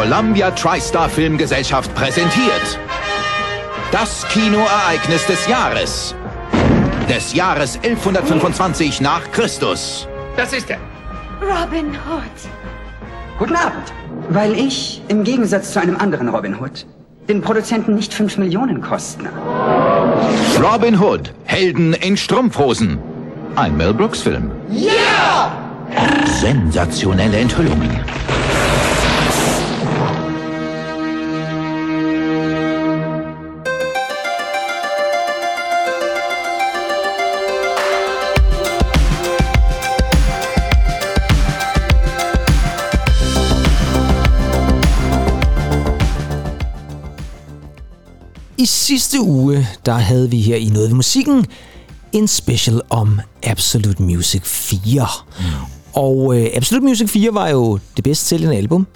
[0.00, 2.78] Columbia TriStar Filmgesellschaft präsentiert
[3.92, 6.14] das Kinoereignis des Jahres.
[7.06, 10.08] Des Jahres 1125 nach Christus.
[10.38, 10.78] Das ist er.
[11.42, 13.38] Robin Hood.
[13.38, 13.92] Guten Abend.
[14.30, 16.86] Weil ich, im Gegensatz zu einem anderen Robin Hood,
[17.28, 19.28] den Produzenten nicht 5 Millionen kosten.
[20.62, 22.98] Robin Hood, Helden in Strumpfhosen.
[23.54, 24.50] Ein Mel Brooks-Film.
[24.70, 25.52] Ja!
[26.24, 28.00] Sensationelle Enthüllungen.
[48.60, 51.46] I sidste uge, der havde vi her i Noget ved Musikken
[52.12, 55.06] en special om Absolute Music 4.
[55.38, 55.44] Mm.
[55.92, 58.86] Og øh, Absolute Music 4 var jo det bedst sælgende album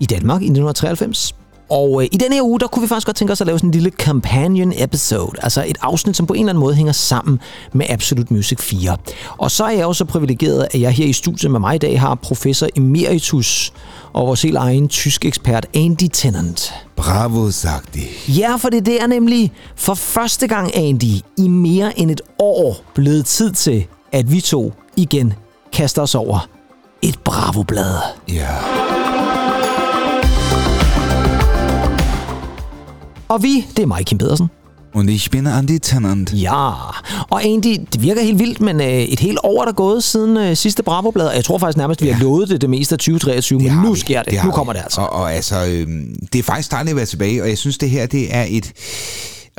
[0.00, 1.34] i Danmark i 1993.
[1.72, 3.58] Og øh, i denne her uge, der kunne vi faktisk godt tænke os at lave
[3.58, 5.32] sådan en lille companion episode.
[5.42, 7.40] Altså et afsnit, som på en eller anden måde hænger sammen
[7.72, 8.96] med Absolute Music 4.
[9.38, 11.78] Og så er jeg jo så privilegeret, at jeg her i studiet med mig i
[11.78, 13.72] dag har professor emeritus
[14.12, 16.74] og vores helt egen tysk ekspert Andy Tennant.
[16.96, 18.00] Bravo, sagt de.
[18.28, 22.76] Ja, for det, det er nemlig for første gang, Andy, i mere end et år
[22.94, 25.34] blevet tid til, at vi to igen
[25.72, 26.48] kaster os over
[27.02, 27.94] et Bravo-blad.
[28.28, 29.11] Ja.
[33.32, 34.50] Og vi, det er mig, Kim Pedersen.
[34.94, 36.32] Und ich bin Andy Tennant.
[36.32, 36.70] Ja,
[37.30, 40.36] og Andy, det virker helt vildt, men øh, et helt år er der gået siden
[40.36, 42.98] øh, sidste Bravo-blad, og jeg tror faktisk nærmest, vi har lovet det det meste af
[42.98, 44.00] 2023, men nu vi.
[44.00, 44.38] sker det.
[44.38, 44.54] har nu vi.
[44.54, 45.00] kommer det altså.
[45.00, 45.86] Og, og altså, øh,
[46.32, 48.72] det er faktisk dejligt at være tilbage, og jeg synes, det her det er et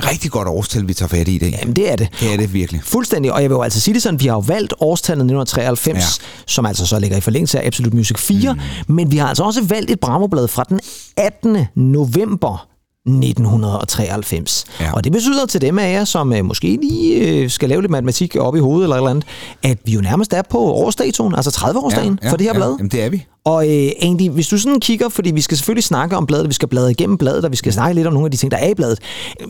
[0.05, 1.57] rigtig godt årstal, vi tager fat i i dag.
[1.61, 2.07] Jamen, det er det.
[2.19, 2.81] Det er det virkelig.
[2.83, 5.97] Fuldstændig, og jeg vil jo altså sige det sådan, vi har jo valgt årstallet 1993,
[5.97, 6.25] ja.
[6.47, 8.59] som altså så ligger i forlængelse af Absolute Music 4, mm.
[8.95, 10.79] men vi har altså også valgt et Bravo-blad fra den
[11.17, 11.65] 18.
[11.75, 12.67] november
[13.07, 14.65] 1993.
[14.79, 14.93] Ja.
[14.93, 17.91] Og det betyder til dem af jer, som øh, måske lige øh, skal lave lidt
[17.91, 19.25] matematik op i hovedet eller et eller andet,
[19.63, 22.59] at vi jo nærmest er på årsdatoen, altså 30-årsdagen ja, ja, for det her ja,
[22.59, 22.75] blad.
[22.77, 23.25] Jamen, det er vi.
[23.45, 26.53] Og øh, Andy, hvis du sådan kigger, fordi vi skal selvfølgelig snakke om bladet, vi
[26.53, 28.57] skal bladre igennem bladet, og vi skal snakke lidt om nogle af de ting, der
[28.57, 28.99] er i bladet.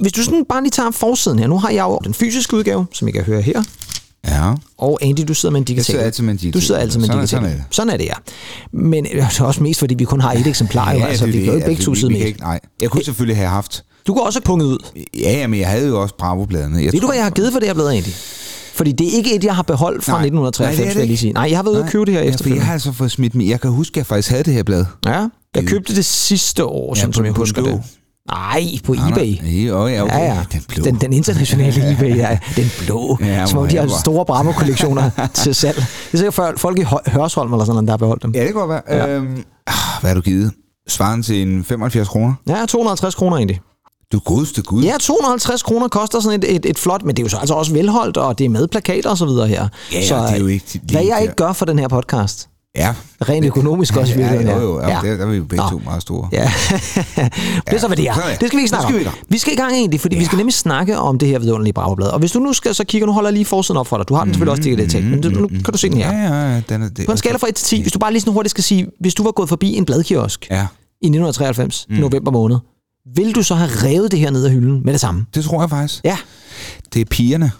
[0.02, 2.85] Hvis du sådan bare lige tager forsiden her, nu har jeg jo den fysiske udgave,
[2.94, 3.64] som I kan høre her,
[4.28, 4.53] Ja.
[4.78, 5.78] og Andy, du sidder med en digital.
[5.78, 6.61] Jeg sidder altid med en digital.
[6.61, 7.28] Du sidder altid med en digital.
[7.29, 7.63] sådan er det.
[7.72, 8.13] Sådan er det, ja.
[8.73, 10.91] Men øh, det er også mest, fordi vi kun har et eksemplar.
[10.94, 12.89] jo, altså, det vi er kan jo ikke begge to sidde med ikke- Nej, jeg
[12.89, 13.84] kunne selvfølgelig have haft...
[14.07, 14.78] Du går også punget ud.
[15.19, 16.84] Ja, ja, men jeg havde jo også Bravo-bladene.
[16.84, 18.07] Jeg Ved du, hvad jeg har givet for det her blad, Andy?
[18.73, 20.19] Fordi det er ikke et, jeg har beholdt fra Nej.
[20.19, 21.34] 1993, Nej, det det vil jeg lige sige.
[21.34, 22.59] Nej, jeg har været ude og købe det her ja, efterfølgende.
[22.59, 23.50] jeg har altså fået smidt mig.
[23.50, 24.85] Jeg kan huske, at jeg faktisk havde det her blad.
[25.05, 27.81] Ja, jeg købte det sidste år, Ja, som, som jeg husker det.
[28.31, 29.38] Nej, på Nej, eBay.
[29.41, 29.66] nej.
[29.66, 30.13] Ja, ja, okay.
[30.19, 30.45] Ja, ja.
[30.51, 30.84] Den blå.
[30.84, 32.38] Den, den internationale eBay, ja.
[32.56, 33.17] Den blå.
[33.22, 35.75] Ja, som om de har store Bravo-kollektioner til salg.
[35.78, 38.31] Det er sikkert for- folk i Hø- Hørsholm eller sådan noget, der har beholdt dem.
[38.35, 38.81] Ja, det kan godt være.
[38.89, 38.97] Ja.
[39.06, 39.16] Ja.
[39.16, 40.51] Øhm, ah, hvad har du givet?
[40.88, 42.34] Svaren til en 75 kroner?
[42.47, 43.59] Ja, 250 kroner egentlig.
[44.11, 44.84] Du godeste gud.
[44.84, 47.53] Ja, 250 kroner koster sådan et, et, et flot, men det er jo så altså
[47.53, 49.67] også velholdt, og det er med plakater og så videre her.
[49.94, 51.88] Ja, ja, så, det er jo ikke lige Hvad jeg ikke gør for den her
[51.88, 52.94] podcast, Ja.
[53.29, 54.88] rent økonomisk også i Ja, jo, jo, ja.
[54.88, 55.69] Der, der er vi jo begge Nå.
[55.69, 56.29] to meget store.
[56.31, 56.51] Ja,
[57.67, 58.13] det er så, hvad det er.
[58.13, 58.47] det.
[58.47, 59.13] Skal vi ikke snakke skal vi om.
[59.16, 59.25] ikke.
[59.29, 60.19] Vi skal i gang egentlig, fordi ja.
[60.19, 62.07] vi skal nemlig snakke om det her vidunderlige Bravoblad.
[62.07, 64.07] Og hvis du nu skal så kigge, nu holder jeg lige forsiden op for dig.
[64.09, 66.11] Du har den selvfølgelig også digitalt, men det- nu kan du se den her.
[66.11, 66.23] Mm-hmm.
[66.25, 66.61] Ja, ja, ja.
[66.69, 68.34] Den er, det, På en skala fra 1 til 10, hvis du bare lige sådan
[68.34, 70.55] hurtigt skal sige, hvis du var gået forbi en bladkiosk Ja,
[71.01, 71.95] i 1993, Mm.
[71.95, 72.57] november måned,
[73.16, 75.25] vil du så have revet det her ned af hylden med det samme?
[75.35, 76.01] det tror jeg faktisk.
[76.03, 76.17] Ja.
[76.94, 77.51] Det er pigerne.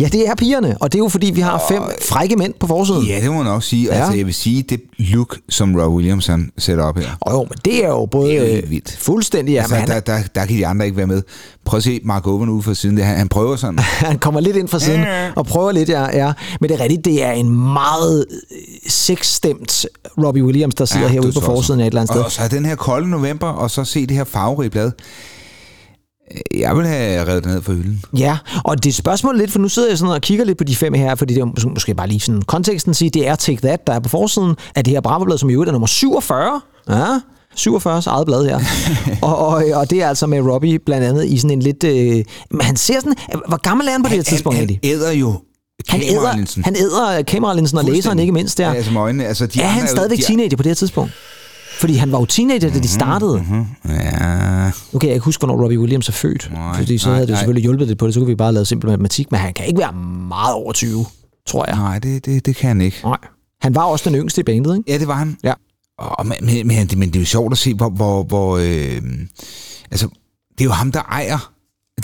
[0.00, 2.66] Ja, det er pigerne, og det er jo fordi, vi har fem frække mænd på
[2.66, 3.06] forsiden.
[3.06, 3.86] Ja, det må man nok sige.
[3.86, 3.94] Ja.
[3.94, 7.08] Altså, jeg vil sige, det look, som Rob Williams han sætter op her.
[7.20, 8.96] Og jo, men det er jo både Det er jo øh, vildt.
[9.00, 11.22] fuldstændig, Altså, han, der, der, der kan de andre ikke være med.
[11.64, 12.96] Prøv at se Mark Owen ude for siden.
[12.96, 13.78] Det, han, han prøver sådan.
[14.10, 15.04] han kommer lidt ind fra siden
[15.36, 16.32] og prøver lidt, ja, ja.
[16.60, 19.86] Men det er rigtigt, det er en meget øh, sexstemt
[20.24, 22.20] Robbie Williams, der sidder ja, herude på forsiden af et eller andet sted.
[22.20, 24.90] Og, og så er den her kolde november, og så se det her farverige blad.
[26.54, 28.02] Jeg vil have revet det ned fra hylden.
[28.18, 30.64] Ja, og det er spørgsmålet lidt, for nu sidder jeg sådan og kigger lidt på
[30.64, 33.34] de fem her, fordi det er mås- måske bare lige sådan konteksten sige, det er
[33.34, 35.86] Take That, der er på forsiden af det her Bravo-blad, som i øvrigt er nummer
[35.86, 36.60] 47.
[36.88, 37.04] Ja,
[37.54, 38.60] 47 eget blad her.
[39.28, 41.84] og, og, og det er altså med Robbie blandt andet i sådan en lidt...
[41.84, 43.14] Øh, men han ser sådan...
[43.48, 45.34] Hvor gammel er han på det her tidspunkt han, han æder jo
[45.88, 48.68] Han æder, han æder kameralinsen og læseren ikke mindst der.
[48.68, 49.24] Ja, altså øjnene.
[49.26, 51.12] Altså, de er han jo- stadigvæk de- teenager på det her tidspunkt?
[51.80, 53.44] Fordi han var jo teenager, da de startede.
[53.50, 56.50] Mhm, Ja, kan jeg ikke huske, hvornår Robbie Williams er født.
[56.52, 58.14] Nej, fordi så nej, havde det jo selvfølgelig hjulpet lidt på det.
[58.14, 59.30] Så kunne vi bare lave simpel matematik.
[59.30, 59.92] Men han kan ikke være
[60.28, 61.06] meget over 20,
[61.46, 61.76] tror jeg.
[61.76, 62.96] nej, det, det, det kan han ikke.
[63.04, 63.16] Nej.
[63.62, 64.92] Han var også den yngste i bandet, ikke?
[64.92, 65.36] Ja, det var han.
[65.44, 65.52] Ja.
[65.98, 67.88] Og, men, men, men, det- men det er jo sjovt at se, hvor...
[67.90, 69.02] hvor, hvor øh,
[69.90, 70.08] altså,
[70.52, 71.52] det er jo ham, der ejer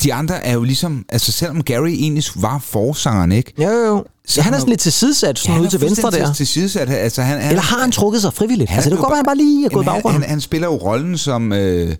[0.02, 3.52] de andre er jo ligesom, altså selvom Gary egentlig var forsangeren, ikke?
[3.62, 4.04] Jo, jo, jo.
[4.28, 6.32] Så han er sådan lidt tilsidesat, sådan han ude til venstre der.
[6.32, 8.70] Til sidesat, altså han, han, Eller har han trukket sig frivilligt?
[8.70, 10.22] han Altså, det godt være, han bare lige er gået baggrunden.
[10.22, 11.94] han, han spiller jo rollen som øh,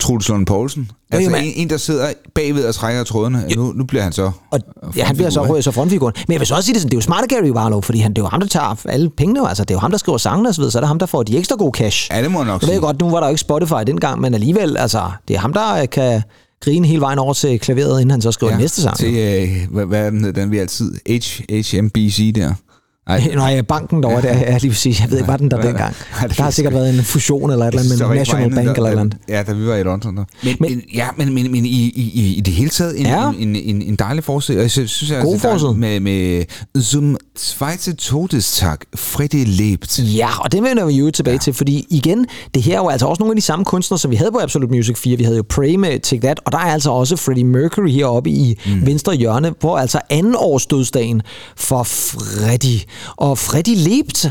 [0.00, 0.90] Truls Lund Poulsen.
[1.10, 3.44] Altså men- en, en, der sidder bagved og trækker trådene.
[3.56, 4.60] Nu, nu bliver han så Og
[4.96, 6.14] ja, han bliver så så frontfiguren.
[6.28, 7.98] Men jeg vil så også sige det sådan, det er jo smarte Gary Barlow, fordi
[7.98, 9.40] han, det er jo ham, der tager alle pengene.
[9.40, 9.46] jo.
[9.46, 10.98] Altså, det er jo ham, der skriver sangene og så videre, så er det ham,
[10.98, 12.10] der får de ekstra gode cash.
[12.12, 12.80] Ja, det må jeg nok Jeg ved sige.
[12.80, 15.74] godt, nu var der jo ikke Spotify dengang, men alligevel, altså, det er ham, der
[15.74, 16.22] øh, kan
[16.60, 18.96] grine hele vejen over til klaveret, inden han så skriver ja, næste sang.
[18.96, 20.94] Til, øh, hvad, hvad er den, den vi altid...
[21.08, 22.54] H, HMBC der.
[23.06, 25.00] Ej, Nej, banken derovre, der er lige præcis.
[25.00, 25.94] Jeg ved ikke, var den der dengang.
[26.20, 28.50] Ej, Der har er sikkert været en fusion eller et eller andet med var National
[28.54, 29.16] Bank der- eller et eller andet.
[29.28, 30.16] Ja, da vi var i London.
[30.16, 30.24] Der.
[30.42, 33.06] Men, Men- men, ja, men, men, men i, i, i, i det hele taget en,
[33.06, 33.30] Ja.
[33.38, 34.60] en, en, en dejlig forside.
[34.60, 35.74] Jeg synes, jeg, God altså, forside.
[35.74, 36.44] Med, med
[36.82, 39.98] Zum Zweite Todestag, Freddy lebt.
[39.98, 41.38] Ja, og det vender vi jo tilbage ja.
[41.38, 44.10] til, fordi igen, det her er jo altså også nogle af de samme kunstnere, som
[44.10, 45.16] vi havde på Absolute Music 4.
[45.16, 48.30] Vi havde jo Prey med Take That, og der er altså også Freddie Mercury heroppe
[48.30, 48.86] i mm.
[48.86, 51.22] venstre hjørne, hvor altså anden års dødsdagen
[51.56, 52.80] for Freddie.
[53.16, 54.26] Og Freddie lebt.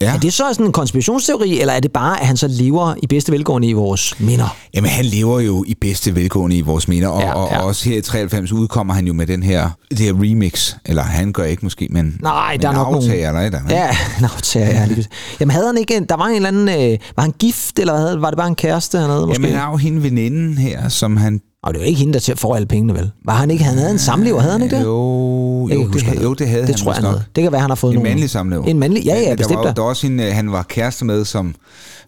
[0.00, 0.14] Ja.
[0.14, 3.06] Er det så sådan en konspirationsteori, eller er det bare, at han så lever i
[3.06, 4.56] bedste velgående i vores minder?
[4.74, 7.54] Jamen, han lever jo i bedste velgående i vores minder, og, Ja, ja, ja.
[7.54, 7.58] ja.
[7.60, 11.02] og også her i 93 udkommer han jo med den her, det her remix, eller
[11.02, 13.96] han gør ikke måske, men Nej, men der er nok nogle- aftager, der, der, Ja,
[14.20, 15.06] nå, tager jeg lige.
[15.40, 18.00] Jamen havde han ikke, en- der var en eller anden, øh, var han gift, eller
[18.02, 19.42] hvad, var det bare en kæreste, han havde måske?
[19.42, 21.40] Jamen, han har jo hende veninden her, som han...
[21.62, 23.10] Og det var ikke hende, der til- får alle pengene, vel?
[23.24, 24.84] Var han ikke, han havde en samlever, havde han ikke det?
[24.84, 27.22] Jo, jo, det, hvad jo, det havde det han tror jeg, han havde.
[27.36, 28.10] Det kan være, han har fået En nogle...
[28.10, 28.64] mandlig samlever.
[28.64, 31.04] En mandlig, ja, ja, der bestemt var, der var også en, øh, han var kæreste
[31.04, 31.54] med, som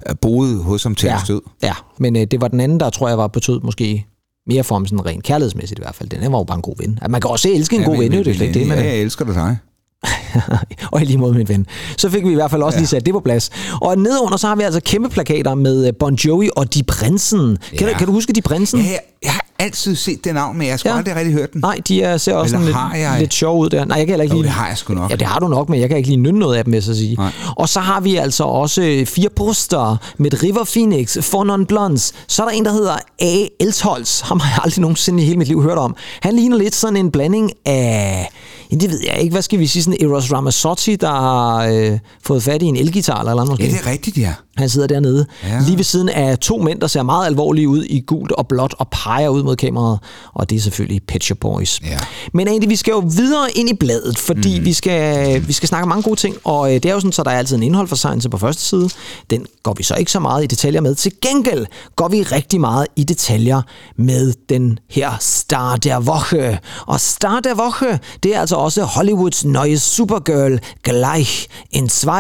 [0.09, 1.41] øh, boede hos ham til ja, død.
[1.63, 4.07] ja, men øh, det var den anden, der tror jeg var betød måske
[4.47, 6.09] mere for ham sådan rent kærlighedsmæssigt i hvert fald.
[6.09, 6.99] Den her var jo bare en god ven.
[7.03, 8.47] At man kan også elske en Ja, god men- ven, jo, men- det er slet
[8.47, 9.57] ikke det, ja, men, jeg elsker det dig.
[10.93, 11.67] og i lige måde min ven.
[11.99, 12.81] Så fik vi i hvert fald også ja.
[12.81, 13.51] lige sat det på plads.
[13.81, 17.59] Og nedenunder så har vi altså kæmpe plakater med øh, Bon Jovi og De Prinsen.
[17.79, 17.93] Kan, Ja.
[17.93, 18.81] du, kan du huske De Prinsen?
[18.81, 18.97] Ja,
[19.31, 20.97] har altid set det navn, men jeg har sgu Ja.
[20.97, 21.61] aldrig rigtig hørt den.
[21.61, 23.17] Nej, de er, ser også Eller sådan lidt, jeg?
[23.21, 23.85] lidt sjov ud der.
[23.85, 25.11] Nej, jeg kan heller ikke Jo, lide det har jeg sgu nok.
[25.11, 26.77] Ja, det har du nok, men jeg kan ikke lige nynne noget af dem, vil
[26.77, 27.15] jeg så sige.
[27.17, 27.31] Nej.
[27.57, 32.13] Og så har vi altså også øh, fire poster med River Phoenix, For Non Blondes.
[32.29, 33.47] Så er der en, der hedder A.
[33.61, 34.21] Elsholz.
[34.21, 35.97] Ham har jeg aldrig nogensinde i hele mit liv hørt om.
[36.23, 38.29] Han ligner lidt sådan en blanding af...
[38.73, 39.33] Ja, det ved jeg ikke.
[39.33, 39.83] Hvad skal vi sige?
[39.83, 43.61] Sådan Eros Ramazzotti, der har øh, fået fat i en elgitar eller noget.
[43.61, 44.33] Ja, det er rigtigt, ja.
[44.61, 45.61] Han sidder dernede, ja.
[45.67, 48.75] lige ved siden af to mænd, der ser meget alvorlige ud i gult og blåt
[48.79, 49.99] og peger ud mod kameraet.
[50.35, 51.81] Og det er selvfølgelig Pet Boys.
[51.83, 51.99] Ja.
[52.35, 54.65] Men egentlig, vi skal jo videre ind i bladet, fordi mm.
[54.65, 56.37] vi, skal, vi skal snakke om mange gode ting.
[56.45, 58.39] Og øh, det er jo sådan, så der er altid en indhold for Science på
[58.39, 58.91] første side.
[59.31, 60.95] Den går vi så ikke så meget i detaljer med.
[60.95, 61.67] Til gengæld
[61.97, 63.63] går vi rigtig meget i detaljer
[63.97, 66.59] med den her Star der Woche.
[66.87, 72.11] Og Star der Woche, det er altså også Hollywoods nye Supergirl Gleich in 2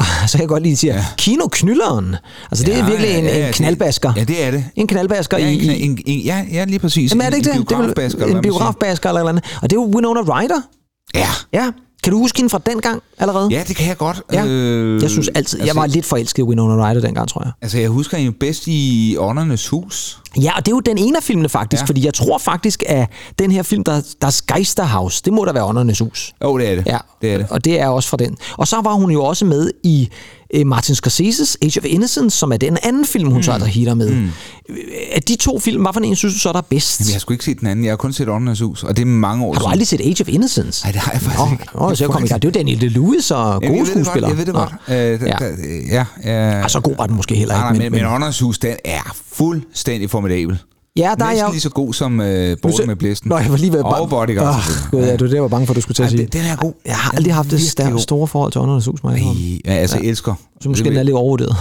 [0.26, 1.04] så kan jeg godt lige sige, ja.
[1.16, 2.16] kinoknylleren.
[2.50, 4.12] Altså det er Ja, virkelig en, ja, ja, en det- knaldbasker.
[4.16, 4.64] ja, det er det.
[4.76, 7.10] En knaldbasker Ja, i, en, i, en, en, ja, ja, lige præcis.
[7.10, 7.72] Jamen er det ikke en, det?
[7.72, 9.44] er vel biografbasker, en biografbasker eller eller andet.
[9.62, 10.60] Og det er jo Winona Ryder.
[11.14, 11.28] Ja.
[11.52, 11.70] Ja.
[12.02, 13.48] Kan du huske hende fra dengang allerede?
[13.50, 14.22] ja, det kan jeg godt.
[14.32, 14.44] Ja.
[14.46, 17.52] Øh, Jeg synes altid, jeg altså, var lidt forelsket i Winona Ryder dengang, tror jeg.
[17.62, 20.18] Altså, jeg husker hende jo bedst i Åndernes Hus.
[20.42, 21.86] Ja, og det er jo den ene af filmene faktisk, ja.
[21.86, 23.08] Fordi jeg tror faktisk, at
[23.38, 26.32] den her film, der, der er Geisterhaus, det må da være Åndernes Hus.
[26.44, 26.86] Jo, det er det.
[26.86, 27.46] Ja, det er det.
[27.50, 28.36] og det er også fra den.
[28.56, 30.08] Og så var hun jo også med i
[30.54, 33.42] øh, Martin Scorsese's Age of Innocence, som er den anden film, hun mm.
[33.42, 34.10] så altså hitter med.
[34.10, 34.28] Mm.
[35.12, 37.00] Af de to film, hvad for en synes du så er der bedst?
[37.00, 37.84] Jamen, jeg har sgu ikke set den anden.
[37.84, 40.00] Jeg har kun set Åndernes Hus, og det er mange år Har du aldrig set
[40.00, 40.84] Age of Innocence?
[40.84, 41.64] Nej, det har jeg faktisk Nå, ikke.
[41.74, 42.42] Nå, så jeg kom i gang.
[42.42, 44.30] Det er jo Daniel Lewis og gode skuespillere.
[44.30, 44.72] Jeg ved det godt.
[44.88, 45.14] Øh, Ja.
[45.26, 45.36] ja.
[45.90, 46.30] ja, ja.
[46.32, 47.78] Ej, så god var den måske heller Nej, ikke.
[47.78, 50.58] nej, men, men Åndernes Hus, den er fuldstændig formidabel.
[50.96, 51.50] Ja, der er Næsten jeg...
[51.50, 53.28] lige så god som øh, Borgen med Blæsten.
[53.28, 54.62] Nå, jeg var lige ved at Og Bodyguard.
[54.62, 54.90] Selvfølgelig.
[54.90, 56.22] gud, ja, det var det, jeg var bange for, du skulle til at sige.
[56.22, 56.72] den, den er god.
[56.86, 57.98] Jeg har aldrig er haft det virkelig stær- god.
[57.98, 59.60] store forhold til Åndernes Hus, indrømme.
[59.64, 60.34] Ja, altså, jeg elsker.
[60.60, 61.56] Så måske den er lidt overvurderet.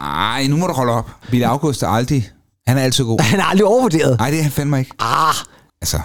[0.00, 1.10] Ej, nu må du holde op.
[1.30, 2.28] Bill August er aldrig...
[2.66, 3.20] Han er altid god.
[3.32, 4.18] Han er aldrig overvurderet.
[4.18, 4.90] Nej, det er han fandme ikke.
[4.98, 5.34] Ah,
[5.82, 5.96] Altså,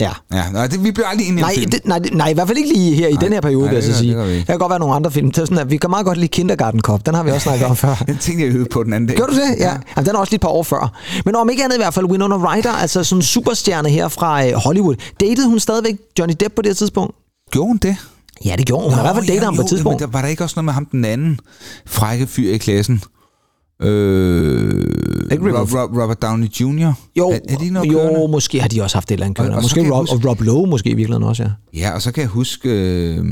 [0.00, 0.10] ja.
[0.32, 0.50] ja.
[0.52, 1.70] Nej, det, vi bliver aldrig enige Nej, film.
[1.70, 3.74] det, nej, nej, i hvert fald ikke lige her i den her periode, nej, vil
[3.74, 4.08] jeg så gør- sige.
[4.08, 5.30] det gør Der kan godt være nogle andre film.
[5.30, 7.06] Det er sådan, at vi kan meget godt lide Kindergarten Cop.
[7.06, 7.94] Den har vi også snakket om før.
[8.06, 9.16] Den tænkte jeg øvede på den anden dag.
[9.16, 9.58] Gjorde du det?
[9.58, 9.70] Ja.
[9.96, 10.92] Jamen, den er også lige et par år før.
[11.24, 14.46] Men om ikke andet i hvert fald, Winona Ryder, altså sådan en superstjerne her fra
[14.46, 14.94] øh, Hollywood.
[15.20, 17.14] Datede hun stadigvæk Johnny Depp på det her tidspunkt?
[17.50, 17.96] Gjorde hun det?
[18.44, 18.92] Ja, det gjorde hun.
[18.92, 20.00] Hun har i hvert fald datet ham på et tidspunkt.
[20.00, 21.40] Men der var der ikke også noget med ham, den anden
[21.86, 23.02] frække fyr i klassen?
[23.82, 26.92] Øh, Ikke Rob, Rob, Robert Downey Jr.?
[27.18, 28.28] Jo, er, er de noget jo kørende?
[28.28, 29.56] måske har de også haft et eller andet Og- kørende.
[29.56, 31.48] og så Måske Rob, huske- og Rob Lowe måske i virkeligheden også, ja.
[31.80, 33.24] Ja, og så kan jeg huske, øh,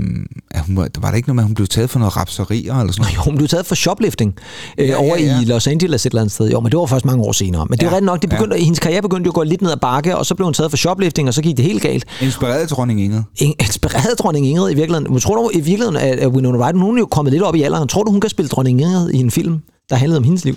[0.51, 2.75] at hun var, var der ikke noget med, at hun blev taget for noget rapserier
[2.81, 3.17] eller sådan noget.
[3.17, 4.35] Jo, hun blev taget for shoplifting
[4.79, 5.41] øh, Ja, over ja, ja.
[5.41, 6.51] i Los Angeles et eller andet sted.
[6.51, 7.67] Jo, men det var først mange år senere.
[7.71, 8.63] Men det er Ja, ja, nok, det begyndte, ja.
[8.63, 10.71] hendes karriere begyndte jo at gå lidt ned ad bakke, og så blev hun taget
[10.73, 12.05] for shoplifting, og så gik det helt galt.
[12.23, 13.23] Inspireret af dronning Inge.
[13.37, 15.13] In- Inspireret dronning Ingrid i virkeligheden.
[15.13, 17.55] Men tror du i virkeligheden, at at Winona Ryder, hun er jo kommet lidt op
[17.55, 17.89] i alderen.
[17.89, 19.59] Tror du, hun kan spille dronning Ingrid i en film,
[19.91, 20.57] der handlede om hendes liv?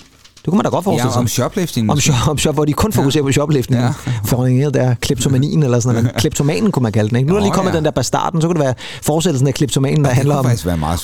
[0.50, 1.20] kunne man da godt forestille Ja, sig.
[1.20, 3.80] om shoplifting Om, shop, om shop, hvor de kun fokuserer på shoplifting.
[3.80, 3.86] Ja.
[3.86, 3.94] Ja.
[4.26, 6.18] For en der kleptomanien eller sådan noget.
[6.18, 7.30] Kleptomanen kunne man kalde den, ikke?
[7.30, 7.78] Nu er der lige kommet ja.
[7.78, 10.46] den der bastarden, så kunne det være fortsættelsen af kleptomanen, der det handler om,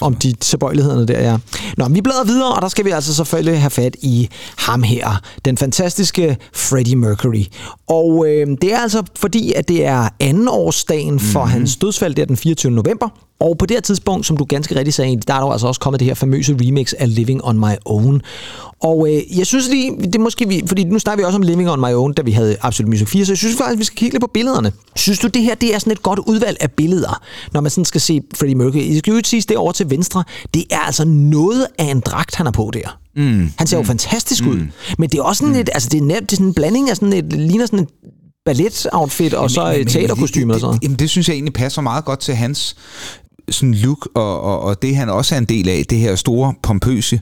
[0.01, 1.37] om de tilbøjelighederne der, ja.
[1.77, 4.83] Nå, men vi bladrer videre, og der skal vi altså selvfølgelig have fat i ham
[4.83, 5.19] her.
[5.45, 7.43] Den fantastiske Freddie Mercury.
[7.87, 11.47] Og øh, det er altså fordi, at det er anden årsdagen for Mhm.
[11.47, 11.51] mm-hmm.
[11.59, 12.71] hans dødsfald, det er den 24.
[12.71, 13.09] november.
[13.43, 15.79] Og på det her tidspunkt, som du ganske rigtigt sagde, der er der altså også
[15.79, 18.21] kommet det her famøse remix af Living on My Own.
[18.83, 21.69] Og øh, jeg synes lige, det måske vi, fordi nu snakker vi også om Living
[21.69, 23.97] on My Own, da vi havde Absolut Music 4, så jeg synes faktisk, vi skal
[23.97, 24.71] kigge lidt på billederne.
[24.95, 27.21] Synes du, det her det er sådan et godt udvalg af billeder,
[27.53, 28.89] når man sådan skal se Freddie Mercury?
[28.89, 30.23] Jeg skal jo ikke sige, det over til venstre,
[30.53, 32.97] det er altså noget af en dragt, han har på der.
[33.15, 33.51] Mm.
[33.57, 34.59] Han ser jo fantastisk ud.
[34.97, 35.57] Men det er også sådan Mm.
[35.57, 37.79] lidt, altså det er, nemt, det er sådan en blanding af sådan et, ligner sådan
[37.79, 37.88] et
[38.45, 40.83] ballet-outfit, og så et teaterkostyme og sådan noget.
[40.83, 42.75] Jamen, det synes jeg egentlig passer meget godt til hans
[43.50, 46.53] sådan look, og, og, og det han også er en del af, det her store,
[46.63, 47.21] pompøse...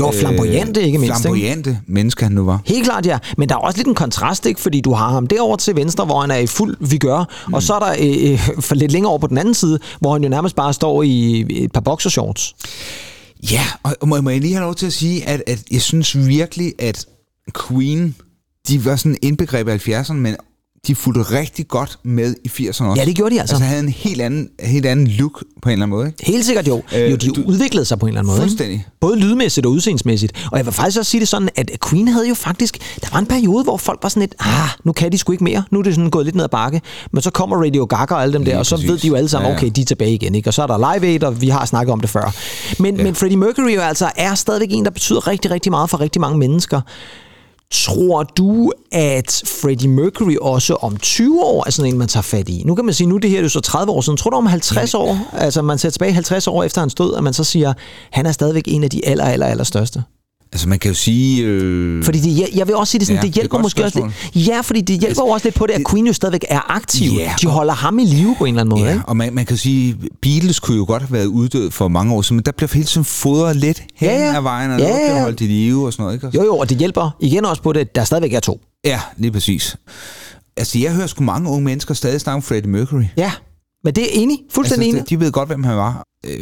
[0.00, 1.22] Jo, flamboyante, ikke mindst, ikke?
[1.22, 2.60] Flamboyante menneske, han nu var.
[2.66, 3.18] Helt klart, ja.
[3.36, 4.60] Men der er også lidt en kontrast, ikke?
[4.60, 7.54] Fordi du har ham derovre til venstre, hvor han er i fuld vigør, mm.
[7.54, 10.12] og så er der øh, øh, for lidt længere over på den anden side, hvor
[10.12, 12.54] han jo nærmest bare står i et par boxershorts.
[13.50, 16.26] Ja, og må, må jeg lige have lov til at sige, at, at jeg synes
[16.26, 17.06] virkelig, at
[17.68, 18.14] Queen,
[18.68, 20.36] de var sådan indbegrebet af 70'erne, men
[20.86, 22.94] de fulgte rigtig godt med i 80'erne også.
[22.96, 23.54] Ja, det gjorde de altså.
[23.56, 26.24] Altså havde en helt anden, helt anden look på en eller anden måde, ikke?
[26.26, 26.82] Helt sikkert jo.
[26.96, 28.38] Øh, jo, de du- udviklede sig på en eller anden måde.
[28.38, 28.50] Ikke?
[28.50, 28.86] Fuldstændig.
[29.00, 30.46] Både lydmæssigt og udseendsmæssigt.
[30.52, 32.78] Og jeg vil faktisk også sige det sådan, at Queen havde jo faktisk...
[33.02, 35.44] Der var en periode, hvor folk var sådan lidt, ah, nu kan de sgu ikke
[35.44, 35.62] mere.
[35.70, 36.80] Nu er det sådan gået lidt ned ad bakke.
[37.12, 38.90] Men så kommer Radio Gaga og alle dem der, Lige og så præcis.
[38.90, 39.58] ved de jo alle sammen, Ja, ja.
[39.58, 40.34] okay, de er tilbage igen.
[40.34, 40.50] Ikke?
[40.50, 42.34] Og så er der Live Aid, og vi har snakket om det før.
[42.82, 43.02] Men, ja.
[43.02, 46.20] men Freddie Mercury jo altså er stadigvæk en, der betyder rigtig, rigtig meget for rigtig
[46.20, 46.80] mange mennesker.
[47.70, 52.48] Tror du, at Freddie Mercury også om 20 år er sådan en, man tager fat
[52.48, 52.62] i?
[52.66, 54.16] Nu kan man sige, nu det her er jo så 30 år siden.
[54.16, 57.24] Tror du om 50 år, altså man ser tilbage 50 år efter hans død, at
[57.24, 57.72] man så siger,
[58.10, 60.02] han er stadigvæk en af de aller, aller, aller største?
[60.52, 61.42] Altså man kan jo sige...
[61.44, 63.42] Øh, Fordi det, jeg, jeg vil også sige det sådan, Ja, det det er et
[63.42, 64.12] hjælper godt måske også spørgsmål.
[64.34, 64.48] lidt.
[64.48, 67.10] Ja, fordi det hjælper jo også lidt på det, at Queen jo stadigvæk er aktiv.
[67.18, 69.04] Ja, De holder ham i live på en eller anden måde, Ja, ikke?
[69.06, 72.22] og man, man kan sige, Beatles kunne jo godt have været uddød for mange år
[72.22, 74.36] siden, men der blev hele tiden fodret lidt hen Ja, ja.
[74.36, 75.22] ad vejen, og Ja, blev ja.
[75.22, 76.30] holdt i live og sådan noget, ikke?
[76.38, 78.60] Jo, jo, og det hjælper igen også på det, at der stadigvæk er to.
[78.84, 79.76] Ja, lige præcis.
[80.56, 83.02] Altså, jeg hører sgu mange unge mennesker stadig snakke om Freddie Mercury.
[83.16, 83.32] Ja,
[83.84, 84.38] men det er enig.
[84.50, 85.10] Fuldstændig Altså, enig.
[85.10, 86.02] de, de ved godt, hvem han var.
[86.26, 86.40] Øh,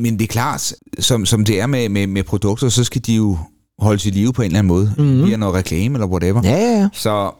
[0.00, 3.14] men det er klart, som, som det er med, med, med produkter, så skal de
[3.14, 3.38] jo
[3.78, 4.94] holde i live på en eller anden måde.
[4.98, 5.26] Mm-hmm.
[5.26, 6.40] Via noget reklame eller whatever.
[6.44, 6.88] Ja, ja, ja.
[6.92, 7.30] Så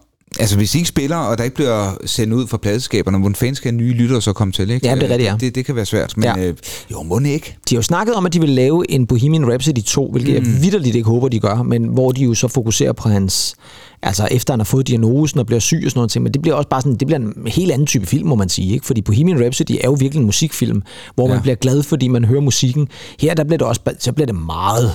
[0.40, 3.54] altså, hvis de ikke spiller, og der ikke bliver sendt ud fra pladeskaberne, hvordan fanden
[3.54, 4.70] skal nye lyttere så komme til?
[4.70, 4.86] Ikke?
[4.88, 5.36] Ja, det er rigtigt, ja.
[5.40, 6.38] Det, det kan være svært, men Ja.
[6.38, 6.54] øh,
[6.92, 7.56] jo, må ikke.
[7.68, 10.52] De har jo snakket om, at de vil lave en Bohemian Rhapsody 2, hvilket mm.
[10.54, 13.54] jeg vidderligt ikke håber, de gør, men hvor de jo så fokuserer på hans...
[14.02, 16.42] Altså efter han har fået diagnosen og bliver syg og sådan noget ting, men det
[16.42, 18.86] bliver også bare sådan, det bliver en helt anden type film, må man sige, ikke?
[18.86, 20.82] Fordi Bohemian Rhapsody er jo virkelig en musikfilm,
[21.14, 21.42] hvor man Ja.
[21.42, 22.88] bliver glad, fordi man hører musikken.
[23.20, 24.92] Her der bliver det også, så bliver det meget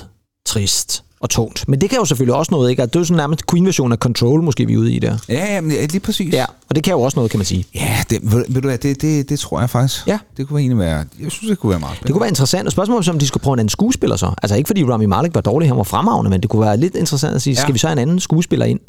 [0.48, 1.68] trist og tungt.
[1.68, 2.82] Men det kan jo selvfølgelig også noget, ikke?
[2.82, 5.18] Det er jo sådan nærmest Queen-version af Control, måske vi er ude i der.
[5.30, 6.34] Ja, ja, men ja, lige præcis.
[6.34, 7.66] Ja, og det kan jo også noget, kan man sige.
[7.76, 10.08] Ja, det, ved, ved du hvad, det, det, det tror jeg faktisk.
[10.08, 10.18] Ja.
[10.38, 12.14] Det kunne egentlig være, jeg synes, det kunne være meget Det spændende.
[12.14, 12.66] kunne være interessant.
[12.66, 14.32] Og spørgsmålet er, om de skulle prøve en anden skuespiller så.
[14.44, 16.96] Altså ikke fordi Rami Malek var dårlig, han var fremragende, men det kunne være lidt
[16.96, 17.60] interessant at sige, ja.
[17.60, 17.62] Ja.
[17.62, 18.80] skal vi så have en anden skuespiller ind,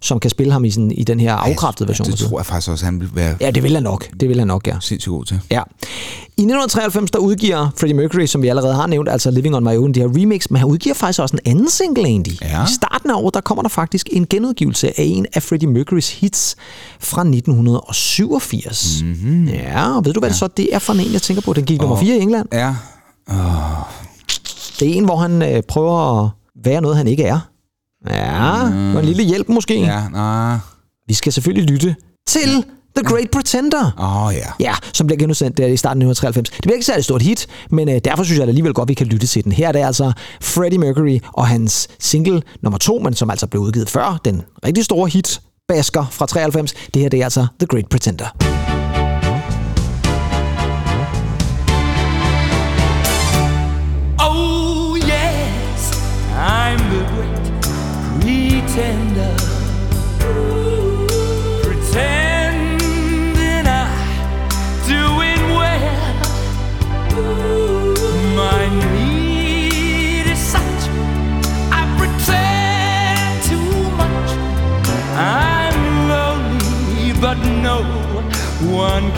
[0.00, 2.06] som kan spille ham i, sådan, i den her afkræftede version?
[2.10, 4.08] Det tror jeg faktisk også, han vil være Ja, det vil han nok.
[4.20, 4.76] Det vil han nok, ja.
[4.80, 5.40] sindssygt god til.
[5.50, 5.62] Ja.
[6.38, 9.76] I 1993, der udgiver Freddie Mercury, som vi allerede har nævnt, altså Living on My
[9.76, 12.42] Own, det her remix, men han udgiver faktisk også en anden single egentlig.
[12.42, 12.64] Ja.
[12.64, 16.10] I starten af året, der kommer der faktisk en genudgivelse af en af Freddie Mercurys
[16.20, 16.56] hits
[17.00, 19.02] fra 1987.
[19.02, 19.48] Mm-hmm.
[19.48, 20.32] Ja, og ved du, hvad ja.
[20.32, 21.52] det så det er for en, jeg tænker på?
[21.52, 22.48] Den gik nummer 4 i England.
[22.52, 22.74] Ja,
[24.80, 26.30] Det er en, hvor han øh, prøver at
[26.64, 27.38] være noget, han ikke er.
[28.10, 28.94] Ja, mm.
[28.96, 29.80] og en lille hjælp måske.
[29.80, 29.86] Ja.
[29.86, 30.58] ja, nej.
[31.08, 31.96] Vi skal selvfølgelig lytte
[32.28, 32.64] til
[32.96, 33.90] The Great Pretender.
[33.98, 34.46] Åh, oh, ja.
[34.60, 36.50] Ja, som bliver genudsendt der i starten af 1993.
[36.50, 39.06] Det bliver ikke særlig stort hit, men øh, derfor synes jeg alligevel godt, vi kan
[39.06, 39.52] lytte til den.
[39.52, 43.62] Her er det altså Freddie Mercury og hans single nummer to, men som altså blev
[43.62, 46.72] udgivet før den rigtig store hit, Basker fra 93.
[46.94, 48.75] Det her det er altså The Great Pretender.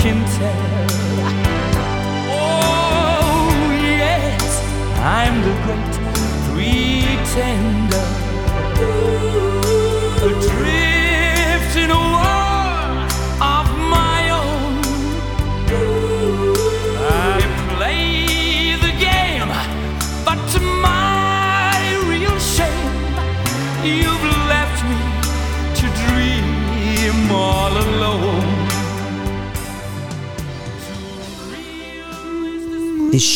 [0.09, 0.68] One can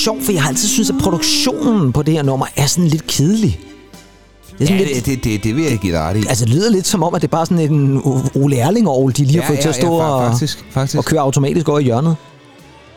[0.02, 3.06] sjovt, for jeg har altid synes, at produktionen på det her nummer er sådan lidt
[3.06, 3.60] kedelig.
[4.58, 6.26] Det, er Ja, sådan det, det, det, det vil jeg give dig ret i.
[6.28, 8.00] Altså, det lyder lidt som om, at det er bare sådan en
[8.34, 10.98] Ole erling de lige har Ja, fået til at ja, stå ja, og, faktisk, faktisk.
[10.98, 12.16] og køre automatisk over i hjørnet.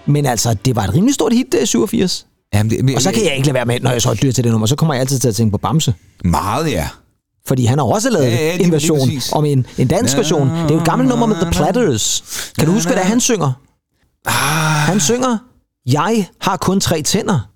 [0.06, 2.26] Men altså, det var et rimelig stort hit, det er 87.
[2.54, 4.32] Jamen, det, men, Og så kan jeg ikke lade være med, når jeg så dyr
[4.32, 5.94] til det nummer, så kommer jeg altid til at tænke på Bamse.
[6.24, 6.88] Meget, ja.
[7.48, 10.48] Fordi han har også lavet Ja, ja, lige- en version om en, en dansk version.
[10.50, 12.24] Det er jo et gammelt nummer med The Platters.
[12.58, 13.52] Kan du huske, hvad det er, han synger?
[14.26, 14.34] Ah.
[14.90, 15.38] Han synger,
[15.92, 17.50] jeg har kun tre tænder.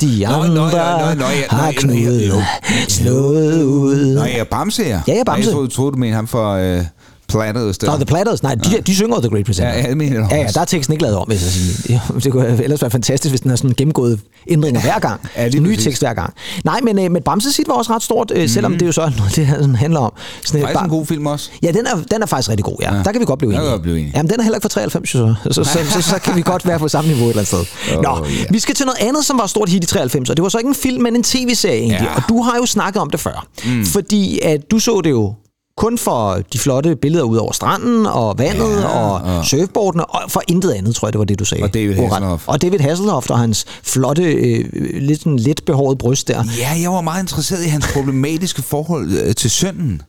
[0.00, 1.24] De andre nå, nå, nå, nå, ja, nå,
[1.56, 2.44] har knudet,
[2.88, 4.14] slået ud.
[4.14, 5.00] Nå, ja, Bamse, ja.
[5.08, 5.50] Ja, ja, Bamse.
[5.60, 6.84] Jeg troede, du mente ham for uh,
[7.32, 7.86] Platters der.
[7.86, 9.72] Nå, The Platters, nej, de, de synger The Great Presenter.
[9.72, 11.50] Ja, ja, det mener jeg ja, ja, der er teksten ikke lavet om, hvis jeg
[11.50, 12.00] siger.
[12.24, 15.20] Det, kunne ellers være fantastisk, hvis den har sådan gennemgået ændringer hver gang.
[15.36, 16.34] Ja, lige Ny tekst hver gang.
[16.64, 19.12] Nej, men, øh, men Bamse sit var også ret stort, øh, selvom det jo så
[19.18, 20.12] noget, det her sådan handler om.
[20.44, 21.50] Sådan, et Faktisk bar- en god film også.
[21.62, 22.94] Ja, den er, den er faktisk rigtig god, ja.
[22.96, 23.02] ja.
[23.02, 23.64] Der kan vi godt blive Der enige.
[23.68, 24.12] kan vi godt blive enige.
[24.16, 25.52] Jamen, den er heller ikke fra 93, jo, så.
[25.52, 27.66] Så, så, så, så, så kan vi godt være på samme niveau et eller andet
[27.86, 27.96] sted.
[27.96, 28.44] Oh, Nå, ja.
[28.50, 30.58] vi skal til noget andet, som var stort hit i 93, og det var så
[30.58, 32.00] ikke en film, men en tv-serie egentlig.
[32.10, 32.16] Ja.
[32.16, 33.46] Og du har jo snakket om det før.
[33.64, 33.86] Mm.
[33.86, 35.34] Fordi at du så det jo
[35.76, 40.30] kun for de flotte billeder ud over stranden og vandet ja, og, og surfboardene, og
[40.30, 41.64] for intet andet, tror jeg, det var det, du sagde.
[41.64, 41.94] Og David.
[41.94, 42.48] Hasselhoff.
[42.48, 44.64] Og David Hasselhoff og hans flotte, øh,
[45.02, 46.44] lidt, sådan let behåret bryst der.
[46.58, 50.02] Ja, jeg var meget interesseret i hans problematiske forhold øh, til sønnen.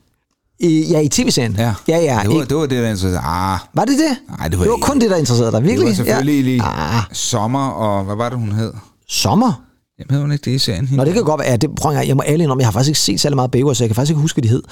[0.60, 1.56] I, ja, i tv-serien.
[1.58, 3.18] Ja, ja, ja det var, ikke- det, var det, der interesserede.
[3.24, 4.38] Ah, Var det det?
[4.38, 4.86] Nej, det var det var ikke.
[4.88, 5.88] kun det, der interesserede dig, det virkelig?
[5.90, 6.42] var selvfølgelig ja.
[6.42, 8.74] lige Ah, sommer, og hvad var det, hun hed?
[9.10, 9.62] sommer?
[10.10, 10.90] Jamen, hed hun ikke det i serien?
[10.92, 11.50] Nå, det kan godt være.
[11.50, 13.52] Ja, det, prøv gang, jeg må ærlig om, jeg har faktisk ikke set særlig meget
[13.52, 14.64] Baywatch, så jeg kan faktisk ikke huske, hvad de hed.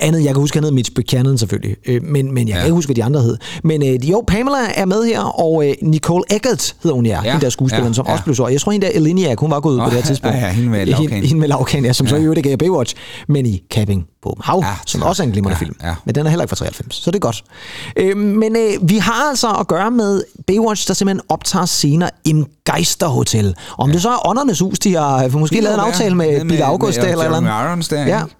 [0.00, 2.60] Andet, jeg kan huske, at han hed Mitch Buchanan selvfølgelig, øh, men, men jeg kan
[2.60, 2.64] Ja.
[2.64, 3.36] ikke huske, hvad de andre hed.
[3.64, 7.30] Men øh, jo, Pamela er med her, og øh, Nicole Eggert hedder hun, ja, ja.
[7.30, 8.12] Hende der skuespilleren, ja, som ja.
[8.12, 8.46] også blev så.
[8.46, 10.36] Jeg tror, hende der Eliniak, hun var gået ud på det her tidspunkt.
[10.36, 11.10] ja, ja, hende med lavkagen.
[11.12, 12.10] Hende, hende med lavkagen, ja, som ja.
[12.10, 12.94] så i øvrigt i Baywatch,
[13.28, 15.76] men i Capping på Åben Hav, ja, Ja, som også er en glimrende Ja, film.
[15.82, 15.94] ja.
[16.04, 17.44] Men den er heller ikke fra 93, så det er godt.
[17.96, 22.30] Øh, men øh, vi har altså at gøre med Baywatch, der simpelthen optager scener i
[22.30, 23.54] en geisterhotel.
[23.78, 26.48] Om det så er åndernes hus, de har måske Det lavet en aftale med Det
[26.48, 27.50] Billy August med der, eller, eller andet.
[27.70, 28.22] Irons der, Ja.
[28.24, 28.34] ikke?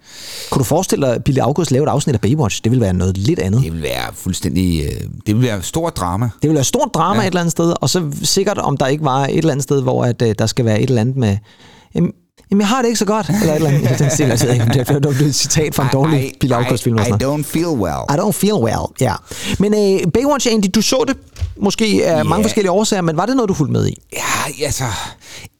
[0.51, 2.63] Kunne du forestille dig, at Billy August lavede et afsnit af Baywatch?
[2.63, 3.63] Det ville være noget lidt andet.
[3.63, 4.83] Det vil være fuldstændig...
[4.85, 4.91] Øh,
[5.27, 6.25] det vil være stort drama.
[6.25, 7.21] Det ville være stort drama ja.
[7.21, 7.23] Ja.
[7.27, 9.81] et eller andet sted, og så sikkert, om der ikke var et eller andet sted,
[9.81, 11.37] hvor at, øh, der skal være et eller andet med...
[11.95, 12.11] Jamen,
[12.51, 13.29] Jamen, jeg har det ikke så godt.
[13.41, 13.91] Eller et eller andet.
[13.91, 16.95] i Den stil, jeg ved ikke, det er et citat fra en dårlig Billy August-film.
[16.97, 17.45] I, eller I sådan noget.
[17.45, 18.01] don't feel well.
[18.09, 19.13] I don't feel well, ja.
[19.59, 21.17] Men øh, Baywatch, Andy, du så det
[21.57, 23.97] måske af mange forskellige årsager, men var det noget, du fulgte med i?
[24.13, 24.83] Ja, altså...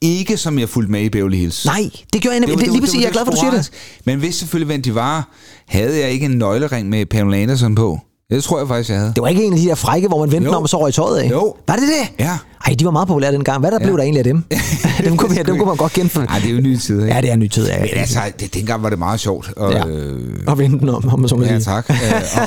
[0.02, 1.66] Ikke som jeg fulgte med i Beverly Hills.
[1.66, 2.58] Nej, det gjorde jeg nemlig.
[2.58, 3.72] Det, det, lige præcis, jeg er glad for, at du siger det.
[4.06, 5.30] Men hvis selvfølgelig, hvem de var,
[5.68, 8.00] havde jeg ikke en nøglering med Pamela Anderson på.
[8.30, 9.14] Det tror jeg faktisk, jeg havde.
[9.16, 10.94] Det var ikke en af de der frække, hvor man vendte om og så røg
[10.94, 11.30] tøjet af.
[11.32, 11.56] Jo.
[11.68, 12.24] Var det det?
[12.26, 12.38] Ja.
[12.66, 13.60] Ej, de var meget populære dengang.
[13.60, 13.86] Hvad der ja.
[13.86, 14.44] blev der egentlig af dem?
[15.06, 16.26] dem, kunne, vi- dem kunne man godt genføre.
[16.26, 17.16] Nej, det er jo nye tider, ikke?
[17.16, 17.68] Ja, det er en ny tid.
[17.68, 19.52] Ja, Men altså, det, dengang var det meget sjovt.
[19.58, 19.88] Og, Ja.
[19.88, 21.60] øh, Og vende den om, om man så må ja, sige.
[21.60, 21.90] tak.
[21.90, 21.96] Øh,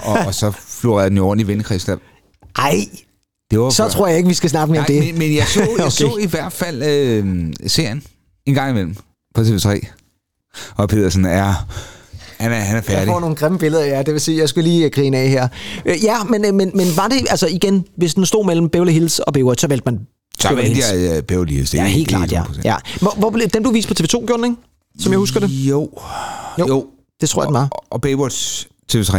[0.04, 1.96] og, og, og så florerede den jo ordentligt i der.
[2.58, 2.74] Ej,
[3.50, 3.90] Det var så før.
[3.90, 5.04] tror jeg ikke, vi skal snakke mere om det.
[5.04, 5.90] men, men jeg, så, jeg Okay.
[5.90, 8.02] så i hvert fald øh, serien
[8.46, 8.96] en gang imellem
[9.34, 9.86] på TV3.
[10.76, 11.54] Og Pedersen er...
[12.42, 13.06] Han er, han er Jeg færdig.
[13.08, 14.02] får nogle grimme billeder, ja.
[14.02, 15.48] Det vil sige, jeg skulle lige øh, grine af her.
[15.86, 18.92] Øh, Ja, men, øh, men, men var det, altså igen, hvis den stod mellem Beverly
[18.92, 20.00] Hills og Baywatch, så valgte man
[20.40, 20.92] Så Hills.
[20.92, 21.70] jeg uh, Beverly Hills.
[21.70, 22.42] Det Ja, helt klart, ja.
[22.42, 22.60] 100%.
[22.64, 22.76] ja.
[23.00, 24.62] Hvor, hvor blev, dem du viste på TV2, gjorde den, ikke?
[25.00, 25.48] Som jeg husker det.
[25.50, 25.88] Jo.
[26.58, 26.86] Jo, jo.
[27.20, 27.68] Det tror jeg, den var.
[27.70, 29.12] Og, og Baywatch TV3.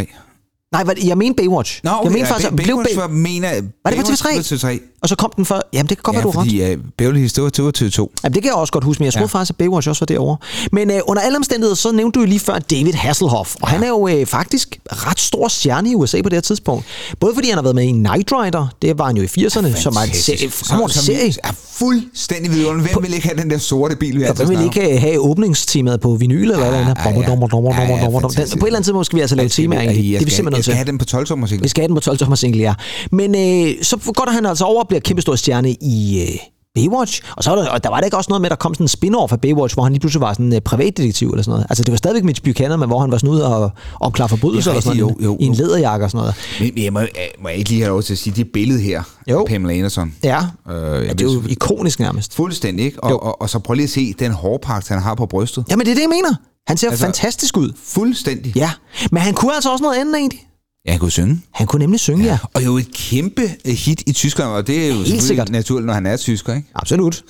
[0.72, 1.80] Nej, hvad- jeg mener Baywatch.
[1.84, 3.90] Nå, okay, jeg mener faktisk, Ba- at blev Baywatch Bay- var, mener, Var det på
[3.90, 4.36] Baywatch TV3?
[4.36, 4.80] var TV3.
[5.04, 5.60] Og så kom den før.
[5.74, 6.48] Jamen, det kan godt Ja, være, du har ret.
[6.50, 7.98] fordi uh, Beverly Hills, det var, det var TV2.
[8.24, 9.38] Jamen, det kan jeg også godt huske, men jeg troede ja.
[9.38, 9.40] Ja.
[9.40, 10.38] faktisk, at Baywatch også var derovre.
[10.72, 13.68] Men øh, under alle omstændigheder, så nævnte du jo lige før David Hasselhoff, og ja.
[13.68, 16.86] han er jo øh, faktisk ret stor stjerne i USA på det her tidspunkt.
[17.20, 19.82] Både fordi han har været med i Knight Rider, det var han jo i 80'erne,
[19.82, 20.50] som var en serie.
[20.50, 21.34] fremragende serie.
[21.44, 22.94] er fuldstændig vidunderlig.
[22.94, 26.16] Hvem vil ikke have den der sorte bil, vi hvem vil ikke have åbningstemaet på
[26.16, 26.94] vinyl eller hvad Ja, ja, ja.
[27.06, 28.10] Ja, ja.
[28.12, 28.60] Den- fantastisk.
[28.60, 30.04] På et eller andet tidspunkt skal vi altså lave skal- temaer egentlig.
[30.04, 31.82] Det er vi skal- simpelthen nødt Jeg skal have den på 12 tommer Vi skal
[31.82, 32.74] have den på 12 tommer single, ja.
[33.12, 33.34] Men
[33.82, 36.38] så går der han altså over bliver kæmpestor stjerne i øh,
[36.76, 37.22] Baywatch.
[37.38, 38.74] Og så var der, og der var der ikke også noget med, at der kom
[38.74, 41.44] sådan en spin-off af Baywatch, hvor han lige pludselig var sådan en øh, privatdetektiv eller
[41.44, 41.66] sådan noget.
[41.70, 44.72] Altså det var stadigvæk Mitch Buchanan, men hvor han var sådan ude og opklare forbrydelser
[44.72, 45.16] Det eller er sådan noget.
[45.24, 46.36] jo, jo, I en læderjakke og sådan noget.
[46.60, 47.00] Men, men jeg må,
[47.42, 49.40] må jeg ikke lige have lov til at sige, det billede her, Jo.
[49.40, 50.16] af Pamela Anderson.
[50.24, 50.38] Ja,
[50.70, 52.34] Øh, ja jeg det er jo ikonisk nærmest.
[52.36, 52.98] Fuldstændig, ikke?
[53.10, 53.16] Jo.
[53.18, 55.66] Og, og, og så prøv lige at se den hårpagt, han har på brystet.
[55.70, 56.36] Jamen det er det, jeg mener.
[56.68, 57.72] Han ser Altså- fantastisk ud.
[57.86, 58.56] Fuldstændig.
[58.56, 58.72] Ja,
[59.12, 60.40] men han kunne altså også noget andet egentlig.
[60.86, 61.42] Ja, han kunne synge.
[61.52, 62.32] Han kunne nemlig synge, ja.
[62.32, 62.38] ja.
[62.54, 65.50] Og jo et kæmpe hit i Tyskland, og det er jo selvfølgelig sikkert.
[65.50, 66.68] naturligt, når han er tysker, ikke?
[66.76, 67.24] Absolut.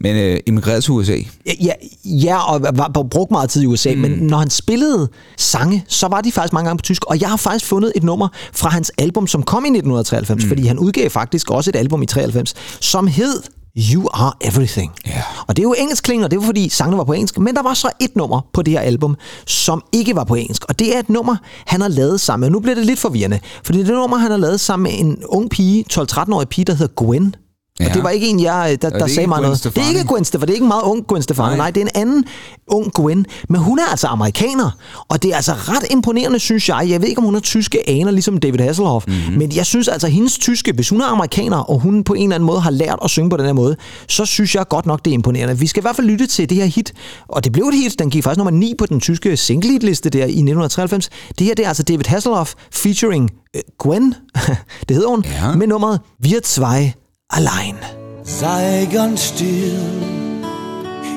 [0.00, 1.16] Men øh, immigreret til USA.
[1.60, 1.72] Ja,
[2.04, 4.00] ja og var, var brugt meget tid i USA, mm.
[4.00, 7.04] men når han spillede sange, så var de faktisk mange gange på tysk.
[7.04, 10.48] Og jeg har faktisk fundet et nummer fra hans album, som kom i 1993, mm.
[10.48, 13.42] fordi han udgav faktisk også et album i 93, som hed
[13.78, 14.92] You Are Everything.
[15.06, 15.22] Ja.
[15.46, 17.54] Og det er jo engelsk klingende, og det var fordi sangene var på engelsk, men
[17.54, 20.64] der var så et nummer på det her album, som ikke var på engelsk.
[20.68, 21.36] Og det er et nummer,
[21.66, 24.00] han har lavet sammen med, og nu bliver det lidt forvirrende, fordi det er et
[24.00, 27.34] nummer, han har lavet sammen med en ung pige, 12-13-årig pige, der hedder Gwen.
[27.80, 27.88] Ja.
[27.88, 29.58] Og det var ikke en, jeg, der, det der ikke sagde mig noget.
[29.58, 29.86] Stefani?
[29.86, 31.48] Det er ikke Gwen Stefani, det er ikke en meget ung Gwen Stefani.
[31.48, 31.56] Nej.
[31.56, 31.70] Nej.
[31.70, 32.24] Det er en anden
[32.66, 33.26] ung Gwen.
[33.48, 34.70] Men hun er altså amerikaner,
[35.08, 36.86] og det er altså ret imponerende, synes jeg.
[36.90, 39.06] Jeg ved ikke, om hun har tyske aner, ligesom David Hasselhoff.
[39.06, 39.16] Mhm.
[39.16, 39.38] Mm-hmm.
[39.38, 42.34] Men jeg synes altså, hendes tyske, hvis hun er amerikaner, og hun på en eller
[42.34, 43.76] anden måde har lært at synge på den her måde,
[44.08, 45.58] så synes jeg godt nok, det er imponerende.
[45.58, 46.92] Vi skal i hvert fald lytte til det her hit,
[47.28, 47.98] og det blev et hit.
[47.98, 51.10] Den gik faktisk nummer 9 på den tyske single liste der i 1993.
[51.38, 54.14] Det her det er altså David Hasselhoff featuring øh, Gwen,
[54.88, 55.54] det hedder hun, Ja.
[55.56, 56.92] med nummeret Wir zwei
[57.28, 57.76] allein.
[58.22, 59.78] Sei ganz still,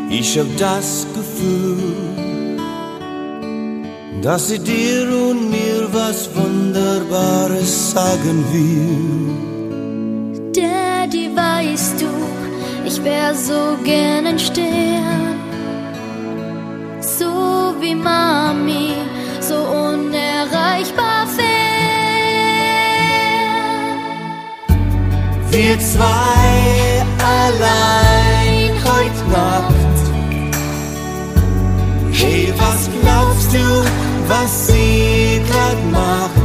[0.10, 2.58] ich hab das Gefühl,
[4.22, 9.32] dass sie dir und mir was Wunderbares sagen will.
[10.54, 12.08] Daddy, weißt du,
[12.86, 15.36] ich wär so gern ein Stern.
[17.02, 18.94] So wie Mami,
[19.40, 21.51] so unerreichbar fern.
[25.64, 29.76] Wir zwei allein heute Nacht.
[32.12, 33.86] Hey, was glaubst du,
[34.28, 36.41] was sie grad macht?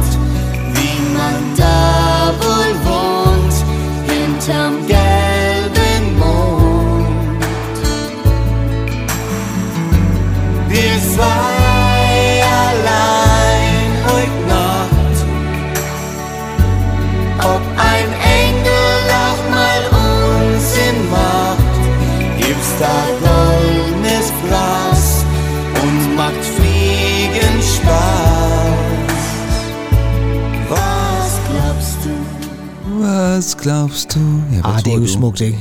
[33.65, 34.19] Was du?
[34.53, 35.07] Ja, Ah, det er jo du?
[35.07, 35.59] smukt, ikke?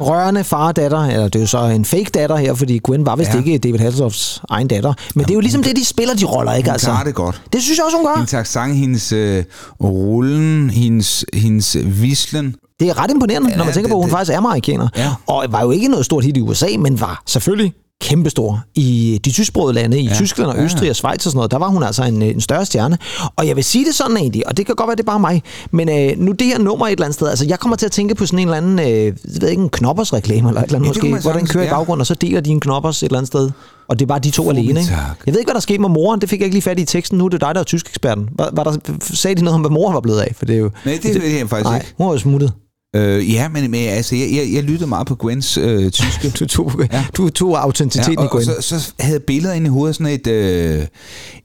[0.00, 3.06] Rørende far og datter, eller det er jo så en fake datter her, fordi Gwen
[3.06, 3.38] var vist ja.
[3.38, 4.94] Ikke David Hasselhoffs egen datter.
[5.14, 6.68] Men det er jo ligesom det, de spiller de roller, ikke?
[6.68, 6.86] Hun Altså.
[6.86, 7.42] klarer det godt.
[7.52, 8.14] Det synes jeg også, hun gør.
[8.16, 9.44] Hendes accent, hendes øh,
[9.84, 12.54] rullen, hendes, hendes vislen.
[12.80, 14.38] Det er ret imponerende, ja, når man tænker det, på, at hun det- faktisk er
[14.38, 14.88] amerikaner.
[14.96, 15.10] Ja.
[15.26, 19.32] Og var jo ikke noget stort hit i USA, men var selvfølgelig kæmpestor i de
[19.32, 20.14] tysksprogede lande, i ja.
[20.14, 20.64] Tyskland og Ja, ja.
[20.66, 21.50] Østrig og Schweiz og sådan noget.
[21.50, 22.98] Der var hun altså en, en større stjerne.
[23.36, 25.20] Og jeg vil sige det sådan egentlig, og det kan godt være, det er bare
[25.20, 27.86] mig, men øh, nu det her nummer et eller andet sted, altså jeg kommer til
[27.86, 30.66] at tænke på sådan en eller anden, øh, ved ikke, en knoppers reklame eller et
[30.66, 31.72] eller andet Ja, det måske, hvor den kører i ja.
[31.74, 33.50] baggrunden, og så deler de en knoppers et eller andet sted.
[33.88, 34.92] Og det er bare de to alene, ikke?
[34.92, 34.98] tak.
[35.26, 36.20] Jeg ved ikke, hvad der skete med moren.
[36.20, 37.18] Det fik jeg ikke lige fat i i teksten.
[37.18, 38.28] Nu er det dig, der er tysk eksperten.
[38.38, 40.32] Var, var der, sagde de noget om, hvad moren var blevet af?
[40.36, 41.94] For det er jo, Nej, det ved jeg faktisk nej, ikke.
[41.96, 42.52] hun var jo smuttet.
[42.96, 46.30] Øh, ja, men, men altså, jeg, jeg, jeg lyttede meget på Gwens øh, tyske.
[46.40, 46.86] Du tog, ja.
[46.92, 47.04] Ja.
[47.16, 48.44] du tog autenticiteten Ja, i og, og Gwen.
[48.62, 50.86] så, så havde billeder inde i hovedet sådan et øh,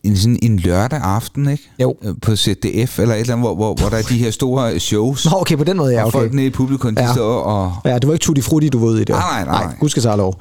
[0.03, 1.63] en, sådan en lørdag aften, ikke?
[1.82, 1.95] Jo.
[2.03, 4.79] Øh, På ZDF eller et eller andet, hvor, hvor, hvor der er de her store
[4.79, 5.25] shows.
[5.25, 6.17] Nå, okay, på den måde, ja, Og okay.
[6.19, 7.08] folk nede i publikum, de Ja.
[7.08, 7.13] ja.
[7.13, 7.73] står og...
[7.86, 9.10] Ja, det var ikke Tutti Frutti, du ude i det.
[9.10, 9.63] Nej, nej, nej.
[9.65, 9.75] nej.
[9.79, 10.36] Gud skal tage lov.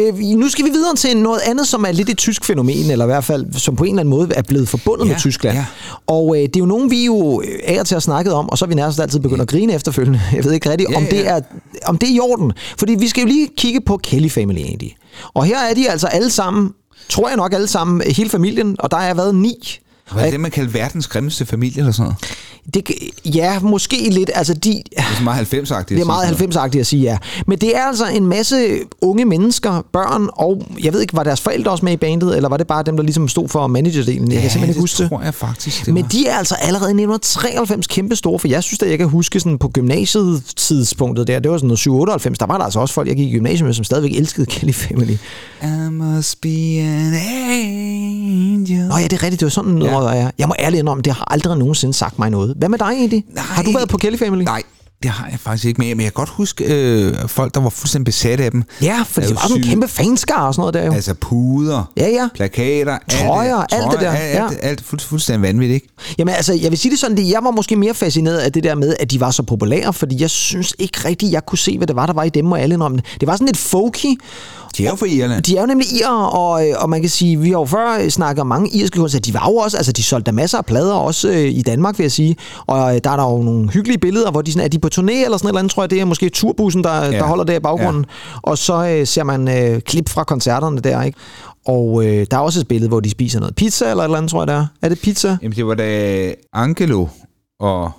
[0.00, 3.04] Øh, nu skal vi videre til noget andet, som er lidt et tysk fænomen, eller
[3.04, 5.56] i hvert fald, som på en eller anden måde er blevet forbundet Ja, med Tyskland.
[5.56, 5.64] ja.
[6.06, 8.48] Og øh, det er jo nogen, vi jo øh, af og til har snakket om,
[8.50, 10.20] og så er vi nærmest altid begyndt at grine efterfølgende.
[10.38, 11.36] Jeg ved ikke rigtigt, Ja, om, det ja.
[11.36, 11.40] er,
[11.86, 12.52] om det er i orden.
[12.78, 14.96] Fordi vi skal jo lige kigge på Kelly Family egentlig.
[15.34, 16.70] Og her er de altså alle sammen,
[17.08, 19.78] tror jeg nok alle sammen, hele familien, og der er været ni.
[20.12, 22.16] Hvad er det, man kalder verdens grimmeste familie eller sådan noget?
[22.74, 22.90] Det,
[23.24, 24.30] ja, måske lidt.
[24.34, 25.88] Altså, de, Det er meget 90-agtigt.
[25.88, 27.18] Det er meget 90-agtigt at sige, ja.
[27.46, 31.40] Men det er altså en masse unge mennesker, børn, og jeg ved ikke, var deres
[31.40, 34.32] forældre også med i bandet, eller var det bare dem, der ligesom stod for managerdelen?
[34.32, 35.08] Jeg kan simpelthen huske det det.
[35.10, 36.08] tror jeg faktisk, det Men var.
[36.08, 39.40] de er altså allerede i 1993 kæmpe store, for jeg synes, at jeg kan huske
[39.40, 42.94] sådan på gymnasiet tidspunktet der, det var sådan noget 97, der var der altså også
[42.94, 45.16] folk, jeg gik i gymnasiet med, som stadigvæk elskede Kelly Family.
[45.62, 46.48] I must be
[46.80, 48.88] an angel.
[48.88, 49.97] Nå ja, det er rigtigt, det var sådan noget, Ja.
[50.02, 50.08] Ja.
[50.10, 50.32] jeg.
[50.38, 52.54] Jeg må ærligt indrømme, det har aldrig nogensinde sagt mig noget.
[52.58, 53.24] Hvad med dig egentlig?
[53.34, 53.44] Nej.
[53.44, 54.44] Har du været på Kelly Family?
[54.44, 54.62] Nej,
[55.02, 58.04] det har jeg faktisk ikke men jeg kan godt huske øh, folk, der var fuldstændig
[58.04, 58.62] besatte af dem.
[58.82, 60.92] Ja, for det var sådan en kæmpe fanskar og sådan noget der jo.
[60.92, 62.28] Altså puder, Ja, ja.
[62.34, 64.48] plakater, Trøjer, alt det trøjer, der, Alt, ja.
[64.48, 65.88] alt, alt fuld, fuldstændig vanvittigt, ikke?
[66.18, 68.64] Jamen altså, jeg vil sige det sådan, at jeg var måske mere fascineret af det
[68.64, 71.76] der med, at de var så populære, fordi jeg synes ikke rigtigt, jeg kunne se,
[71.78, 73.04] hvad det var, der var i dem og alle indrømme det.
[73.20, 74.20] Det var sådan lidt folky.
[74.76, 75.42] De er jo fra Irland.
[75.42, 78.08] De er jo nemlig irer, og, øh, og man kan sige, vi har jo før
[78.08, 80.94] snakket om mange irske kunstnere, de var jo også, altså de solgte masser af plader,
[80.94, 82.36] også øh, i Danmark, vil jeg sige.
[82.66, 84.88] Og øh, der er der jo nogle hyggelige billeder, hvor de sådan, er de på
[84.94, 87.10] turné eller sådan et eller andet, tror jeg, det er måske turbussen, der, ja.
[87.10, 88.04] der holder der i baggrunden.
[88.08, 88.38] Ja.
[88.42, 91.18] Og så øh, ser man øh, klip fra koncerterne der, ikke?
[91.66, 94.18] Og øh, der er også et billede, hvor de spiser noget pizza eller et eller
[94.18, 94.66] andet, tror jeg, det er.
[94.82, 95.36] Er det pizza?
[95.42, 97.06] Jamen, det var da Angelo
[97.60, 97.90] og,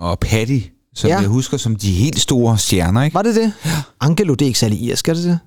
[0.00, 0.58] og Patty,
[0.94, 1.18] som ja.
[1.18, 3.14] jeg husker som de helt store stjerner, ikke?
[3.14, 3.52] Var det det?
[3.64, 3.70] Ja.
[4.00, 5.38] Angelo, det er ikke særlig irsk, er det det?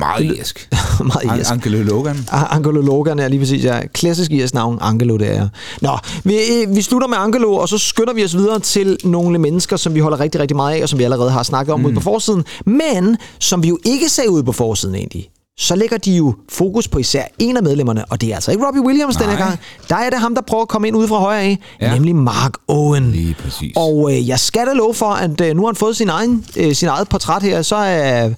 [0.00, 0.68] Meget irsk.
[1.00, 1.50] Meget irsk.
[1.50, 2.16] An- Angelo Logan.
[2.32, 3.80] Angelo Logan er lige præcis, ja.
[3.86, 5.48] Klassisk irsk navn, Angelo, det er.
[5.80, 9.38] Nå, vi, øh, vi slutter med Angelo, og så skynder vi os videre til nogle
[9.38, 11.80] mennesker, som vi holder rigtig, rigtig meget af, og som vi allerede har snakket om
[11.80, 11.86] mm.
[11.86, 15.28] ude på forsiden, men som vi jo ikke ser ude på forsiden egentlig.
[15.58, 18.66] Så lægger de jo fokus på især en af medlemmerne, og det er altså ikke
[18.66, 19.26] Robbie Williams Nej.
[19.28, 19.58] denne gang.
[19.88, 21.86] Der er det ham, der prøver at komme ind ude fra højre af, Ja.
[21.86, 21.94] ja.
[21.94, 23.10] nemlig Mark Owen.
[23.12, 23.72] Lige præcis.
[23.76, 26.44] Og øh, jeg skal da love for, at øh, nu har han fået sin, egen,
[26.56, 28.30] øh, sin eget portræt her, så er...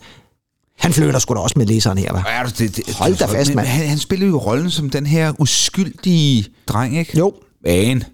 [0.82, 2.30] Han flytter sgu da også med læseren her, hva'?
[2.32, 3.66] Ja, det, det, Hold da fast, mand.
[3.66, 7.18] Han, han spiller jo rollen som den her uskyldige dreng, ikke?
[7.18, 7.32] Jo.
[7.64, 8.04] Men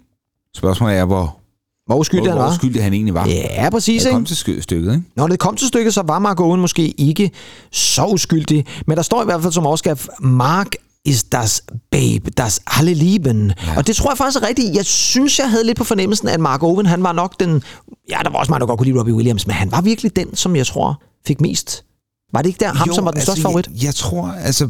[0.57, 1.39] spørgsmålet er, hvor,
[1.87, 2.53] Hvor uskyldig hvor, han hvor var.
[2.53, 3.27] uskyldig han egentlig var.
[3.27, 4.15] Ja, præcis, Det ikke?
[4.15, 5.03] kom til stykket, ikke?
[5.17, 7.31] Når det kom til stykket, så var Mark Owen måske ikke
[7.73, 8.67] så uskyldig.
[8.87, 10.69] Men der står i hvert fald som overskrift, Mark
[11.05, 13.53] is das Babe, das alle lieben.
[13.67, 13.77] Ja.
[13.77, 14.75] Og det tror jeg faktisk er rigtigt.
[14.77, 17.63] Jeg synes, jeg havde lidt på fornemmelsen, at Mark Owen, han var nok den...
[18.11, 20.17] Ja, der var også mange, der godt kunne lide Robbie Williams, men han var virkelig
[20.17, 21.85] den, som jeg tror fik mest.
[22.33, 23.67] Var det ikke der, ham, som var den største favorit?
[23.75, 24.69] Jeg, jeg tror, altså,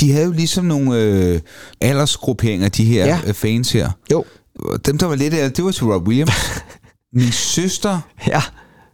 [0.00, 1.40] de havde jo ligesom nogle øh,
[1.80, 3.20] aldersgrupperinger, de her Ja.
[3.26, 3.30] ja.
[3.32, 3.90] fans her.
[4.12, 4.24] Jo.
[4.86, 6.32] Dem, der var lidt af, det var til Rob Williams.
[7.16, 8.42] Min søster, Ja.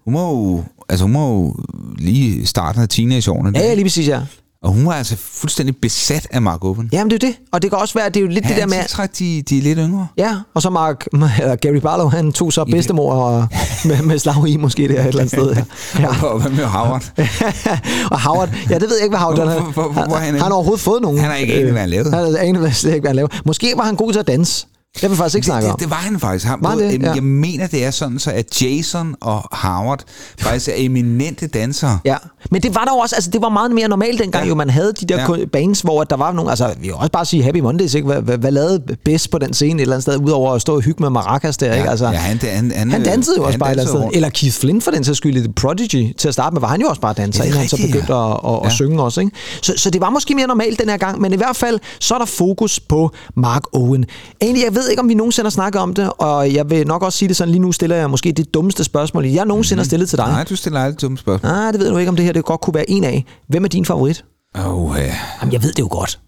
[0.04, 1.56] hun var jo, altså hun var jo
[1.98, 3.58] lige starten af teenageårene.
[3.58, 4.20] Ja, ja, lige præcis, ja.
[4.62, 6.88] Og hun var altså fuldstændig besat af Mark Owen.
[6.92, 7.36] Jamen, det er det.
[7.52, 8.78] Og det kan også være, at det er jo lidt det der med...
[8.80, 10.06] tiltræk de, de er lidt yngre.
[10.16, 11.06] Ja, og så Mark,
[11.40, 13.46] eller Gary Barlow, han tog så bedstemor og,
[13.84, 15.54] med, med slag i måske der et eller andet sted.
[15.54, 15.62] Ja.
[16.00, 16.24] ja.
[16.26, 17.12] Og hvad med Howard?
[18.12, 20.24] og Howard, ja, det ved jeg ikke, hvad Howard Hvor- han, hvor- hvor- hvor han
[20.24, 21.18] han, han har overhovedet fået nogen.
[21.18, 22.10] Han har ikke anet, hvad han lavede.
[22.10, 23.32] Han har anet, hvad han lavede.
[23.44, 24.66] Måske var han god til at danse.
[24.94, 25.78] Det har vi faktisk ikke snakket det, om.
[25.78, 26.46] det, det var han faktisk.
[26.46, 27.02] Han, Var det?
[27.02, 27.12] Ja.
[27.12, 30.02] Jeg mener, det er sådan, så at Jason og Howard
[30.40, 31.98] faktisk er eminente dansere.
[32.04, 32.16] Ja,
[32.50, 34.44] men det var der også, altså det var meget mere normalt dengang, ja.
[34.44, 34.48] Ja.
[34.48, 35.34] jo man havde de der Ja.
[35.38, 35.44] ja.
[35.44, 38.06] bands, hvor der var nogle, altså vi kan også bare sige Happy Mondays, ikke?
[38.06, 40.74] Hvad, hvad, hvad lavede bedst på den scene et eller andet sted, udover at stå
[40.74, 41.90] og hygge med maracas der, ikke?
[41.90, 44.16] Altså, ja, han, han, han, han dansede jo også han bare et eller andet sted.
[44.16, 46.14] Eller Keith Flint for den sags skyld The Prodigy.
[46.18, 47.76] Til at starte med var han jo også bare danser, Ja, er inden han så
[47.86, 48.32] begyndte ja.
[48.34, 48.70] at, at, at Ja.
[48.70, 49.20] synge også.
[49.20, 49.32] Ikke?
[49.62, 52.14] Så, så det var måske mere normalt den her gang, men i hvert fald så
[52.14, 54.04] er der fokus på Mark Owen.
[54.40, 57.02] Egentlig, jeg ved ikke, om vi nogensinde har snakket om det, og jeg vil nok
[57.02, 59.84] også sige det sådan, lige nu stiller jeg måske det dummeste spørgsmål, jeg nogensinde har
[59.84, 60.26] stillet til dig.
[60.26, 60.34] Mhm.
[60.34, 61.52] Nej, du stiller aldrig dumme spørgsmål.
[61.52, 63.24] Ah, det ved du ikke, om det her det godt kunne være en af.
[63.48, 64.24] Hvem er din favorit?
[64.54, 65.14] Oh, ja.
[65.40, 66.20] Jamen, jeg ved det jo godt.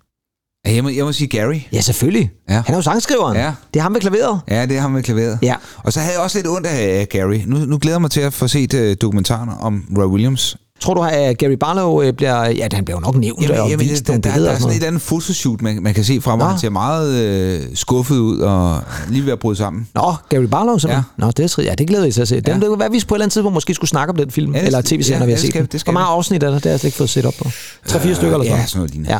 [0.66, 1.58] jeg, må, jeg må sige Gary.
[1.72, 2.30] Ja, selvfølgelig.
[2.48, 2.54] Ja.
[2.66, 3.36] Han er jo sangskriveren.
[3.36, 3.52] Ja.
[3.74, 4.40] Det er ham med klaveret.
[4.48, 5.38] Ja, det har man klaveret.
[5.42, 5.54] Ja.
[5.76, 7.40] Og så havde jeg også lidt ondt af Gary.
[7.46, 10.56] Nu, nu glæder jeg mig til at få set uh, dokumentaren om Roy Williams.
[10.80, 12.44] Tror du, at Gary Barlow øh, bliver...
[12.48, 14.82] Ja, han bliver jo nok nævnt og vist der, der, der, billeder er sådan et
[14.82, 16.46] andet fotoshoot, man, man kan se fra mig.
[16.48, 19.88] Han ser meget øh, skuffet ud og lige ved at bryde sammen.
[19.94, 21.04] Nå, Gary Barlow simpelthen.
[21.18, 21.24] Ja.
[21.26, 21.62] Nå, det er.
[21.62, 22.34] Ja, det glæder jeg til at se.
[22.40, 22.54] Den, Ja.
[22.54, 24.30] Det kunne være, at vi på et eller andet tidspunkt måske skulle snakke om den
[24.30, 24.52] film.
[24.54, 25.80] Ja, det eller tv-serien, ja, når vi har set skal- den.
[25.84, 26.54] Hvor mange afsnit er der?
[26.54, 27.44] Det har jeg slet ikke fået set op på.
[27.88, 29.12] 3-4 stykker eller sådan ja, sådan noget lignende.
[29.14, 29.18] Ja.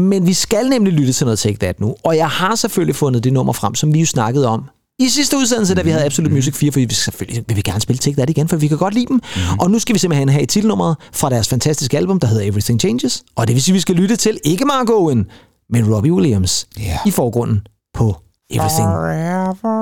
[0.00, 1.94] Men vi skal nemlig lytte til noget Take That nu.
[2.04, 4.62] Og jeg har selvfølgelig fundet det nummer frem, som vi jo snakkede om
[5.04, 7.80] i sidste udsendelse, da vi havde Absolute Music 4, for vi selvfølgelig vil vi gerne
[7.80, 9.14] spille Take That igen, for vi kan godt lide dem.
[9.16, 9.58] Mm-hmm.
[9.58, 13.22] Og nu skal vi simpelthen have titelnummeret fra deres fantastiske album, der hedder Everything Changes.
[13.36, 15.26] Og det vil sige, at vi skal lytte til ikke Mark Owen,
[15.70, 16.98] men Robbie Williams Ja.
[17.06, 17.60] i forgrunden
[17.94, 18.16] på
[18.50, 18.88] Everything.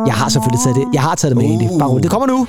[0.07, 0.85] Jeg har selvfølgelig taget det.
[0.95, 1.51] Jeg har taget det med Uh.
[1.51, 1.79] egentlig.
[1.79, 2.01] Bare.
[2.01, 2.47] Det kommer nu.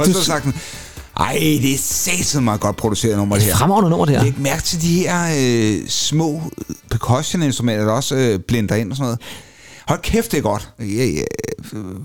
[0.00, 0.46] Og så sagt,
[1.20, 3.56] ej, det er satsen meget godt produceret nummer, det her.
[3.56, 4.22] Fremragende nummer, det her.
[4.24, 6.42] Læg mærke til de her øh, små
[6.90, 9.20] percussion-instrumenter, der også øh, blinder ind og sådan noget.
[9.90, 10.68] Hold kæft, det er godt.
[10.80, 11.22] Ja, ja.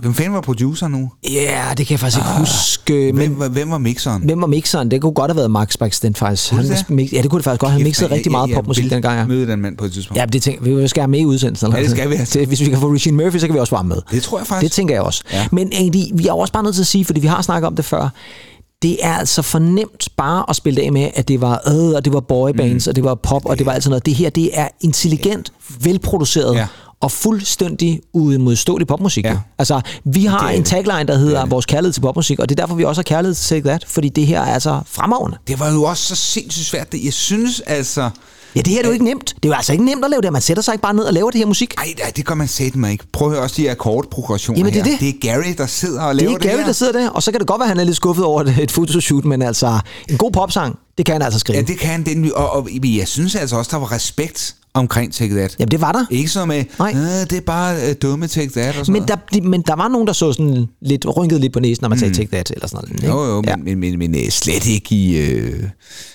[0.02, 1.12] Hvem fanden var producer nu?
[1.32, 2.94] Ja, det kan jeg faktisk ikke huske.
[2.94, 4.22] Men Hvem, var- hvem var mixeren?
[4.24, 4.92] hvem var mixeren?
[4.92, 6.50] Det kunne godt have været Max Baxten faktisk.
[6.50, 7.72] Kunne det Han, mix, ja, det kunne det faktisk godt.
[7.72, 9.20] Han mixede rigtig meget popmusik dengang.
[9.20, 9.26] Ja.
[9.26, 10.20] møde den mand på et tidspunkt.
[10.22, 11.66] Ja, det tænker, vi skal have med i udsendelsen.
[11.68, 12.40] eller Ja, det skal vi altså.
[12.40, 13.98] Det, hvis vi kan få Regine Murphy, så kan vi også være med.
[14.12, 14.64] Det tror jeg faktisk.
[14.70, 15.24] Det tænker jeg også.
[15.34, 15.48] Ja.
[15.52, 17.76] Men egentlig, vi er også bare nødt til at sige, fordi vi har snakket om
[17.76, 18.10] det før,
[18.82, 22.06] det er altså fornemt bare at spille det af med, at det var øh, og
[22.06, 22.90] det var boybands, mm.
[22.90, 24.06] og det var pop, og det var alt sådan noget.
[24.06, 26.68] Det her, det er intelligent, velproduceret, Ja.
[27.02, 29.26] Og fuldstændig uimodståelig popmusik.
[29.26, 29.38] Ja.
[29.58, 30.66] Altså, vi har Det er en det.
[30.70, 31.52] tagline, der hedder Det er det.
[31.52, 33.86] vores kærlighed til popmusik, og det er derfor, vi også har kærlighed til Take That,
[33.88, 35.38] fordi det her er altså fremragende.
[35.48, 36.92] Det var jo også så sindssygt svært.
[36.92, 38.10] Det- Jeg synes altså...
[38.56, 39.26] Ja, det her er jo ikke nemt.
[39.36, 40.34] Det er jo altså ikke nemt at lave det.
[40.34, 41.74] Man sætter sig ikke bare ned og laver det her musik.
[41.78, 43.04] Ej, nej, det gør man sætte mig ikke.
[43.14, 44.92] Prøv at høre også de akkordprogressioner Jamen, det er her.
[44.92, 45.00] det.
[45.00, 46.66] Det er Gary, der sidder og Det laver er det Gary, her.
[46.66, 48.44] der sidder der, og så kan det godt være, at han er lidt skuffet over
[48.60, 49.80] et, fotoshoot, men altså,
[50.10, 51.58] en god popsang, det kan han altså skrive.
[51.58, 52.04] Ja, det kan han.
[52.06, 55.56] Den, og, og, jeg synes altså også, der var respekt omkring Take That.
[55.60, 56.06] Jamen, det var der.
[56.10, 56.92] Ikke så med, Nej.
[56.96, 59.76] "Øh, det er bare uh, dumme Take That og sådan Men der, de, men der
[59.76, 62.52] var nogen, der så sådan lidt rynket lidt på næsen, når man sagde Take That,
[62.52, 63.04] eller sådan noget.
[63.04, 63.14] ikke?
[63.14, 63.20] Mm.
[63.20, 63.56] Jo, jo, ja.
[63.56, 65.18] men, men, men, men øh, slet ikke i...
[65.18, 65.64] Øh,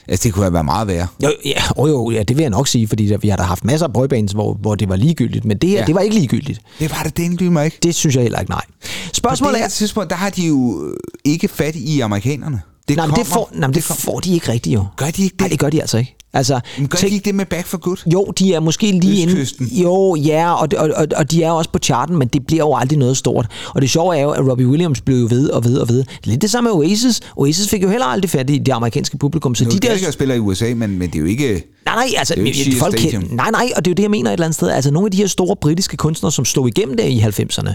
[0.09, 1.07] altså, det kunne have været meget værre.
[1.25, 3.43] Jo, ja, jo, jo, ja, det vil jeg nok sige, fordi der, vi har da
[3.43, 5.85] haft masser af boybands, hvor, hvor det var ligegyldigt, men det her, Ja.
[5.85, 6.61] det var ikke ligegyldigt.
[6.79, 7.79] Det var det den mig ikke.
[7.83, 8.63] Det synes jeg heller ikke, nej.
[8.81, 9.69] På det Spørgsmålet her er...
[9.69, 12.61] tidspunkt, der har de jo øh, ikke fat i amerikanerne.
[12.89, 14.85] Det Nej, men det, får, nej, men det får de ikke rigtigt jo.
[14.97, 15.41] Gør de ikke det?
[15.41, 16.17] Nej, det gør de altså ikke.
[16.33, 17.97] Altså, Men gør tænk- de ikke det med Back for Good?
[18.13, 19.67] Jo, de er måske lige Østkysten.
[19.71, 19.83] inde...
[19.83, 22.75] Jo, ja, og, og, og, og de er også på charten, men det bliver jo
[22.77, 23.47] aldrig noget stort.
[23.75, 25.99] Og det sjove er jo, at Robbie Williams blev jo ved og ved og ved.
[25.99, 27.21] Det er lidt det samme med Oasis.
[27.37, 29.97] Oasis fik jo heller aldrig fat i det amerikanske publikum, så Nu, de de der...
[29.99, 30.11] der...
[30.11, 31.65] spiller i USA, men, men det er jo ikke...
[31.87, 33.95] Nej, nej, altså, Det er jo ikke folk kan, nej, nej, og det er jo
[33.95, 34.69] det, jeg mener et eller andet sted.
[34.69, 37.75] Altså, nogle af de her store britiske kunstnere, som slog igennem der i 90'erne,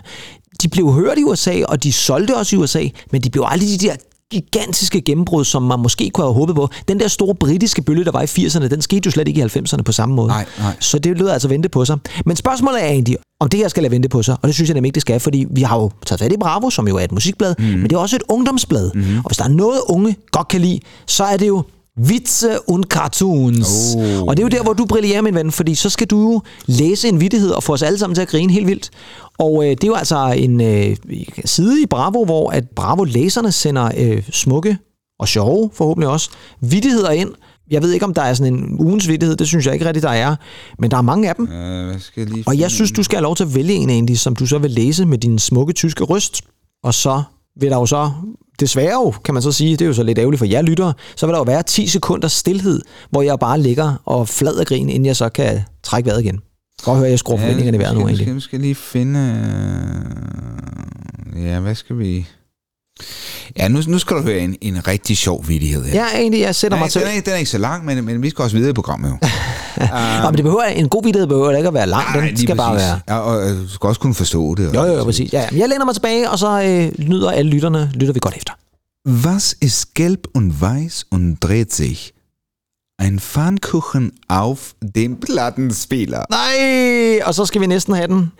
[0.62, 3.70] de blev hørt i USA, og de solgte også i USA, men de blev aldrig
[3.82, 3.96] de der
[4.42, 6.70] gigantiske gennembrud, som man måske kunne have håbet på.
[6.88, 9.44] Den der store britiske bølge, der var i 80'erne, den skete jo slet ikke i
[9.44, 10.28] 90'erne på samme måde.
[10.28, 10.76] Nej, nej.
[10.80, 11.98] Så det lød altså vente på sig.
[12.26, 14.70] Men spørgsmålet er egentlig, om det her skal lade vente på sig, og det synes
[14.70, 16.98] jeg nemlig ikke, det skal, fordi vi har jo taget fat i Bravo, som jo
[16.98, 17.66] er et musikblad, mm.
[17.66, 18.92] men det er også et ungdomsblad.
[18.94, 19.18] Mm.
[19.18, 21.64] Og hvis der er noget, unge godt kan lide, så er det jo
[21.98, 23.96] Vitze und Cartoons.
[23.96, 24.28] Oh.
[24.28, 26.42] Og det er jo der, hvor du brillerer, min ven, fordi så skal du jo
[26.66, 28.90] læse en vittighed og få os alle sammen til at grine helt vildt.
[29.38, 30.96] Og øh, det er jo altså en øh,
[31.46, 34.78] side i Bravo, hvor at Bravo-læserne sender øh, smukke
[35.20, 36.30] og sjove, forhåbentlig også,
[36.62, 37.32] vittigheder ind.
[37.72, 40.04] Jeg ved ikke, om der er sådan en ugens vittighed, det synes jeg ikke rigtigt,
[40.04, 40.36] der er.
[40.80, 41.48] Men der er mange af dem.
[41.48, 43.74] Øh, hvad skal jeg lige Og jeg synes, du skal have lov til at vælge
[43.74, 46.42] en af de, som du så vil læse med din smukke tyske røst.
[46.84, 47.24] Og så
[47.62, 48.12] vil der jo så,
[48.60, 50.94] desværre jo, kan man så sige, det er jo så lidt ærgerligt for jer lyttere,
[51.16, 54.90] så vil der jo være 10 sekunder stillhed, hvor jeg bare ligger og flader grin,
[54.90, 56.40] inden jeg så kan trække vejret igen.
[56.84, 58.28] Godt høre, jeg skruer forventningerne i vejret nu egentlig.
[58.28, 59.20] Skal, skal lige finde...
[59.20, 62.28] øh, Ja, hvad skal vi...
[63.58, 65.94] Ja, nu, nu skal du høre en, en rigtig sjov vidighed her.
[65.94, 67.02] Ja, egentlig, jeg sætter Nej, mig til...
[67.02, 69.10] den, er, den er ikke så lang, men, men vi skal også videre i programmet
[69.10, 69.18] jo.
[70.24, 72.56] Nå, men det behøver, en god vittighed behøver ikke at være lang, Nej, den skal
[72.56, 72.88] bare præcis.
[72.88, 73.00] være...
[73.08, 74.74] Ja, og øh, du skal også kunne forstå det.
[74.74, 75.34] Jo, jo, jo, præcis.
[75.34, 75.58] Ja, ja.
[75.60, 78.54] jeg læner mig tilbage, og så øh, nyder alle lytterne, lytter vi godt efter.
[79.24, 82.12] Was ist gelb und weiß und dreht sich?
[83.02, 86.24] Ein Pfannkuchen auf dem Plattenspieler.
[86.30, 88.32] Nej, og så skal vi næsten have den.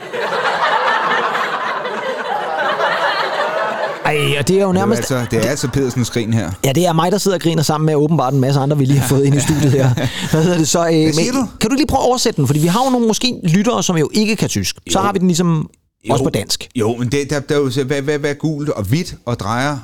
[4.06, 4.98] Ej, og det er jo Det er, nærmest...
[5.12, 6.52] altså, det er altså Pedersens skrin her.
[6.66, 8.86] Ja, det er mig, der sidder og griner sammen med åbenbart en masse andre, vi
[8.86, 9.90] lige har fået ind i studiet her.
[10.32, 10.80] Hvad hedder det så?
[10.80, 11.48] Øh, Hvad siger men, du?
[11.62, 12.48] Kan du lige prøve at oversætte den?
[12.48, 14.76] Fordi vi har jo nogle måske lyttere, som jo ikke kan tysk.
[14.76, 15.06] Så Jo.
[15.06, 15.70] har vi den ligesom
[16.10, 16.14] Jo.
[16.14, 16.68] også på dansk.
[16.76, 19.40] Jo, men det, der, der er jo så, hvad, hvad, hvad gult og hvidt og
[19.40, 19.78] drejer,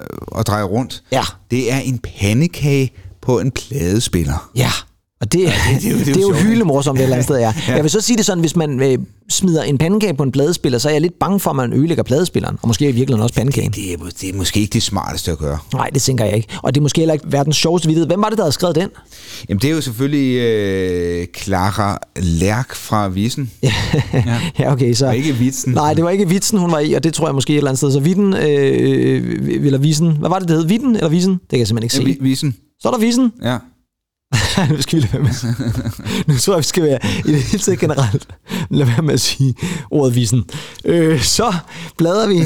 [0.00, 1.02] øh, og drejer rundt?
[1.12, 1.22] Ja.
[1.50, 2.90] Det er en pandekage
[3.22, 4.50] på en pladespiller.
[4.56, 4.70] Ja.
[5.20, 5.52] Og det, det,
[5.82, 6.64] det, det, det, det er det jo jo sjovt, hylende ikke?
[6.64, 7.52] morsomt et eller andet sted, ja.
[7.68, 8.98] Jeg vil så sige det sådan, hvis man øh,
[9.30, 12.02] smider en pandekage på en pladespiller, så er jeg lidt bange for, at man ødelægger
[12.04, 12.58] pladespilleren.
[12.62, 13.70] Og måske i virkeligheden også pandekagen.
[13.72, 15.58] Det er, det er måske ikke det smarteste at gøre.
[15.72, 16.48] Nej, det tænker jeg ikke.
[16.62, 18.06] Og det er måske heller ikke verdens sjoveste vittighed.
[18.06, 18.88] Hvem var det, der havde skrevet den?
[19.48, 23.50] Jamen, det er jo selvfølgelig øh, Clara Lærk fra Visen.
[23.62, 23.72] Ja,
[24.58, 25.06] ja okay, så...
[25.06, 25.72] Og ikke vitsen.
[25.72, 27.70] Nej, det var ikke vitsen, hun var i, og det tror jeg måske et eller
[27.70, 27.92] andet sted.
[27.92, 30.16] Så vitten, øh, eller visen.
[30.20, 30.66] Hvad var det, det hed?
[30.66, 31.32] Vitten eller visen?
[31.32, 32.22] Det kan jeg simpelthen Ja, ikke se.
[32.22, 33.32] Vi- Visen, Så er der visen.
[33.44, 33.56] ja.
[34.70, 35.32] nu skal vi lade være med.
[36.26, 38.28] nu tror jeg, vi skal være i det hele taget generelt.
[38.70, 39.54] Lad være med at sige
[39.90, 40.44] ordet visen.
[40.84, 41.54] Øh, så
[41.96, 42.44] bladrer vi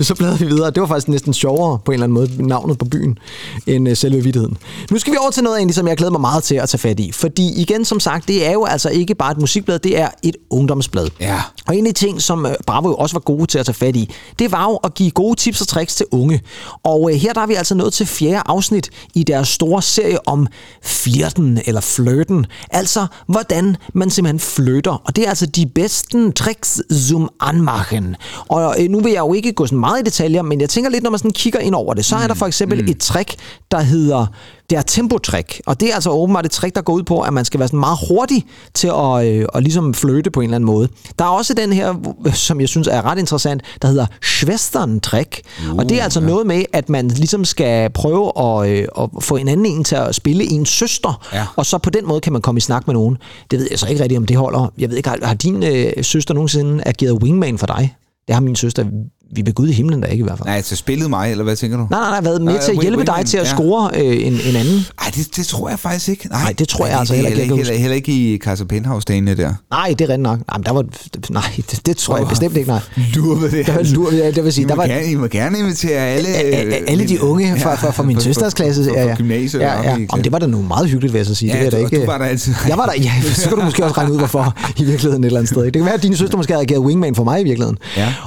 [0.00, 0.70] så bladrer vi videre.
[0.70, 3.18] Det var faktisk næsten sjovere på en eller anden måde, navnet på byen,
[3.66, 4.56] end uh, selve vittigheden.
[4.90, 6.78] Nu skal vi over til noget egentlig, som jeg glæder mig meget til at tage
[6.78, 7.12] fat i.
[7.12, 10.36] Fordi igen, som sagt, det er jo altså ikke bare et musikblad, det er et
[10.50, 11.08] ungdomsblad.
[11.20, 11.42] Ja.
[11.66, 13.74] Og en af de ting, som øh, Bravo jo også var gode til at tage
[13.74, 16.40] fat i, det var jo at give gode tips og tricks til unge.
[16.82, 20.28] Og øh, her der er vi altså nået til fjerde afsnit i deres store serie
[20.28, 20.46] om
[20.82, 22.46] flirten eller flirten.
[22.70, 25.02] Altså, hvordan man simpelthen flytter.
[25.04, 28.16] Og det er altså de bedste tricks zum anmachen.
[28.48, 30.90] Og øh, nu vil jeg jo ikke gå sådan meget i detaljer, men jeg tænker
[30.90, 32.88] lidt, når man sådan kigger ind over det, så er der for eksempel mm.
[32.88, 33.34] et trick,
[33.70, 34.26] der hedder
[34.70, 37.32] det er tempotrik, og det er altså åbenbart et trick, der går ud på, at
[37.32, 40.56] man skal være sådan meget hurtig til at, øh, at ligesom fløte på en eller
[40.56, 40.88] anden måde.
[41.18, 41.94] Der er også den her,
[42.34, 46.26] som jeg synes er ret interessant, der hedder Schwestern-trick, uh, og det er altså ja.
[46.26, 49.94] noget med, at man ligesom skal prøve at, øh, at få en anden en til
[49.94, 51.46] at spille ens søster, Ja.
[51.56, 53.16] og så på den måde kan man komme i snak med nogen.
[53.50, 54.72] Det ved jeg så ikke rigtigt, om det holder.
[54.78, 57.96] Jeg ved ikke, har, har din øh, søster nogensinde ageret wingman for dig?
[58.26, 58.84] Det har min søster
[59.32, 60.46] vi ved Gud i himlen der ikke i hvert fald.
[60.46, 61.86] Nej, altså spillet mig, eller hvad tænker du?
[61.90, 63.50] Nej, nej, nej, været med Nej, til at hjælpe win- dig til at ja.
[63.50, 64.74] score øh, en, en anden.
[64.74, 66.28] Nej, det, det tror jeg faktisk ikke.
[66.28, 68.12] Nej, Nej, det tror jeg det- altså er heller ikke, jeg Heller, heller, heller ikke
[68.34, 69.52] i Casa Penthouse-dagene der.
[69.70, 70.38] Nej, det er rent nok.
[70.38, 70.84] Nej, der var,
[71.30, 72.80] nej det, det tror jeg Åh, bestemt ikke, nej.
[73.14, 73.66] Lur med det.
[73.66, 75.58] Der var lur, ja, det vil sige, I, der må var, gerne, I må gerne
[75.58, 76.28] invitere alle...
[76.28, 78.84] Alle de mine- unge fra, fra, fra min søsters klasse.
[78.84, 79.60] Fra, fra, ja, gymnasiet.
[79.60, 79.96] Ja, ja.
[80.08, 81.52] Om det var da nu meget hyggeligt, vil jeg så sige.
[81.52, 82.00] Ja, det jeg da ikke.
[82.00, 82.54] du var der altid.
[82.68, 83.12] Jeg var der, ja.
[83.34, 85.64] Så kan du måske også regne ud, hvorfor i virkeligheden et eller andet sted.
[85.64, 87.78] Det kan være, at dine søstre måske havde ageret wingman for mig i virkeligheden.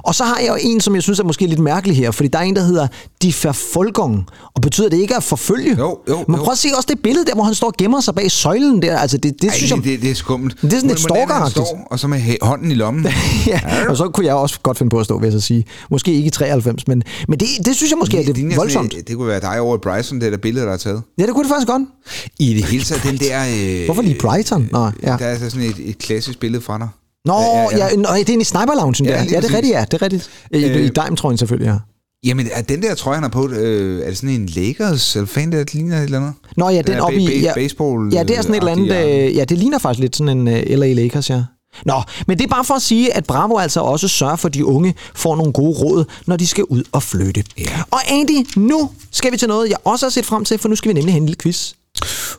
[0.04, 2.28] Og så har jeg jo en, som jeg synes er måske lidt mærkelig her, fordi
[2.30, 2.88] der er en, der hedder
[3.22, 4.26] Die Verfolgung.
[4.56, 5.76] Og betyder det ikke at forfølge?
[5.80, 6.44] Jo, jo, Men jo.
[6.44, 8.82] prøv at se også det billede der, hvor han står og gemmer sig bag søjlen
[8.82, 8.98] der.
[9.00, 9.84] Altså, det, det Ej, synes jeg...
[9.84, 10.62] det, det, er skummelt.
[10.62, 11.66] Det er sådan lidt stalkeragtigt.
[11.92, 13.08] Og så med hånden i lommen.
[13.48, 15.66] ja, og så kunne jeg også godt finde på at stå, vil jeg så sige.
[15.92, 18.58] Måske ikke i 93, men, men det, det synes jeg måske er Det det sådan
[18.58, 18.94] voldsomt.
[18.94, 21.02] et- Det kunne være dig over Bryson, det der billede, der er taget.
[21.18, 21.82] Ja, det kunne det faktisk godt.
[22.40, 23.40] I det hele taget, den der...
[23.82, 24.70] Øh, Hvorfor lige Brighton?
[24.72, 25.08] Nå, ja.
[25.20, 26.88] Der er altså sådan et, et klassisk billede fra dig.
[27.26, 27.96] Nå, ja, ja, ja.
[27.96, 29.18] Nå, det er en i Sniper Loungen Ja, der.
[29.18, 29.86] Ja, lige det er rigtigt, ja.
[29.92, 30.30] Det er rigtigt.
[30.52, 31.78] I, Øh, i Dime-trøjen selvfølgelig, ja.
[32.24, 35.28] Jamen, er den der trøje, han har på, øh, er det sådan en Lakers, eller
[35.28, 36.34] fan, der ligner et eller andet?
[36.58, 37.42] Nå ja, den er oppe i...
[37.42, 39.26] Ja, baseball, ja, det er sådan et eller andet...
[39.28, 41.44] Øh, ja, det ligner faktisk lidt sådan en uh, LA Lakers, ja.
[41.86, 44.54] Nå, men det er bare for at sige, at Bravo altså også sørger for, at
[44.54, 47.44] de unge får nogle gode råd, når de skal ud og flytte.
[47.60, 47.64] Ja.
[47.92, 50.76] Og Andy, nu skal vi til noget, jeg også har set frem til, for nu
[50.76, 51.74] skal vi nemlig have en lille quiz.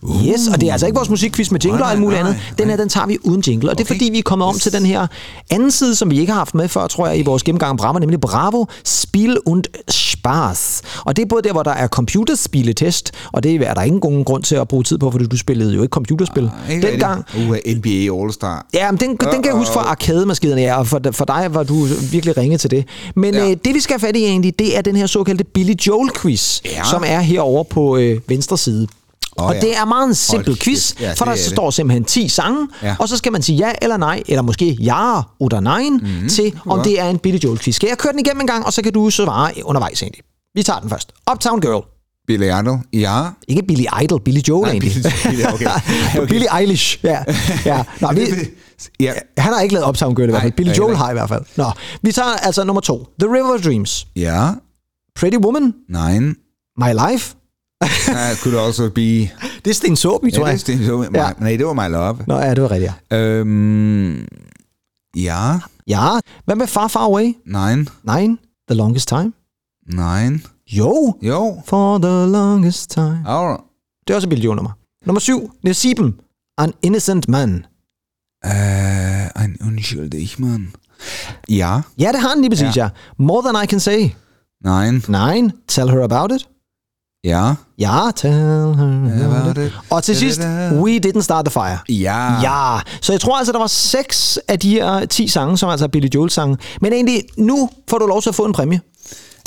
[0.03, 0.26] Uh.
[0.26, 2.30] Yes, og det er altså ikke vores musikquiz med jingle og Nej, alt muligt nej,
[2.30, 2.42] andet.
[2.59, 3.70] Den her, den tager vi uden jingle.
[3.70, 3.94] Og det er Okay.
[3.94, 5.07] fordi, vi er kommet om til den her
[5.50, 7.76] anden side, som vi ikke har haft med før, tror jeg, i vores gennemgang af
[7.76, 10.82] Bravo, nemlig Bravo Spil und Spaß.
[11.05, 14.24] Og det er både der, hvor der er computerspiletest, og det er der ingen nogen
[14.24, 17.24] grund til at bruge tid på, fordi du spillede jo ikke computerspil Ikke dengang.
[17.36, 18.66] Uh, NBA All-Star.
[18.74, 21.62] Ja, men den, den kan jeg huske fra arcade-maskinerne, ja, og for, for dig var
[21.62, 22.84] du virkelig ringe til det.
[23.16, 23.50] Men Ja.
[23.50, 26.61] øh, det, vi skal have fat i egentlig, det er den her såkaldte Billy Joel-quiz,
[26.64, 26.84] Ja.
[26.90, 28.86] som er herovre på øh, venstre side.
[29.38, 29.60] Åh, og ja.
[29.60, 31.00] det er meget en simpel Hold quiz.
[31.00, 31.44] Ja, for der er det.
[31.44, 32.96] står simpelthen 10 sange, Ja.
[32.98, 36.60] og så skal man sige ja eller nej, eller måske ja eller nej, mm, til
[36.66, 37.72] om det er en Billy Joel-quiz.
[37.74, 40.22] Skal jeg køre den igennem en gang, og så kan du svare undervejs egentlig.
[40.54, 41.12] Vi tager den først.
[41.32, 41.84] Uptown Girl.
[42.26, 42.78] Billy Idol.
[42.92, 43.22] Ja.
[43.48, 44.92] Ikke Billy Idol, Billy Joel Nej, egentlig.
[45.06, 45.66] Billy- okay.
[46.18, 46.26] Okay.
[46.28, 47.18] Billy Eilish, ja.
[47.66, 47.84] ja.
[48.00, 48.20] Nå, vi,
[49.00, 49.12] Ja.
[49.38, 50.50] han har ikke lavet Uptown Girl i hvert fald.
[50.52, 50.98] Nej, Billy nej, Joel nej.
[50.98, 51.42] har i hvert fald.
[51.56, 51.64] Nå,
[52.02, 53.06] vi tager altså nummer to.
[53.20, 54.06] The River of Dreams.
[54.16, 54.48] Ja.
[55.16, 55.74] Pretty Woman.
[55.88, 56.36] Nein.
[56.78, 57.34] My Life.
[57.82, 59.00] Uh, could also be...
[59.64, 60.54] Det er Sten Sobi, Ja, tror det jeg.
[60.54, 61.14] er Sten.
[61.14, 61.26] Ja.
[61.26, 61.32] Ja.
[61.38, 62.18] Nej, det var My Love.
[62.26, 63.16] Nå, ja, det var rigtigt, ja.
[63.16, 64.26] Øhm,
[65.16, 65.58] ja.
[65.86, 66.08] Ja,
[66.44, 67.34] hvad med Far Far Away?
[67.46, 67.88] Nein.
[68.02, 68.26] Nej.
[68.68, 69.32] The Longest Time?
[69.86, 70.44] Nein.
[70.72, 71.14] Jo.
[71.22, 71.62] Jo.
[71.66, 73.22] For the longest time.
[73.26, 73.60] Alright.
[74.06, 75.20] Det er også et Joel nummer.
[75.20, 75.50] Syv.
[75.64, 76.14] Niels Sieben.
[76.58, 77.66] An Innocent Man.
[78.44, 80.72] Äh, ein unschuldig Mann.
[81.48, 81.80] Ja.
[81.98, 82.82] Ja, det har han lige præcis, ja.
[82.84, 82.88] Ja.
[83.18, 84.08] More Than I Can Say.
[84.64, 85.04] Nein.
[85.08, 85.40] Nej.
[85.68, 86.48] Tell Her About It.
[87.24, 87.54] Ja.
[87.78, 89.64] Ja, Tell Her About About It.
[89.66, 89.72] it.
[89.90, 90.40] Og til sidst.
[90.72, 91.78] We Didn't Start the Fire.
[91.88, 92.40] Ja.
[92.40, 95.84] Ja, så jeg tror altså, der var seks af de her 10 sange, som altså
[95.84, 96.56] er Billy Joel sange.
[96.80, 98.80] Men egentlig, nu får du lov til at få en præmie.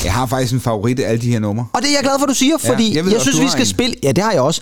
[0.04, 1.66] Jeg har faktisk en favorit af alle de her numre.
[1.74, 3.48] Og det er jeg glad for, du siger, fordi jeg jeg, ved jeg synes, vi
[3.50, 3.66] skal en.
[3.68, 3.96] spille...
[4.04, 4.62] Ja, det har jeg også.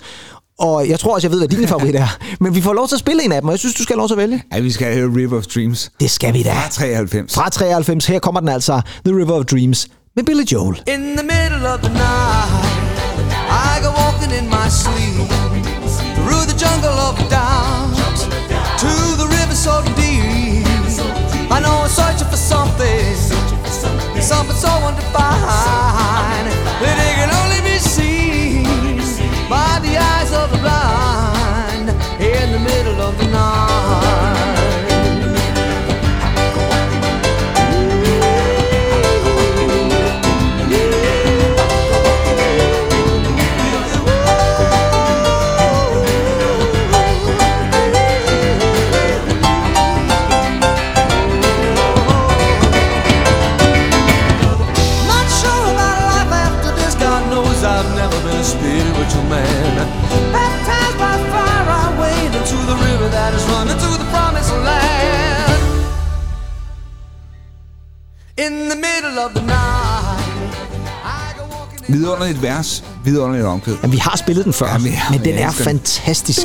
[0.58, 2.16] Og jeg tror også, jeg ved, hvad din favorit er.
[2.40, 3.94] Men vi får lov til at spille en af dem, og jeg synes, du skal
[3.94, 4.42] have lov til at vælge.
[4.54, 5.90] Ja, vi skal høre River of Dreams.
[6.00, 6.52] Det skal vi da.
[6.52, 7.34] Fra 93.
[7.34, 8.80] Fra 93, her kommer den altså.
[9.06, 10.76] The River of Dreams med Billy Joel.
[10.86, 12.93] In the middle of the night,
[13.54, 15.14] I go walking in my sleep
[16.16, 17.43] through the jungle of doubt
[68.44, 70.24] In the middle of the night,
[71.86, 73.74] Vidunderligt vers, vidunderligt omkvæd.
[73.82, 76.40] Jamen, vi har spillet den før, Ja, vi- men den er fantastisk.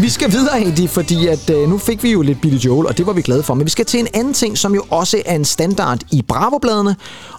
[0.00, 2.98] Vi skal videre, Andy, fordi at, øh, nu fik vi jo lidt Billy Joel, og
[2.98, 3.54] det var vi glade for.
[3.54, 6.96] Men vi skal til en anden ting, som jo også er en standard i Bravo-bladene,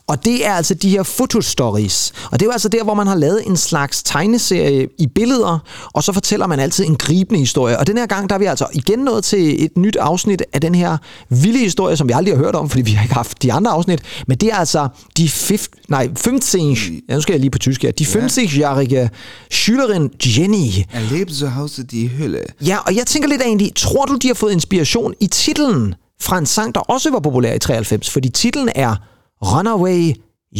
[0.07, 2.11] og det er altså de her fotostories.
[2.31, 5.59] Og det er jo altså der, hvor man har lavet en slags tegneserie i billeder,
[5.93, 7.79] og så fortæller man altid en gribende historie.
[7.79, 10.61] Og den her gang, der er vi altså igen nået til et nyt afsnit af
[10.61, 10.97] den her
[11.29, 13.71] vilde historie, som vi aldrig har hørt om, fordi vi har ikke haft de andre
[13.71, 14.01] afsnit.
[14.27, 16.68] Men det er altså de fif, nej, 15,
[17.09, 19.09] ja, nu skal jeg lige på tysk her, de 15-årige
[19.53, 20.09] Schülerin
[20.39, 22.65] Jenny, Er lebt zu Hause die Hülle.
[22.65, 26.37] Ja, og jeg tænker lidt egentlig, tror du, de har fået inspiration i titlen fra
[26.37, 28.95] en sang, der også var populær i 93, fordi titlen er
[29.41, 30.13] Runaway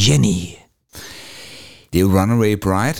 [0.07, 0.39] Jenny.
[1.93, 2.95] Det er jo Runaway Bride.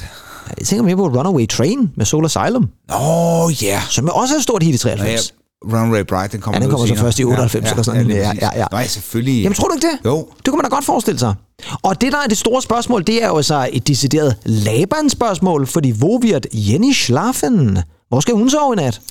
[0.60, 2.70] Jeg tænker mere på Runaway Train med Soul Asylum,
[3.02, 3.82] Åh, ja.
[3.90, 5.18] som jo også er et stort hit i Nå, ja.
[5.66, 5.74] 93.
[5.74, 7.06] Runaway Bride, den kommer Ja, den kommer så senere.
[7.06, 8.22] først i 98 eller sådan noget.
[8.22, 8.66] Ja, ja, ja.
[8.72, 9.42] Nej, selvfølgelig.
[9.44, 10.00] Jamen, tror du ikke det?
[10.06, 10.28] Jo.
[10.38, 11.34] Det kunne man da godt forestille sig.
[11.82, 15.90] Og det, der er det store spørgsmål, det er jo så et decideret Laban-spørgsmål, fordi
[15.90, 17.78] hvor wird Jenny schlafen?
[18.10, 19.02] Hvor skal hun sove i nat?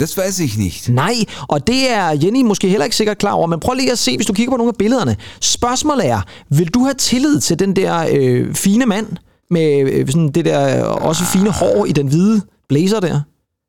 [0.00, 0.88] Das weiß ich nicht.
[0.88, 1.14] Nej,
[1.48, 4.16] og det er Jenny måske heller ikke sikkert klar over, men prøv lige at se,
[4.16, 5.16] hvis du kigger på nogle af billederne.
[5.40, 6.20] Spørgsmålet er,
[6.50, 9.06] vil du have tillid til den der øh, fine mand,
[9.50, 13.20] med øh, sådan det der også fine hår i den hvide blazer der?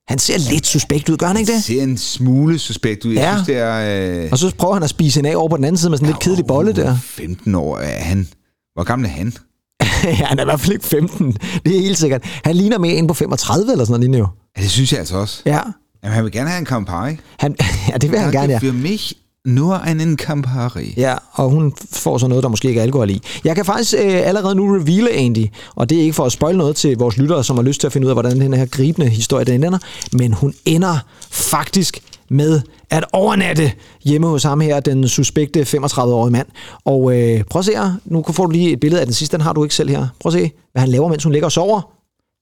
[0.07, 1.63] Han ser lidt suspekt ud, gør han ikke Det det?
[1.63, 3.13] ser en smule suspekt ud.
[3.13, 3.33] Jeg Ja.
[3.35, 4.23] synes, det er...
[4.23, 5.97] Øh, Og så prøver han at spise en af over på den anden side med
[5.97, 6.97] sådan en lidt kedelig bolle der.
[7.03, 8.27] 15 år er han.
[8.73, 9.33] Hvor gammel er han?
[10.03, 11.31] ja, han er i hvert fald ikke 15.
[11.65, 12.23] Det er helt sikkert.
[12.43, 14.27] Han ligner mere en på 35 eller sådan noget lignende jo.
[14.57, 15.41] Ja, det synes jeg altså også.
[15.45, 15.59] Ja,
[16.03, 17.17] Jamen, han vil gerne have en Campari.
[17.39, 17.55] han,
[17.91, 18.57] ja det vil han gerne, ja.
[18.59, 19.13] For mich
[19.45, 20.93] nur einen Campari.
[20.97, 23.21] Ja, og hun får så noget, der måske ikke er alkohol i.
[23.43, 26.57] Jeg kan faktisk øh, allerede nu reveale, Andy, og det er ikke for at spoil
[26.57, 28.65] noget til vores lyttere, som har lyst til at finde ud af, hvordan den her
[28.65, 29.79] gribende historie den ender,
[30.13, 30.97] men hun ender
[31.31, 33.71] faktisk med at overnatte
[34.03, 36.47] hjemme hos ham her, den suspekte 35-årige mand.
[36.85, 39.37] Og øh, prøv at se her, nu får du lige et billede af den sidste,
[39.37, 40.07] den har du ikke selv her.
[40.19, 41.81] Prøv at se, hvad han laver, mens hun ligger og sover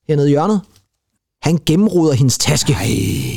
[0.07, 0.61] hernede i hjørnet.
[1.43, 2.73] Han gennemruder hendes taske.
[2.73, 2.89] Ej.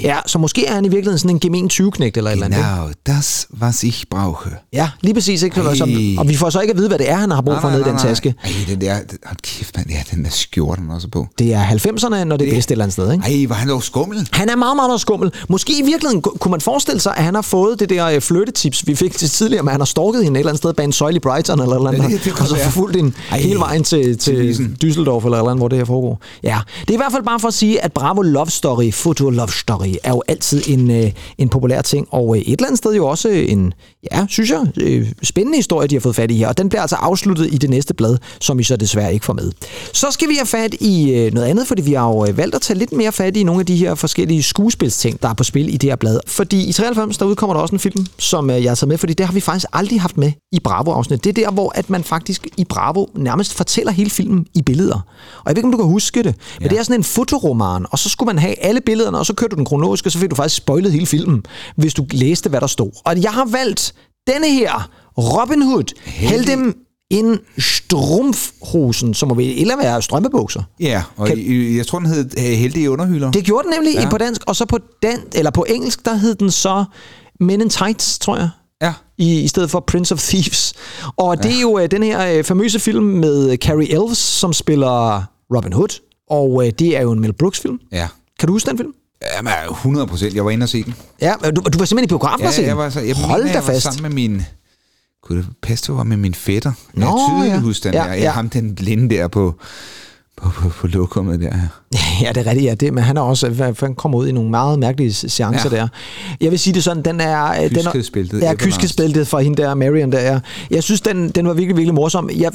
[0.03, 2.59] Ja, så måske er han i virkeligheden sådan en gemen 20-knægt eller et eller andet.
[2.61, 4.51] Genau, das, was ich brauche.
[4.73, 5.43] Ja, lige præcis.
[5.43, 5.61] Ikke?
[5.61, 6.15] Ej.
[6.19, 7.81] Og vi får så ikke at vide, hvad det er, han har brug for nede
[7.81, 8.35] i den taske.
[8.45, 8.95] Ej, den der...
[8.95, 9.91] Hold kæft, mand.
[9.91, 11.27] Ja, den der skjorte, han også på.
[11.39, 13.13] Det er 90'erne, når det er bedst et eller andet sted.
[13.13, 13.41] Ikke?
[13.43, 14.29] Ej, var han dog skummel.
[14.33, 15.33] Han er meget, meget, meget skummel.
[15.49, 18.21] Måske i virkeligheden ku- kunne man forestille sig, at han har fået det der øh,
[18.21, 20.85] flyttetips, vi fik til tidligere, men han har stalket hende et eller andet sted bag
[20.85, 23.13] en søjle i Brighton eller eller andet, Ja, det- det kan og så forfulgt hende
[23.33, 24.55] hele vejen til, til.
[24.85, 26.21] Düsseldorf eller eller andet, hvor det her foregår.
[26.43, 29.31] Ja, det er i hvert fald bare for at sige, at Bravo Love Story, Foto
[29.31, 32.79] Love Story, er jo altid en, øh, en populær ting, og øh, et eller andet
[32.79, 33.75] sted jo også en,
[34.13, 36.83] ja, synes jeg, øh, spændende historie, de har fået fat i her, og den bliver
[36.83, 39.53] altså afsluttet i det næste blad, som I så desværre ikke får med.
[39.93, 42.55] Så skal vi have fat i øh, noget andet, fordi vi har jo øh, valgt
[42.55, 45.45] at tage lidt mere fat i nogle af de her forskellige skuespilsting, der er på
[45.45, 46.21] spil i det her blad.
[46.27, 48.99] Fordi i 93, der udkommer der også en film, som øh, jeg har taget med,
[48.99, 51.25] fordi det har vi faktisk aldrig haft med i Bravo-afsnit.
[51.25, 55.01] Det er der, hvor at man faktisk i Bravo nærmest fortæller hele filmen i billeder.
[55.39, 56.69] Og jeg ved ikke, om du kan huske det, men ja.
[56.69, 59.51] det er sådan en fotoroman, og så skulle man have alle billederne, og så kørte
[59.51, 61.43] du den kronologisk, og så fik du faktisk spoilet hele filmen,
[61.77, 62.91] hvis du læste, hvad der stod.
[63.05, 63.95] Og jeg har valgt
[64.27, 66.77] denne her, Robin Hood, hæld dem
[67.11, 70.63] en strumfhosen, som må vel eller være strømpebukser.
[70.81, 73.31] Ja, og Kan- jeg tror, den hed øh, Heldige Underhylder.
[73.31, 74.01] Det gjorde den nemlig ja.
[74.03, 74.11] Ja.
[74.11, 76.85] på dansk, og så på, dan, eller på engelsk, der hed den så
[77.41, 78.49] Men in Tights, tror jeg.
[78.83, 78.93] Ja.
[79.19, 80.75] I, I stedet for Prince of Thieves.
[81.17, 84.53] Og det er jo øh, den her øh, famøse film med øh, Carrie Elves, som
[84.53, 85.25] spiller
[85.57, 86.01] Robin Hood.
[86.31, 87.79] Og øh, det er jo en Mel Brooks-film.
[87.93, 88.09] Ja.
[88.39, 88.93] Kan du huske den film?
[89.37, 90.35] Jamen, 100 procent.
[90.35, 90.95] Jeg var inde og se den.
[91.21, 92.69] Ja, du, du var simpelthen i biografen Ja, og se den?
[92.69, 93.83] jeg var så, jeg Hold mener, da jeg var fast.
[93.83, 94.43] sammen med min...
[95.23, 96.73] Kunne det passe, det var med min fætter?
[96.95, 97.61] Nå, jeg tydeligt ja.
[97.61, 98.07] huske den Ja, der.
[98.13, 98.23] ja.
[98.23, 99.55] Jeg ham den blinde der på,
[100.43, 101.53] på, på, på lokummet der.
[102.23, 102.75] Ja, det er rigtigt, ja.
[102.75, 105.77] Det, men han er også han kommer ud i nogle meget mærkelige seancer ja.
[105.77, 105.89] Der.
[106.41, 107.51] Jeg vil sige det sådan, den er...
[107.51, 107.91] øh, den er-
[108.43, 110.21] Ja, kyskhedsbæltet fra hende der, Marion der.
[110.21, 110.39] Ja.
[110.71, 112.31] Jeg synes, den, den var virkelig, virkelig morsom.
[112.37, 112.53] Jeg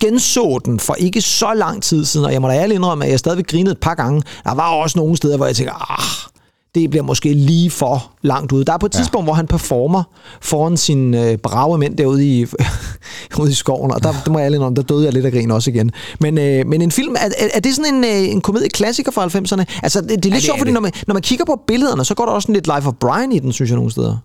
[0.00, 3.10] genså den for ikke så lang tid siden, og jeg må da ærligt indrømme, at
[3.10, 4.22] jeg stadigvæk grinede et par gange.
[4.44, 6.31] Der var også nogle steder, hvor jeg tænker, ah,
[6.74, 8.64] det bliver måske lige for langt ude.
[8.64, 10.02] Der er på et tidspunkt, hvor han performer
[10.40, 12.46] foran sine øh, brave mænd derude i,
[13.40, 15.50] ude i skoven, og der, det må jeg indrømme, der døde jeg lidt af grin
[15.50, 15.90] også igen.
[16.20, 19.26] Men, øh, men en film, er, er, er det sådan en, øh, en komedieklassiker fra
[19.26, 19.80] 90'erne?
[19.82, 20.74] Altså, det, det er lidt det er sjovt, fordi det.
[20.74, 22.94] når man, når man kigger på billederne, så går der også sådan lidt Life of
[23.00, 24.16] Brian i den, synes jeg nogle steder.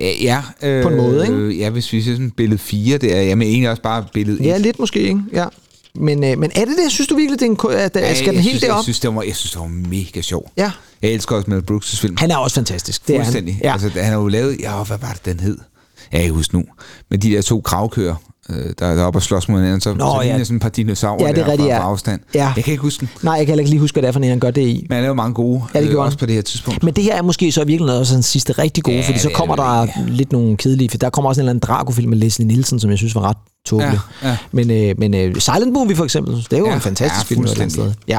[0.00, 1.58] Øh, Ja, øh, På en måde, ikke?
[1.58, 4.46] Ja, hvis vi ser sådan billede 4, det er, jamen egentlig også bare billede 1.
[4.46, 5.20] Ja, lidt måske, ikke?
[5.32, 5.44] Ja.
[5.98, 6.92] Men, øh, men er det det?
[6.92, 8.76] Synes du virkelig, det er en, at, Ja, skal den jeg helt synes, derop?
[8.76, 10.50] Jeg synes, det var, jeg synes, det var mega sjov.
[10.56, 10.70] Ja.
[11.02, 12.16] Jeg elsker også Mel Brooks' film.
[12.18, 13.08] Han er også fantastisk.
[13.08, 13.48] Det er han.
[13.48, 13.72] Ja.
[13.72, 15.58] Altså, han har jo lavet, ja, hvad var det, den hed?
[16.12, 16.64] Jeg kan ikke huske nu.
[17.10, 18.14] Men de der to kravkører,
[18.50, 20.44] øh, der, der er oppe og slås mod hinanden, så, Nå, så ja.
[20.44, 21.78] sådan et par dinosaurer Ja, det er rigtigt, ja.
[21.78, 22.20] fra afstand.
[22.34, 22.52] Ja.
[22.56, 23.08] Jeg kan ikke huske den.
[23.22, 24.62] Nej, jeg kan heller ikke lige huske, hvad det er for en, han gør det
[24.62, 24.86] i.
[24.88, 26.82] Men han laver mange gode, Ja, det øh, også på det her tidspunkt.
[26.82, 29.18] Men det her er måske så virkelig også den sidste rigtig gode, ja, Ja, fordi
[29.18, 31.50] så er kommer det der vel lidt nogle kedelige, for der kommer også en eller
[31.50, 33.36] anden Drago-film med Leslie Nielsen, som jeg synes var ret
[33.66, 33.98] tåbelig.
[34.22, 34.36] Ja, ja.
[34.52, 37.34] Men, øh, men øh, Silent Movie for eksempel, det er jo Ja, en fantastisk ja,
[37.34, 37.44] film.
[37.66, 37.92] et sted.
[38.08, 38.18] Ja.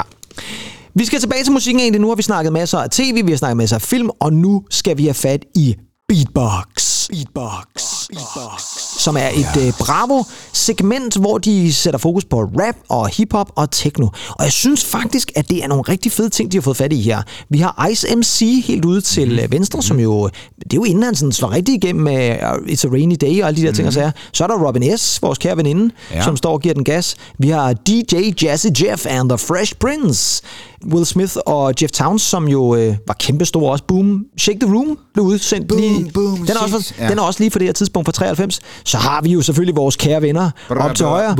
[0.94, 2.00] Vi skal tilbage til musikken egentlig.
[2.00, 4.62] Nu har vi snakket masser af tv, vi har snakket masser af film, og nu
[4.70, 5.76] skal vi have fat i
[6.08, 7.08] Beatbox.
[7.08, 8.08] Beatbox.
[8.08, 8.62] Beatbox.
[8.98, 14.06] Som er et øh, Bravo-segment, hvor de sætter fokus på rap og hiphop og techno.
[14.30, 16.92] Og jeg synes faktisk, at det er nogle rigtig fede ting, de har fået fat
[16.92, 17.22] i her.
[17.50, 19.40] Vi har Ice MC helt ude til Mhm.
[19.44, 19.52] mm.
[19.52, 20.30] venstre, som jo...
[20.64, 23.40] Det er jo inden han sådan slår rigtig igennem med uh, It's a Rainy Day
[23.42, 23.74] og alle de der mm.
[23.74, 24.10] ting og sager.
[24.32, 26.16] Så er der Robin S., vores kære veninde, ja.
[26.16, 26.22] Ja.
[26.24, 27.16] som står og giver den gas.
[27.38, 30.42] Vi har DJ Jazzy Jeff and the Fresh Prince.
[30.92, 33.84] Will Smith og Jeff Towns, som jo øh, var kæmpestore også.
[33.84, 36.10] Boom, Shake the Room blev udsendt Boom, lige.
[36.14, 37.04] boom, den, er også, ja.
[37.04, 37.10] ja.
[37.10, 38.60] den er også lige for det her tidspunkt fra 93.
[38.88, 41.34] Så har vi jo selvfølgelig vores kære venner op til højre.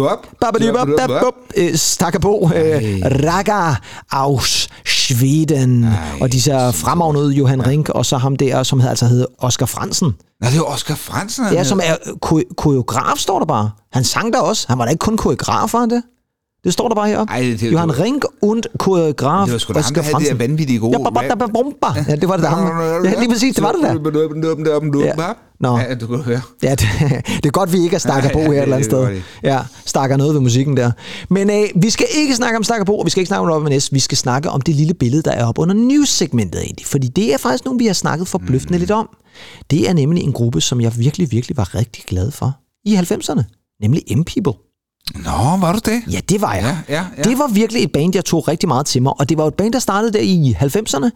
[1.57, 2.51] Øh, Stakker på.
[2.57, 3.75] Øh, Raga
[4.13, 5.87] aus Schweden.
[6.21, 10.15] Og de ser fremragende Johan Rink, og så ham der, som altså hedder Oscar Fransen.
[10.41, 11.45] Nej, det er jo Oscar Fransen.
[11.53, 13.71] Ja, som er ko- koreograf, står der bare.
[13.93, 14.65] Han sang der også.
[14.69, 16.03] Han var da ikke kun koreograf, var han det?
[16.69, 17.33] Det står der bare heroppe.
[17.33, 20.31] Ej, det- det- Johan Rink und koreograf Det var sgu da ham, der havde det
[20.31, 20.93] der vanvittige gode
[21.97, 23.11] Ja, ja, det var det der.
[23.11, 23.93] Ja, lige præcis, det var det der.
[25.05, 25.13] Ja.
[25.19, 25.33] Ja.
[25.61, 25.79] Nå.
[25.79, 26.41] Ja, du kan høre.
[26.63, 26.81] Ja, det,
[27.43, 29.21] det er godt, vi ikke er Stakker på Ja, her et ja, eller andet sted.
[29.43, 30.91] Ja, stakker noget ved musikken der.
[31.31, 33.63] Men øh, vi skal ikke snakke om Stakker på, og vi skal ikke snakke om
[33.63, 33.93] Robin S.
[33.93, 36.87] Vi skal snakke om det lille billede, der er oppe under news-segmentet egentlig.
[36.87, 38.81] Fordi det er faktisk nogen, vi har snakket forbløffende mm.
[38.81, 39.09] lidt om.
[39.71, 42.53] Det er nemlig en gruppe, som jeg virkelig, virkelig var rigtig glad for
[42.85, 43.43] i 90'erne.
[43.83, 44.68] Nemlig M-People.
[45.15, 46.03] Nå, var du det?
[46.13, 46.79] Ja, det var jeg.
[46.89, 47.23] Ja, ja, ja.
[47.23, 49.13] Det var virkelig et band, jeg tog rigtig meget til mig.
[49.21, 51.11] Og det var et band, der startede der i 90'erne,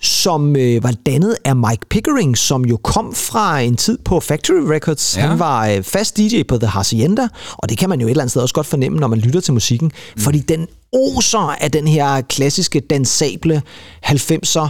[0.00, 4.72] som øh, var dannet af Mike Pickering, som jo kom fra en tid på Factory
[4.72, 5.16] Records.
[5.16, 5.26] Ja.
[5.26, 8.22] Han var øh, fast DJ på The Hacienda, og det kan man jo et eller
[8.22, 9.92] andet sted også godt fornemme, når man lytter til musikken.
[10.16, 10.22] Mm.
[10.22, 13.62] Fordi den oser af den her klassiske, dansable
[14.06, 14.68] 90'er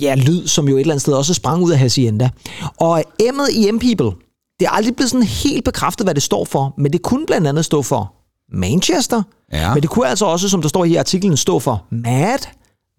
[0.00, 2.28] ja, lyd, som jo et eller andet sted også sprang ud af Hacienda.
[2.76, 4.21] Og M'et i M-People,
[4.62, 7.46] det er aldrig blevet sådan helt bekræftet, hvad det står for, men det kunne blandt
[7.46, 8.14] andet stå for
[8.58, 9.74] Manchester, Ja.
[9.74, 12.38] men det kunne altså også, som der står her i artiklen, stå for Mad,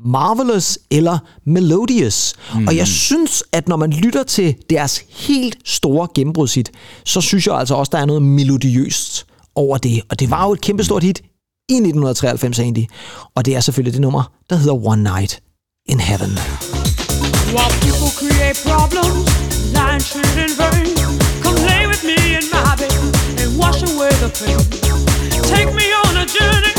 [0.06, 2.34] Marvelous eller Melodious.
[2.56, 2.68] Mm.
[2.68, 6.72] Og jeg synes, at når man lytter til deres helt store gennembrudshit,
[7.06, 10.02] så synes jeg altså også, der er noget melodiøst over det.
[10.10, 11.20] Og det var jo et kæmpestort hit
[11.70, 12.88] i 1993 egentlig.
[13.36, 15.40] Og det er selvfølgelig det nummer, der hedder One Night
[15.90, 16.83] in Heaven.
[17.54, 19.30] While people create problems,
[19.74, 20.02] lying,
[20.42, 20.96] and vain.
[21.44, 22.92] Come lay with me in my bed
[23.38, 24.58] and wash away the pain.
[25.54, 26.74] Take me on a journey,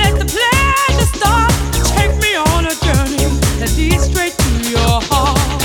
[0.00, 1.52] let the pleasure start.
[1.92, 3.28] Take me on a journey
[3.60, 5.60] that leads straight to your heart.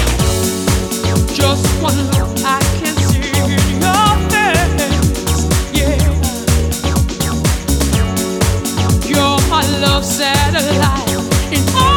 [1.32, 6.04] Just one look, I can see in your face, yeah.
[9.08, 11.12] You're my love satellite.
[11.56, 11.93] In orbit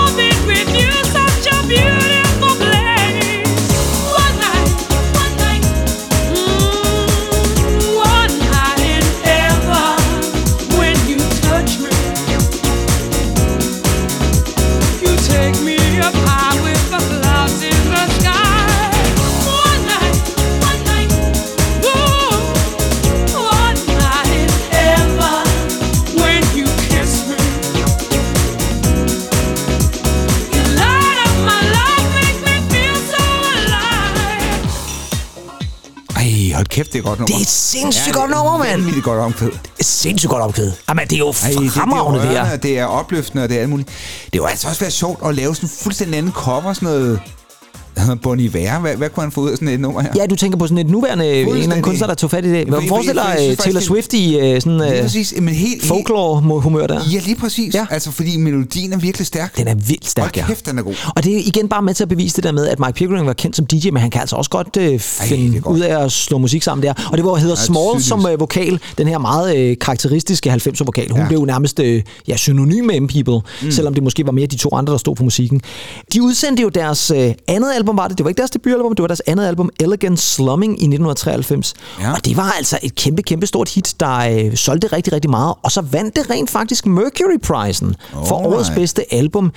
[36.77, 37.27] kæft, det er godt nummer.
[37.27, 38.71] Det er et sindssygt det godt er nummer, mand.
[38.71, 39.51] Vanvittigt godt omkvæd.
[39.81, 40.75] Sindssygt godt opkvædet.
[40.89, 42.57] Jamen, det er jo Ej, det, det, er fremragende, det, her.
[42.57, 43.89] det er opløftende, og det er alt muligt.
[44.33, 47.21] Det var altså også været sjovt at lave sådan en fuldstændig anden cover, sådan noget...
[48.23, 48.79] Bon Iver.
[48.81, 50.11] Hvad, hvad kunne han få ud af sådan et nummer her?
[50.17, 52.51] Ja, du tænker på sådan et nuværende, en eller anden kunstner, der tog fat i
[52.51, 52.67] det.
[52.67, 55.35] Hvad for- forestiller for jeg Taylor Swift i øh, sådan Lige øh, præcis.
[55.41, 57.01] Men helt, folklore-humør der?
[57.13, 57.75] Ja, lige præcis.
[57.75, 57.87] Ja.
[57.91, 59.57] Altså, fordi melodien er virkelig stærk.
[59.59, 60.47] Den er vildt stærk, Hold ja.
[60.47, 60.95] kæft, den er god.
[61.17, 63.27] Og det er igen bare med til at bevise det der med, at Mike Pickering
[63.27, 65.77] var kendt som DJ, men han kan altså også godt øh, finde er godt.
[65.77, 66.93] ud af at slå musik sammen der.
[67.13, 71.11] Og det var hedder Small som øh, vokal, den her meget øh, karakteristiske 90'er vokal.
[71.11, 71.29] Hun Ja.
[71.29, 73.71] blev nærmest øh, ja, synonym med M-People, mm.
[73.71, 75.61] selvom det måske var mere de to andre, der stod for musikken.
[76.13, 78.19] De udsendte jo deres øh, andet album, var det?
[78.19, 81.75] Det var ikke deres debutalbum, det var deres andet album, Elegant Slumming i 1993.
[82.01, 82.13] Ja.
[82.13, 85.55] Og det var altså et kæmpe, kæmpe stort hit, der øh, solgte rigtig, rigtig meget.
[85.63, 88.55] Og så vandt det rent faktisk Mercury-prisen for Alright.
[88.55, 89.53] årets bedste album.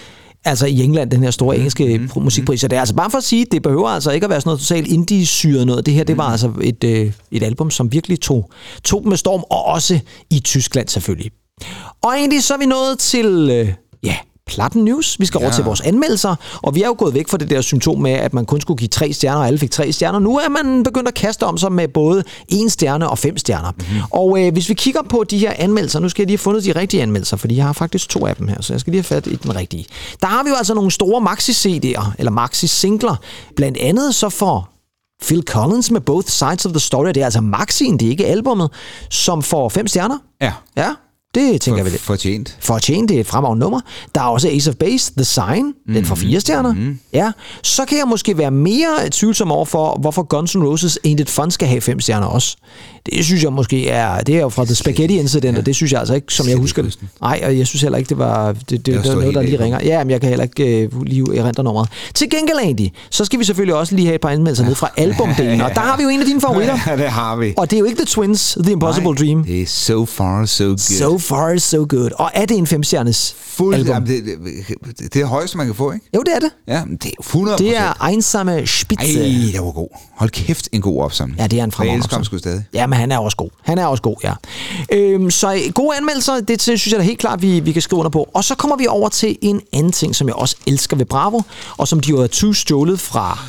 [0.46, 2.24] Altså i England, den her store engelske mm-hmm.
[2.24, 2.62] musikpris.
[2.62, 4.50] Så det er altså bare for at sige, det behøver altså ikke at være sådan
[4.50, 5.86] noget totalt indie-syret noget.
[5.86, 8.50] Det her, det var altså et, øh, et album, som virkelig tog,
[8.84, 10.00] tog med storm, og også
[10.30, 11.32] i Tyskland selvfølgelig.
[12.02, 13.74] Og egentlig så er vi nået til, øh,
[14.04, 14.16] ja,
[14.50, 15.20] Platten News.
[15.20, 15.46] Vi skal ja.
[15.46, 18.12] over til vores anmeldelser, og vi er jo gået væk fra det der symptom med,
[18.12, 20.20] at man kun skulle give tre stjerner, og alle fik tre stjerner.
[20.20, 23.72] Nu er man begyndt at kaste om sig med både en stjerne og fem stjerner.
[23.72, 24.02] Mm-hmm.
[24.12, 26.64] Og øh, hvis vi kigger på de her anmeldelser, nu skal jeg lige have fundet
[26.64, 29.00] de rigtige anmeldelser, fordi jeg har faktisk to af dem her, så jeg skal lige
[29.00, 29.86] have fat i den rigtige.
[30.22, 33.16] Der har vi jo altså nogle store maxi-CD'er, eller maxi-singler.
[33.56, 34.74] Blandt andet så får
[35.22, 38.26] Phil Collins med Both Sides of the Story, det er altså maxien, det er ikke
[38.26, 38.72] albummet,
[39.10, 40.18] som får fem stjerner.
[40.42, 40.54] Ja.
[40.78, 40.94] Ja,
[41.36, 42.00] det tænker jeg vel.
[42.00, 42.58] Fortjent.
[42.60, 43.82] Fortjent, det er et fremragende nummer.
[44.16, 45.94] Der er også Ace of Base, The Sign, mm-hmm.
[45.94, 46.74] den får fire stjerner.
[46.74, 47.00] Mm-hmm.
[47.14, 47.32] Ja,
[47.64, 51.30] så kan jeg måske være mere tvivlsom over for, hvorfor Guns N' Roses Ain't It
[51.30, 52.58] Fun skal have fem stjerner også.
[53.06, 55.92] Det synes jeg måske er, det er jo fra The Spaghetti Incident, og det synes
[55.92, 57.00] jeg altså ikke, som jeg husker det.
[57.22, 59.60] Nej, og jeg synes heller ikke, det var, det, det, det, var noget, der lige
[59.60, 59.80] ringer.
[59.84, 61.90] Ja, men jeg kan heller ikke uh, lige erindre nummeret.
[62.14, 64.90] Til gengæld, Andy, så skal vi selvfølgelig også lige have et par anmeldelser ned fra
[64.98, 66.78] albumdelen, og der har vi jo en af dine favoritter.
[66.90, 67.54] Ja, det har vi.
[67.58, 69.44] Og det er jo ikke The Twins, The Impossible Nej, Dream.
[69.44, 70.78] Det er so far so good.
[70.78, 72.10] So far so good.
[72.16, 73.94] Og er det en femstjernes Fuld, album?
[73.94, 76.06] jamen, det, det, det er det højeste, man kan få, ikke?
[76.16, 76.50] Jo, det er det.
[76.68, 79.20] Ja, det er 100 Det er Einsame Spitze.
[79.20, 79.88] Ej, det var god.
[80.16, 81.40] Hold kæft, en god opsamling.
[81.40, 82.40] Ja, det er en fremragende opsamling.
[82.40, 82.64] stadig.
[82.74, 83.50] Ja, men han er også god.
[83.64, 84.34] Han er også god, ja.
[84.92, 88.00] Øhm, så øh, gode anmeldelser, det synes jeg da helt klart, vi, vi kan skrive
[88.00, 88.30] under på.
[88.34, 91.42] Og så kommer vi over til en anden ting, som jeg også elsker ved Bravo,
[91.78, 93.40] og som de jo har stjålet fra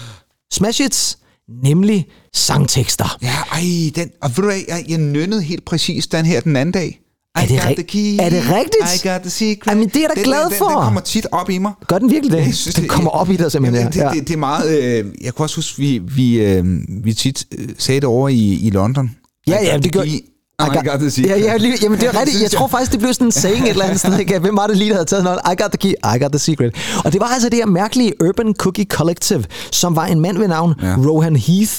[0.52, 1.18] Smash Hits,
[1.62, 3.18] nemlig sangtekster.
[3.22, 3.62] Ja, ej,
[3.94, 7.00] den, og ved du hvad, jeg, jeg nønnede helt præcis den her den anden dag.
[7.38, 9.04] I Er det got the key, er det rigtigt?
[9.04, 9.70] I got the secret.
[9.70, 10.64] Jamen, det er jeg da glad den, for.
[10.68, 11.72] Den, den kommer tit op i mig.
[11.88, 12.46] Gør den virkelig det?
[12.46, 13.80] Jeg synes, den kommer op i dig simpelthen.
[13.80, 14.08] Jamen, det, ja.
[14.08, 14.78] det, det, det er meget...
[14.78, 16.64] Øh, jeg kunne også huske, vi, vi, øh,
[17.04, 19.10] vi tit øh, sagde det over i, i London.
[19.46, 20.80] Ja, I ja, got det the gør...
[20.80, 21.30] key, I got the secret.
[21.30, 22.42] Ja, ja, lige, jamen det er rigtigt.
[22.42, 24.18] Jeg tror faktisk, det blev sådan en saying et eller andet sted.
[24.18, 24.38] Ikke?
[24.38, 25.38] Hvem var det lige, der havde taget noget?
[25.52, 26.74] I got the key, I got the secret.
[27.04, 30.48] Og det var altså det her mærkelige Urban Cookie Collective, som var en mand ved
[30.48, 30.94] navn Ja.
[31.08, 31.72] Rohan Heath,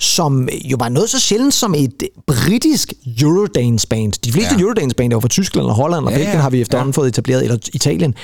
[0.00, 4.12] som jo var noget så sjældent som et britisk Eurodance-band.
[4.24, 4.60] De fleste Ja.
[4.60, 6.96] Eurodance-band er jo fra Tyskland og Holland, og Ja, Belgien ja, har vi efterhånden ja.
[7.00, 8.14] fået etableret, eller Italien.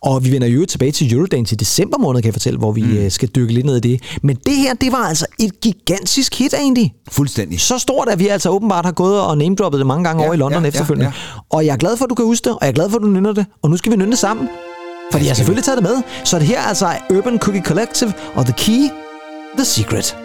[0.00, 2.82] Og vi vender jo tilbage til Eurodance i december måned, kan jeg fortælle, hvor vi
[2.82, 3.10] mm.
[3.10, 4.00] skal dykke lidt ned i det.
[4.22, 6.94] Men det her, det var altså et gigantisk hit egentlig.
[7.10, 7.60] Fuldstændig.
[7.60, 10.34] Så stort, at vi altså åbenbart har gået og namedroppet det mange gange Ja, over
[10.34, 11.12] i London ja, efterfølgende.
[11.16, 12.90] ja, Og jeg er glad for, at du kan huske det, og jeg er glad
[12.90, 13.46] for, at du nynner det.
[13.62, 14.48] Og nu skal vi nynne det sammen.
[15.12, 16.02] Fordi jeg har selvfølgelig taget det med.
[16.24, 18.88] Så det her er altså Urban Cookie Collective og The Key,
[19.56, 20.16] The Secret.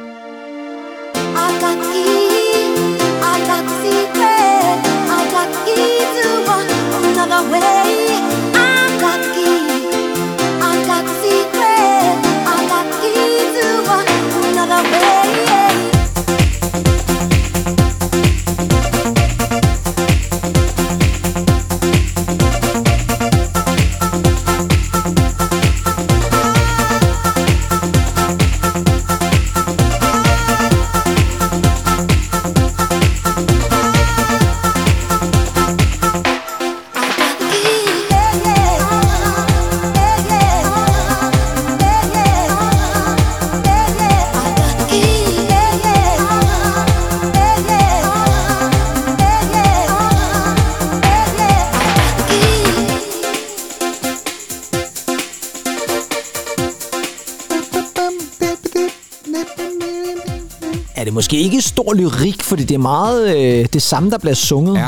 [61.30, 64.75] Måske ikke stor lyrik, fordi det er meget øh, det samme, der bliver sunget.
[64.77, 64.88] Ja.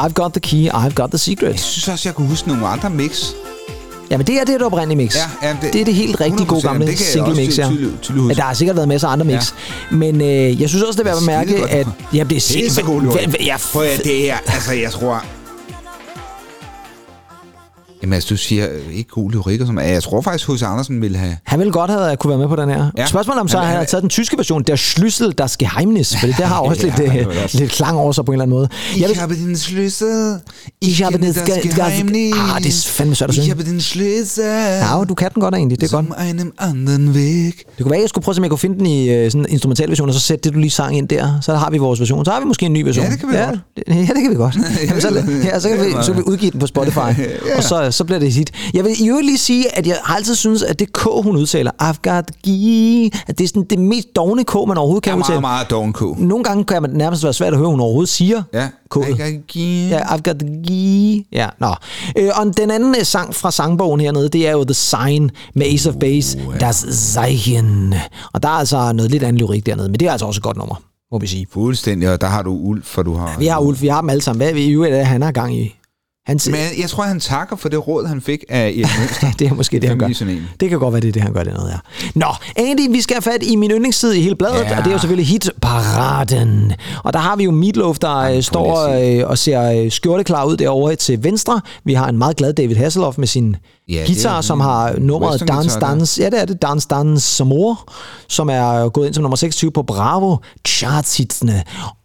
[0.00, 1.48] I've got the key, I've got the secret.
[1.50, 3.24] Jeg synes også, jeg kunne huske nogle andre mix.
[4.10, 5.16] Jamen det er det, er det oprindelige mix.
[5.16, 7.66] Ja, ja, det- det er det helt rigtig gode 100%, gamle single mix, ja.
[7.68, 8.12] huske.
[8.12, 9.52] Men der har sikkert været masser af andre mix.
[9.90, 9.96] Ja.
[9.96, 11.70] Men øh, jeg synes også, det er værd at Skidegodt.
[11.70, 11.86] at...
[12.14, 13.02] Ja, det er Det er så god
[13.40, 15.24] Ja, Prøv at det er, altså jeg tror...
[18.02, 19.90] Jamen altså, du siger øh, ikke god lyrik og sådan noget.
[19.90, 20.62] Jeg tror faktisk, H.C.
[20.62, 21.36] Andersen ville have...
[21.44, 22.78] Han ville godt have kunne være med på den her.
[22.96, 23.02] Ja.
[23.02, 23.06] Ja.
[23.06, 26.26] Spørgsmålet om så Han- han, har taget den tyske version, der Schlüssel, das Geheimnis, for
[26.26, 28.42] det der har også Ja, lidt, øh, også- lidt klang over sig på en eller
[28.42, 28.68] anden måde.
[29.00, 30.40] Jeg vil- habe den Schlüssel.
[30.80, 32.34] Ich habe kenne das das Ge- Geheimnis.
[32.54, 33.56] Ah, det er fandme svært at Ich synge.
[33.56, 34.42] habe den Schlüssel.
[34.42, 36.06] Ja, du kan den godt egentlig, det er godt.
[36.06, 37.52] Som einem anderen Weg.
[37.56, 39.40] Det kunne være, at jeg skulle prøve, om jeg kunne finde den i øh, sådan
[39.40, 41.38] en instrumental version, og så sætte det, du lige sang ind der.
[41.40, 42.24] Så har vi vores version.
[42.24, 43.04] Så har vi måske en ny version.
[43.04, 43.58] Ja, det kan vi ja, godt.
[43.88, 44.56] Ja, det kan vi godt.
[44.88, 45.08] Jamen, så,
[45.44, 46.98] ja, så, kan vi, så kan vi udgive den på Spotify,
[47.56, 48.50] og så, så bliver det et hit.
[48.74, 51.36] Jeg vil i øvrigt lige sige, at jeg har altid synes, at det K, hun
[51.36, 55.02] udtaler, I've got the key, at det er sådan det mest dogne K, man overhovedet
[55.04, 55.40] kan er udtale.
[55.40, 56.18] meget, meget doven K.
[56.18, 58.68] Nogle gange kan man nærmest være svært at høre, hun overhovedet siger Ja.
[58.94, 59.22] K'et.
[59.90, 60.36] Ja, I've got
[60.68, 61.26] key.
[61.32, 61.74] Ja, nå.
[62.18, 65.66] Øh, og den anden øh, sang fra sangbogen hernede, det er jo The Sign med
[65.66, 67.94] Ace of Base, uh, Das Zeichen.
[68.32, 70.42] Og der er altså noget lidt andet lyrik dernede, men det er altså også et
[70.42, 70.74] godt nummer,
[71.12, 71.46] må vi sige.
[71.52, 73.36] Fuldstændig, og der har du Ulf, for du har...
[73.38, 74.38] Vi har Ulf, vi har dem alle sammen.
[74.38, 75.74] Hvad er vi i øvrigt, er, han har gang i?
[76.26, 79.32] Han, Men jeg tror, han takker for det råd, han fik af Erik Mønster.
[79.38, 80.06] det er måske det, han gør.
[80.60, 81.78] Det kan godt være, det er det, han gør det noget, ja.
[82.14, 84.78] Nå, Andy, vi skal have fat i min yndlingstid i hele bladet, Ja.
[84.78, 86.72] og det er jo selvfølgelig hitparaden.
[87.04, 88.88] Og der har vi jo Meatloaf, der øh, står
[89.22, 91.60] øh, og ser øh, skjorteklar ud derovre til venstre.
[91.84, 93.56] Vi har en meget glad David Hasselhoff med sin
[93.88, 95.80] Ja, ja, guitar, som har nummeret Dance.
[95.80, 96.22] Dance.
[96.22, 96.62] Ja, det er det.
[96.62, 97.92] Dance Dance Samor,
[98.28, 100.36] som er gået ind som nummer 26 på Bravo
[100.68, 101.62] chartsitsene.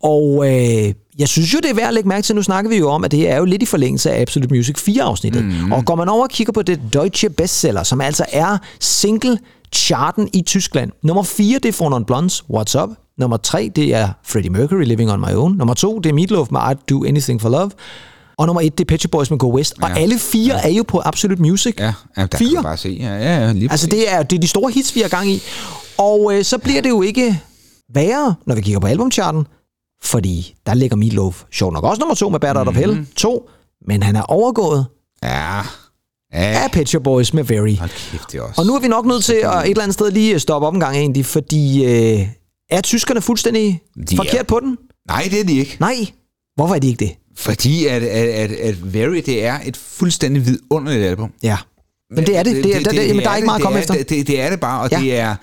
[0.08, 2.36] Og øh, jeg synes jo, det er værd at lægge mærke til.
[2.36, 4.76] Nu snakker vi jo om, at det er jo lidt i forlængelse af Absolute Music
[4.90, 5.46] 4-afsnittet.
[5.46, 5.72] Mm.
[5.72, 9.40] Og går man over og kigger på det Deutsche Bestseller, som altså er single
[9.76, 10.92] charten i Tyskland.
[11.04, 12.90] Nummer 4, det er Four Non Blondes, What's Up.
[13.18, 15.58] Nummer 3, det er Freddie Mercury, Living on My Own.
[15.58, 17.72] Nummer 2, det er Meatloaf med I'd Do Anything for Love.
[18.38, 19.74] Og nummer 1, det er Pet Boys med Go West.
[19.82, 20.00] Og Ja.
[20.02, 21.76] alle fire er jo på Absolute Music.
[21.80, 22.54] Ja, ja der Fire.
[22.54, 22.98] kan bare se.
[23.02, 25.30] Ja, ja, ja lige Altså det er, det er de store hits, vi har gang
[25.30, 25.42] i.
[25.98, 27.42] Og øh, så bliver det jo ikke
[27.94, 29.48] værre, når vi kigger på albumcharten,
[30.04, 32.76] fordi der ligger Meatloaf sjovt nok også nummer to med Bad Out of.
[32.76, 33.06] Hell.
[33.16, 33.50] To,
[33.88, 34.86] men han er overgået
[35.24, 35.58] Ja.
[36.34, 36.64] Ja.
[36.64, 37.76] af Pet Shop Boys med Very.
[37.76, 38.62] Kæft, det er også.
[38.62, 40.74] Og nu er vi nok nødt til at et eller andet sted lige stoppe op
[40.74, 42.28] en gang egentlig, fordi øh,
[42.70, 44.78] er tyskerne fuldstændig De er- forkert på den?
[45.08, 45.78] Nej, det er de ikke.
[45.80, 45.96] Nej.
[46.56, 47.16] Hvorfor er de ikke det?
[47.36, 51.34] Fordi at, at, at, at Very, det er et fuldstændig vidunderligt album.
[51.44, 51.58] Ja.
[52.12, 52.56] Men det er det.
[52.56, 53.94] det, det, det, det jamen, der er ikke meget at komme det efter.
[53.94, 55.00] Er, det, det, det er det bare, og Ja.
[55.00, 55.06] ja.
[55.06, 55.36] det er,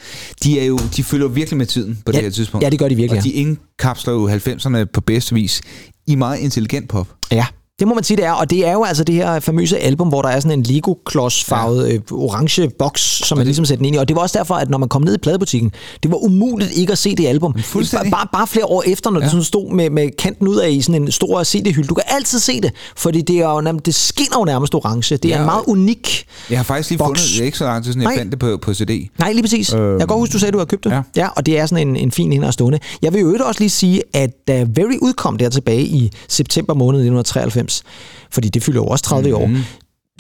[0.45, 2.65] de er jo, de følger virkelig med tiden på Ja, det her tidspunkt.
[2.65, 5.63] ja, det gør de virkelig, Og de indkapsler jo 90'erne på bedste vis
[6.07, 7.09] i meget intelligent pop.
[7.33, 7.47] Ja,
[7.81, 8.33] det må man sige, det er.
[8.33, 11.89] Og det er jo altså det her famøse album, hvor der er sådan en Lego-klods-farvet
[11.89, 11.95] ja.
[11.95, 13.99] øh, orange boks, som man ligesom sætter den ind i.
[13.99, 15.73] Og det var også derfor, at når man kom ned i pladebutikken,
[16.03, 17.55] det var umuligt ikke at se det album.
[17.63, 18.11] fuldstændig.
[18.11, 19.25] Bare, bare flere år efter, når ja.
[19.25, 21.89] det sådan stod med, med kanten ud af i sådan en stor CD-hylde.
[21.89, 25.17] Du kan altid se det, fordi det, er jo nærmest, det skinner jo nærmest orange.
[25.17, 27.09] Det er Ja, en meget og- unik Jeg har faktisk lige boks.
[27.21, 28.17] fundet, det ikke så lang tid jeg Nej.
[28.17, 29.09] fandt det på, på CD.
[29.19, 29.73] Nej, lige præcis.
[29.73, 30.91] Øh, jeg kan godt huske, du sagde, du havde købt det.
[30.91, 31.03] ja.
[31.17, 32.79] ja og det er sådan en, en fin en at stående.
[33.03, 36.99] Jeg vil jo også lige sige, at da Very udkom der tilbage i september måned
[37.01, 37.64] 1993,
[38.31, 39.51] fordi det fylder jo også 30 mm-hmm.
[39.51, 39.61] Mhm.
[39.61, 39.65] år,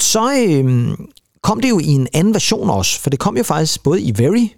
[0.00, 1.06] så øh,
[1.42, 4.12] kom det jo i en anden version også, for det kom jo faktisk både i
[4.16, 4.48] Very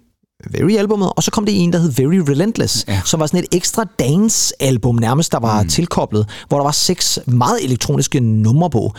[0.51, 2.85] Very-albummet, og så kom det i en, der hed Very Relentless.
[2.87, 3.01] Ja.
[3.05, 5.69] som var sådan et ekstra dance-album nærmest, der var mm.
[5.69, 8.93] tilkoblet, hvor der var seks meget elektroniske numre på.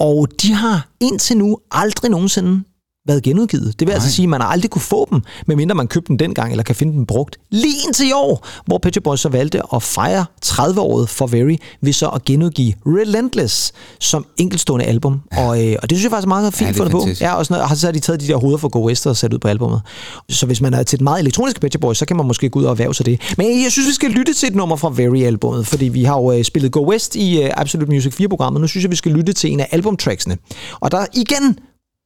[0.00, 2.64] Og de har indtil nu aldrig nogensinde
[3.08, 3.66] været genudgivet.
[3.66, 3.94] Det vil Nej.
[3.94, 6.64] altså sige, at man har aldrig kunne få dem, medmindre man købte dem dengang, eller
[6.64, 7.36] kan finde dem brugt.
[7.50, 11.92] Lige indtil i år, hvor Pet Boys så valgte at fejre 30-året for Very, ved
[11.92, 15.20] så at genudgive Relentless som enkeltstående album.
[15.32, 15.48] Ja.
[15.48, 17.24] Og, øh, og det synes jeg faktisk er meget fint det er fundet på.
[17.24, 19.16] Ja, og sådan, og så har de taget de der hoveder fra Go West og
[19.16, 19.82] sat ud på albummet.
[20.28, 22.58] Så hvis man er til et meget elektronisk Pet Boys, så kan man måske gå
[22.58, 23.20] ud og erhverve sig det.
[23.38, 26.32] Men jeg synes, vi skal lytte til et nummer fra Very-albummet, fordi vi har jo
[26.32, 28.60] øh, spillet Go West i øh, Absolute Music 4-programmet.
[28.60, 30.36] Nu synes jeg, vi skal lytte til en af albumtracksene.
[30.80, 31.58] Og der igen,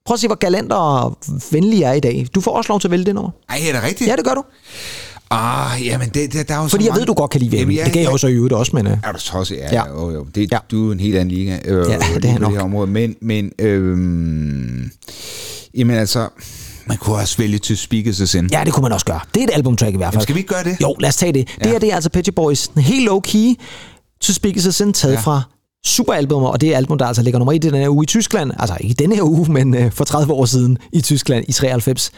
[0.07, 1.18] prøv at se, hvor galant og
[1.53, 2.26] venlig jeg er i dag.
[2.34, 3.30] Du får også lov til at vælge det nummer.
[3.48, 4.11] Ej, er det rigtigt?
[4.11, 4.42] Ja, det gør du.
[5.30, 7.70] Ah, jamen, det, det, der er jo Fordi jeg ved, du godt kan lide VM.
[7.70, 8.86] Jamen, Det gav jeg jo så i øvrigt også, men...
[8.86, 9.57] Øh, Er du tosset?
[9.57, 9.82] Ja, Ja.
[9.84, 9.88] ja.
[9.90, 10.24] Jo, jo.
[10.34, 10.57] Det, Ja.
[10.57, 10.59] ja.
[10.70, 12.50] Du er en helt anden liga øh, Ja, det er på nok.
[12.50, 12.86] det her område.
[12.90, 14.90] Men, men øhm,
[15.74, 16.28] jamen altså,
[16.86, 18.48] man kunne også vælge To Speak As A Sin.
[18.53, 19.20] ja, det kunne man også gøre.
[19.34, 20.14] Det er et albumtrack i hvert fald.
[20.14, 20.76] Jamen, skal vi ikke gøre det?
[20.82, 21.48] Jo, lad os tage det.
[21.59, 21.70] Det Ja.
[21.70, 22.70] her, det er altså Pet Shop Boys.
[22.76, 23.55] Helt low-key.
[24.20, 25.18] To Speak Is A Sin, taget ja.
[25.18, 25.22] Ja.
[25.24, 25.42] fra
[25.85, 28.07] superalbum, og det er album, der altså ligger nummer 1 i den her uge i
[28.07, 28.51] Tyskland.
[28.59, 32.11] Altså ikke denne her uge, men øh, for 30 år siden i Tyskland i 93.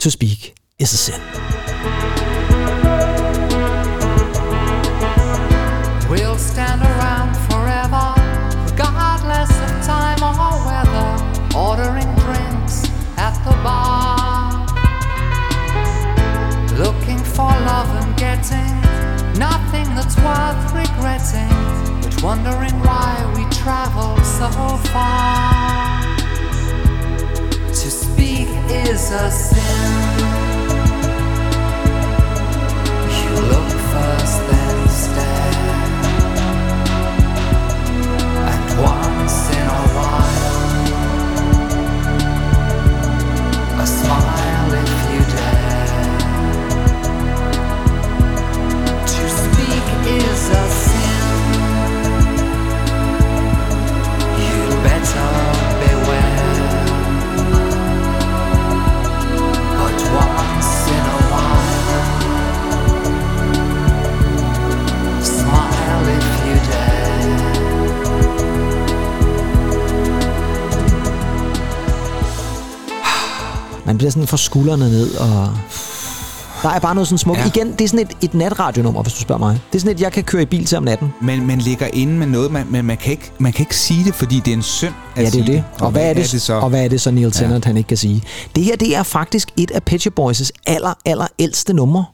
[0.00, 1.20] To Speak Is A Sin.
[6.10, 8.06] We'll stand around forever,
[8.70, 11.10] regardless of time or weather,
[11.66, 12.74] ordering drinks
[13.26, 14.66] at the bar.
[16.84, 18.72] Looking for love and getting
[19.38, 21.50] nothing that's worth regretting,
[22.02, 22.76] but wondering
[24.38, 24.50] so
[24.92, 26.16] far.
[27.68, 29.86] To speak is a sin.
[33.18, 34.55] You look first,
[74.06, 75.50] bliver sådan for skuldrene ned, og
[76.62, 77.38] der er bare noget sådan smukt.
[77.38, 77.46] Ja.
[77.46, 79.60] Igen, det er sådan et, et natradionummer, hvis du spørger mig.
[79.72, 81.14] Det er sådan et, jeg kan køre i bil til om natten.
[81.22, 84.04] Men man ligger inde med noget, man, men man kan, ikke, man kan ikke sige
[84.04, 85.64] det, fordi det er en synd at Ja, det er det.
[85.80, 86.54] Og, hvad er det, så?
[86.54, 87.68] og hvad er det så, Neil Tennant, ja.
[87.68, 88.22] han ikke kan sige?
[88.56, 92.04] Det her, det er faktisk et af Shop Boys' aller, aller ældste numre.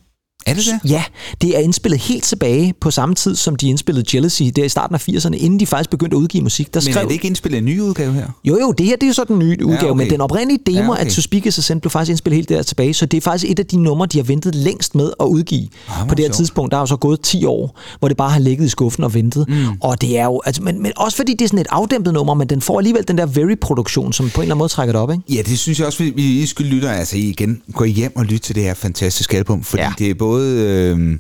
[0.47, 0.91] Er det det?
[0.91, 1.05] Ja,
[1.41, 4.95] det er indspillet helt tilbage på samme tid, som de indspillede Jealousy, der i starten
[4.95, 6.75] af 80'erne, inden de faktisk begyndte at udgive musik.
[6.75, 7.03] Der Men skrev...
[7.03, 8.27] er det ikke indspillet en ny udgave her?
[8.45, 9.99] Jo, jo, det her det er jo så den nye udgave, ja, okay.
[9.99, 11.05] men den oprindelige demo ja, okay.
[11.05, 13.51] af To Speak Is Sin blev faktisk indspillet helt der tilbage, så det er faktisk
[13.51, 15.69] et af de numre, de har ventet længst med at udgive.
[15.89, 16.37] Ah, på det her sjovt.
[16.37, 19.05] tidspunkt, der er jo så gået 10 år, hvor det bare har ligget i skuffen
[19.05, 19.49] og ventet.
[19.49, 19.55] Mm.
[19.81, 22.35] Og det er jo, altså, men, men også fordi det er sådan et afdæmpet nummer,
[22.35, 25.03] men den får alligevel den der very-produktion, som på en eller anden måde trækker det
[25.03, 25.23] op, ikke?
[25.29, 26.91] Ja, det synes jeg også, vi, vi skulle lytte.
[26.91, 29.93] Altså igen, gå hjem og lytte til det her fantastiske album, fordi ja.
[29.99, 31.19] det er både øh,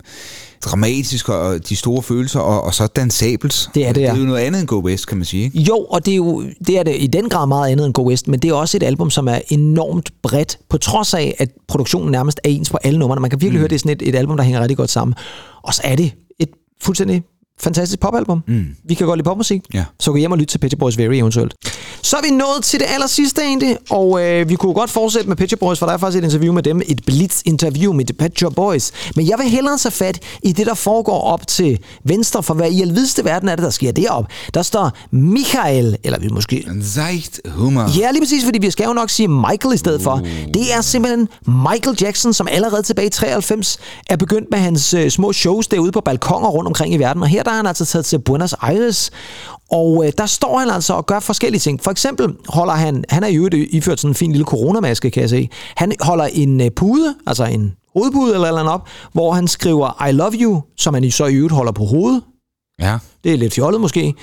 [0.65, 3.71] dramatisk og de store følelser, og, og så dansabelt.
[3.75, 4.13] Det er det, Det ja.
[4.13, 5.45] er jo noget andet end Go West, kan man sige.
[5.45, 5.59] Ikke?
[5.59, 8.09] Jo, og det er jo det er det i den grad meget andet end Go
[8.09, 11.49] West, men det er også et album, som er enormt bredt, på trods af, at
[11.69, 13.21] produktionen nærmest er ens på alle numrene.
[13.21, 13.61] Man kan virkelig mm.
[13.61, 15.15] høre, det er sådan et, et album, der hænger rigtig godt sammen.
[15.63, 16.49] Og så er det et
[16.83, 17.23] fuldstændig
[17.61, 18.41] fantastisk popalbum.
[18.49, 18.65] Mm.
[18.85, 19.85] Vi kan godt lide popmusik, Ja.
[20.01, 21.55] så gå hjem og lytte til Shop Boys Very eventuelt.
[22.03, 25.29] Så er vi nået til det aller sidste egentlig, og øh, vi kunne godt fortsætte
[25.29, 28.39] med Shop Boys, for der er faktisk et interview med dem, et blitz-interview med Pet
[28.39, 28.93] Shop Boys.
[29.17, 32.71] Men jeg vil hellere tage fat i det, der foregår op til venstre, for hvad
[32.71, 34.31] i alvideste verden er det, der sker deroppe.
[34.55, 37.99] Der står Michael, eller vi måske seicht humor.
[38.01, 40.17] Ja, lige præcis, fordi vi skal jo nok sige Michael i stedet for.
[40.55, 43.79] Det er simpelthen Michael Jackson, som allerede tilbage i 93
[44.11, 47.23] er begyndt med hans øh, små shows derude på balkonger rundt omkring i verden.
[47.23, 49.11] Og her her der er han altså taget til Buenos Aires,
[49.70, 51.82] og øh, der står han altså og gør forskellige ting.
[51.82, 55.30] For eksempel holder han, han er jo iført sådan en fin lille coronamaske, kan jeg
[55.30, 55.49] se.
[55.76, 60.07] Han holder en øh, pude, altså en hovedpude eller eller andet op, hvor han skriver
[60.09, 62.22] I love you, som han så i øvrigt holder på hovedet.
[62.83, 62.99] Ja.
[63.24, 64.14] Det er lidt fjollet måske.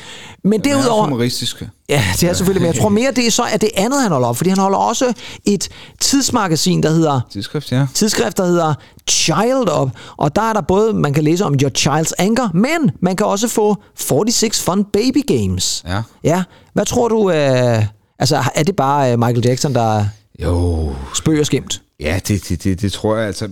[0.44, 1.04] Men Det er derudover...
[1.04, 1.64] humoristisk.
[1.90, 4.12] Ja, det er selvfølgelig, men jeg tror mere, det er så er det andet, han
[4.12, 5.14] holder op, fordi han holder også
[5.46, 7.88] et tidsmagasin, der hedder Tidsskrift, ja.
[7.94, 8.74] tidsskrift, der hedder
[9.10, 12.92] Child op, og der er der både, man kan læse om Your Child's Anger, men
[13.02, 15.84] man kan også få 46 Fun Baby Games.
[15.88, 16.02] Ja.
[16.24, 16.44] Ja,
[16.74, 17.86] hvad tror du, øh,
[18.20, 20.06] altså er det bare øh, Michael Jackson, der
[20.44, 21.82] Jo, spøger skæmt?
[22.00, 23.50] Ja, det, det, det, det tror jeg altså.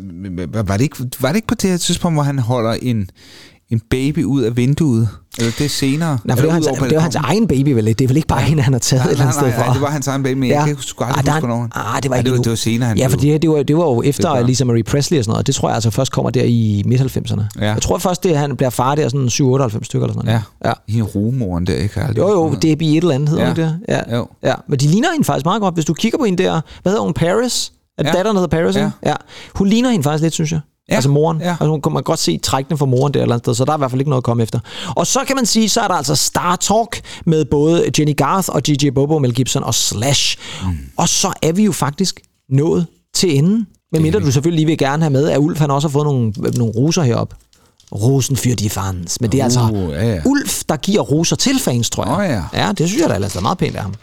[0.54, 3.10] Var det, ikke, var det ikke på det her tidspunkt, hvor han holder en,
[3.70, 5.10] en baby ud af vinduet?
[5.40, 6.18] Eller det er senere?
[6.24, 7.86] Nej, for det Eller hans, det er hans egen baby, vel?
[7.86, 9.66] Det er vel ikke bare en, han har taget Nej, et eller andet sted fra?
[9.66, 11.68] nej, det var hans egen baby, men jeg kan sgu aldrig Ah, der huske, hvornår.
[11.96, 13.64] Ah, det var ikke det var- det var senere, han Ja, for det, det, var,
[13.64, 15.48] det var jo efter var- Lisa Marie Presley og sådan noget.
[15.48, 17.42] Det tror jeg altså først kommer der i midt-90'erne.
[17.62, 17.66] Ja.
[17.74, 20.42] Jeg tror først, det er, han bliver far der sådan 7-98 stykker eller sådan noget.
[20.66, 20.74] Ja, ja.
[20.98, 22.00] i rumoren der, ikke?
[22.02, 23.54] Aldrig- Jo, jo, det er et eller andet, hedder Ja.
[23.54, 23.80] det?
[23.90, 24.16] Ja.
[24.18, 24.28] Jo.
[24.44, 24.54] ja.
[24.70, 25.74] Men de ligner hende faktisk meget godt.
[25.74, 27.72] Hvis du kigger på hende der, hvad hedder hun, Paris?
[27.98, 28.12] Er Ja.
[28.12, 28.76] datteren, der hedder Paris?
[28.76, 28.92] Ja.
[29.06, 29.14] ja.
[29.56, 30.60] Hun ligner hende faktisk lidt, synes jeg.
[30.90, 30.96] Ja.
[30.96, 31.42] Altså moren.
[31.42, 31.50] Ja.
[31.50, 33.72] Altså, hun kan man godt se trækkene fra moren der eller andet sted, så der
[33.72, 34.60] er i hvert fald ikke noget at komme efter.
[34.96, 38.50] Og så kan man sige, så er der altså Star Talk med både Jenny Garth
[38.50, 40.38] og Gigi Bobo, Mel Gibson og Slash.
[40.64, 40.78] Mm.
[40.98, 43.68] Og så er vi jo faktisk nået til enden.
[43.92, 46.06] Men mindre du selvfølgelig lige vil gerne have med, at Ulf han også har fået
[46.06, 47.34] nogle, nogle roser herop.
[47.92, 49.22] Rosen for de fans.
[49.22, 50.22] Men det er altså Uh, ja, ja.
[50.26, 52.18] Ulf, der giver roser til fans, tror jeg.
[52.18, 52.66] Åh, ja.
[52.66, 53.94] Ja, det synes jeg da er meget pænt af ham.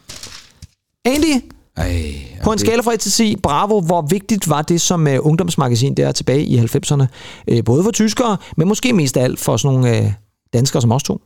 [1.05, 2.15] Andy, Ej,
[2.45, 5.95] på en skala fra 1 til 10, bravo, hvor vigtigt var det som uh, ungdomsmagasin
[5.95, 7.05] der tilbage i 90'erne?
[7.53, 10.13] Uh, både for tyskere, men måske mest af alt for sådan nogle uh,
[10.53, 11.21] danskere som os to.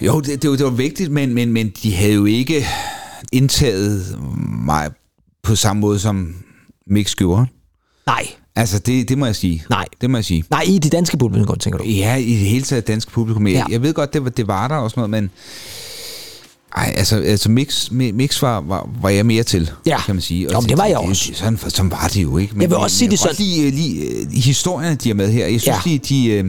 [0.00, 2.66] Jo, det, det, var, det var vigtigt, men, men, men de havde jo ikke
[3.32, 4.18] indtaget
[4.66, 4.90] mig
[5.42, 6.34] på samme måde som
[6.86, 7.46] Mix gjorde.
[8.06, 8.26] Nej,
[8.56, 9.64] Altså, det, det må jeg sige.
[9.70, 9.84] Nej.
[10.00, 10.44] Det må jeg sige.
[10.50, 11.84] nej, i det danske publikum, tænker du?
[11.84, 13.46] Ja, i det hele taget dansk publikum.
[13.46, 13.58] Jeg, Ja.
[13.58, 13.64] ja.
[13.70, 15.30] jeg ved godt, det var, det var der og sådan noget, men...
[16.76, 19.98] Ej, altså, altså mix, mi- mix var, var, var jeg mere til, Ja.
[20.06, 20.48] kan man sige.
[20.48, 21.30] Og Nå, men det var jeg også.
[21.34, 22.52] Sådan, sådan var det jo ikke.
[22.54, 25.46] Men, Jeg vil også sige det godt lide, lide, øh, historierne, de er med her.
[25.46, 25.90] Jeg synes, Ja.
[25.90, 26.44] de, de, øh,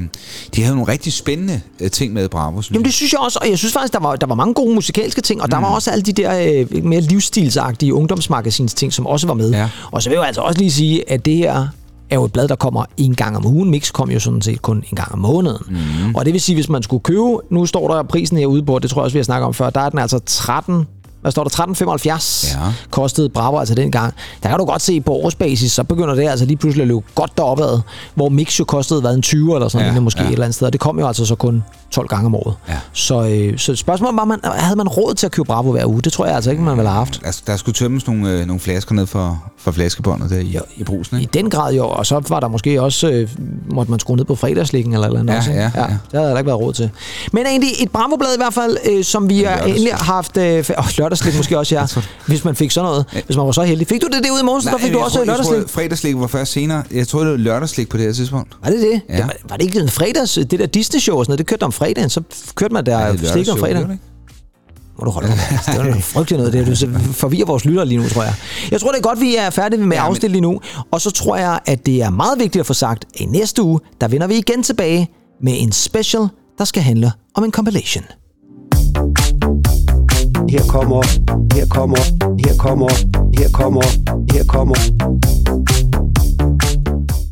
[0.56, 3.50] de havde nogle rigtig spændende øh, ting med Bravo, Jamen det synes jeg også, og
[3.50, 5.52] jeg synes faktisk, der var, der var mange gode musikalske ting, og mm.
[5.52, 9.52] der var også alle de der øh, mere livsstilsagtige ungdomsmagasins ting, som også var med.
[9.52, 9.70] Ja.
[9.92, 11.68] Og så vil jeg altså også lige sige, at det her
[12.12, 13.70] er jo et blad, der kommer en gang om ugen.
[13.70, 15.58] Mix kom jo sådan set kun en gang om måneden.
[15.70, 16.16] Mm.
[16.16, 18.90] Og det vil sige, hvis man skulle købe, nu står der prisen herude på, det
[18.90, 20.86] tror jeg også, vi har snakket om før, der er den altså 13
[21.22, 22.74] hvad står der, 13,75 Ja.
[22.90, 24.14] kostede Bravo altså dengang.
[24.44, 27.02] Der kan du godt se på årsbasis, så begynder det altså lige pludselig at løbe
[27.16, 27.80] godt deropad,
[28.16, 30.28] hvor Mix jo kostede hvad, en 20 eller sådan Ja, noget, måske ja.
[30.28, 30.68] et eller andet sted.
[30.68, 32.56] Og det kom jo altså så kun 12 gange om året.
[32.70, 32.78] Ja.
[32.94, 36.02] Så, øh, så spørgsmålet var, man, havde man råd til at købe Bravo hver uge?
[36.02, 37.22] Det tror jeg altså ikke, man ville have haft.
[37.26, 40.84] Altså, der skulle tømmes nogle, øh, nogle flasker ned for, for flaskebåndet der i, i
[40.84, 41.32] brusen, I ikke?
[41.34, 43.30] den grad jo, og så var der måske også, øh,
[43.72, 45.50] måtte man skrue ned på fredagslikken eller eller andet Ja, også.
[45.50, 45.62] ikke?
[45.62, 45.88] ja, ja.
[46.12, 46.90] Det havde der ikke været råd til.
[47.32, 50.74] Men egentlig et Bravo-blad i hvert fald, øh, som vi endelig har haft, øh, f-
[50.78, 51.86] og lørdagslik måske også, ja,
[52.28, 53.88] hvis man fik sådan noget, hvis man var så heldig.
[53.88, 55.58] Fik du det derude i morgen, så fik du jeg også tror, lørdagslik?
[55.58, 56.84] Jeg tror, fredagslik var først senere.
[56.92, 58.58] Jeg tror, det var lørdagslik på det her tidspunkt.
[58.64, 59.02] Var det det?
[59.10, 59.18] Ja.
[59.18, 61.64] det var, var, det ikke en fredags, det der Disney-show og sådan noget, det kørte
[61.64, 62.22] om fredagen, så
[62.56, 64.00] kørte man der Ja, er slik om fredagen.
[65.00, 65.28] Må du holde.
[65.68, 66.54] Det var noget frygteligt noget.
[66.54, 68.34] Det er, du forvirrer vores lyttere lige nu, tror jeg.
[68.72, 70.60] Jeg tror, det er godt, vi er færdige med at afstille lige nu.
[70.92, 73.62] Og så tror jeg, at det er meget vigtigt at få sagt, at i næste
[73.62, 75.10] uge, der vender vi igen tilbage
[75.44, 78.04] med en special, der skal handle om en compilation.
[80.52, 81.04] Her kommer,
[81.56, 81.98] her kommer,
[82.46, 82.90] her kommer,
[83.38, 83.82] her kommer,
[84.34, 84.76] her kommer.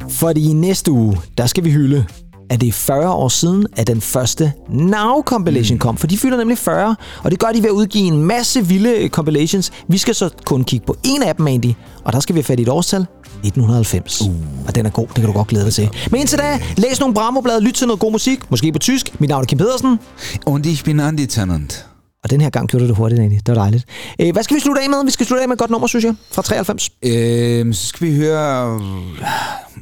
[0.09, 2.05] Fordi i næste uge, der skal vi hylde,
[2.49, 5.97] at det er 40 år siden, at den første Now Compilation kom.
[5.97, 8.89] For de fylder nemlig 40, og det gør de ved at udgive en masse vilde
[8.89, 9.71] øh, compilations.
[9.87, 12.43] Vi skal så kun kigge på en af dem, Andy, og der skal vi have
[12.43, 13.01] fat i et årstal.
[13.01, 14.21] 1990.
[14.21, 14.27] Uh.
[14.67, 15.89] Og den er god, det kan du godt glæde dig til.
[16.11, 19.19] Men indtil da, læs nogle Bramo-blade, lyt til noget god musik, måske på tysk.
[19.21, 19.99] Mit navn er Kim Pedersen,
[20.45, 21.88] Und ich bin Andi Tennant
[22.23, 23.47] og den her gang gjorde du det hurtigt, egentlig.
[23.47, 23.85] Det var dejligt.
[24.21, 25.05] Øh, hvad skal vi slutte af med?
[25.05, 26.89] Vi skal slutte af med et godt nummer, synes jeg, fra 93.
[27.03, 28.79] Øh, så skal vi høre...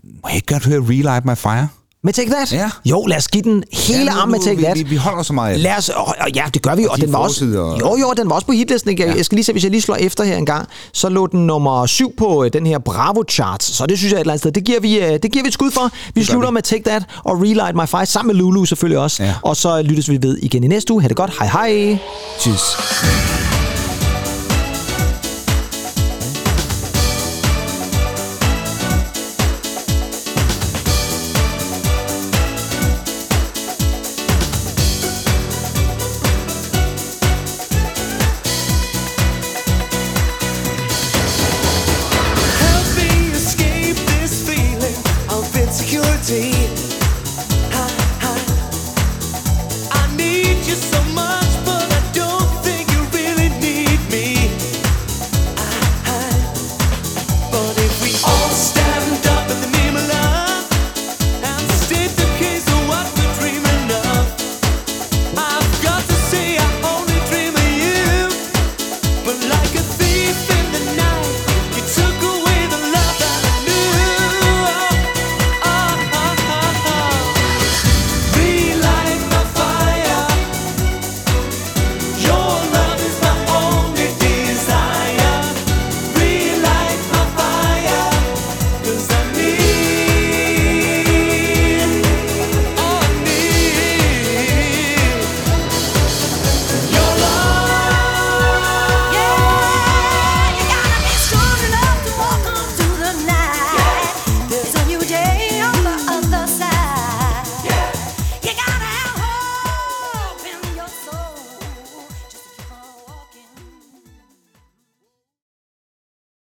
[0.04, 1.68] Må jeg ikke godt høre Relight My Fire?
[2.08, 2.52] Med Take That?
[2.54, 2.70] Ja.
[2.86, 4.78] Jo, lad os give den hele Ja, nu- arm med Take vi- That.
[4.78, 5.64] vi- vi holder så meget det.
[5.64, 7.78] Lad os, og, og, ja, det gør vi, og, Og de den var også, forsider.
[7.80, 8.90] jo, jo, den var også på hitlisten.
[8.92, 9.04] Ikke?
[9.04, 9.16] Jeg, Ja.
[9.18, 11.48] jeg skal lige se, hvis jeg lige slår efter her en gang, så lå den
[11.48, 14.42] nummer syv på øh, den her Bravo Charts, så det synes jeg et eller andet
[14.42, 15.92] sted, det giver vi, øh, det giver vi et skud for.
[16.16, 16.54] Vi slutter vi.
[16.54, 19.34] med Take That og Relight My Fire, sammen med Lulu selvfølgelig også, Ja.
[19.42, 21.02] og så lyttes vi ved igen i næste uge.
[21.02, 21.98] Ha' det godt, hej hej.
[22.40, 23.57] Tschüss.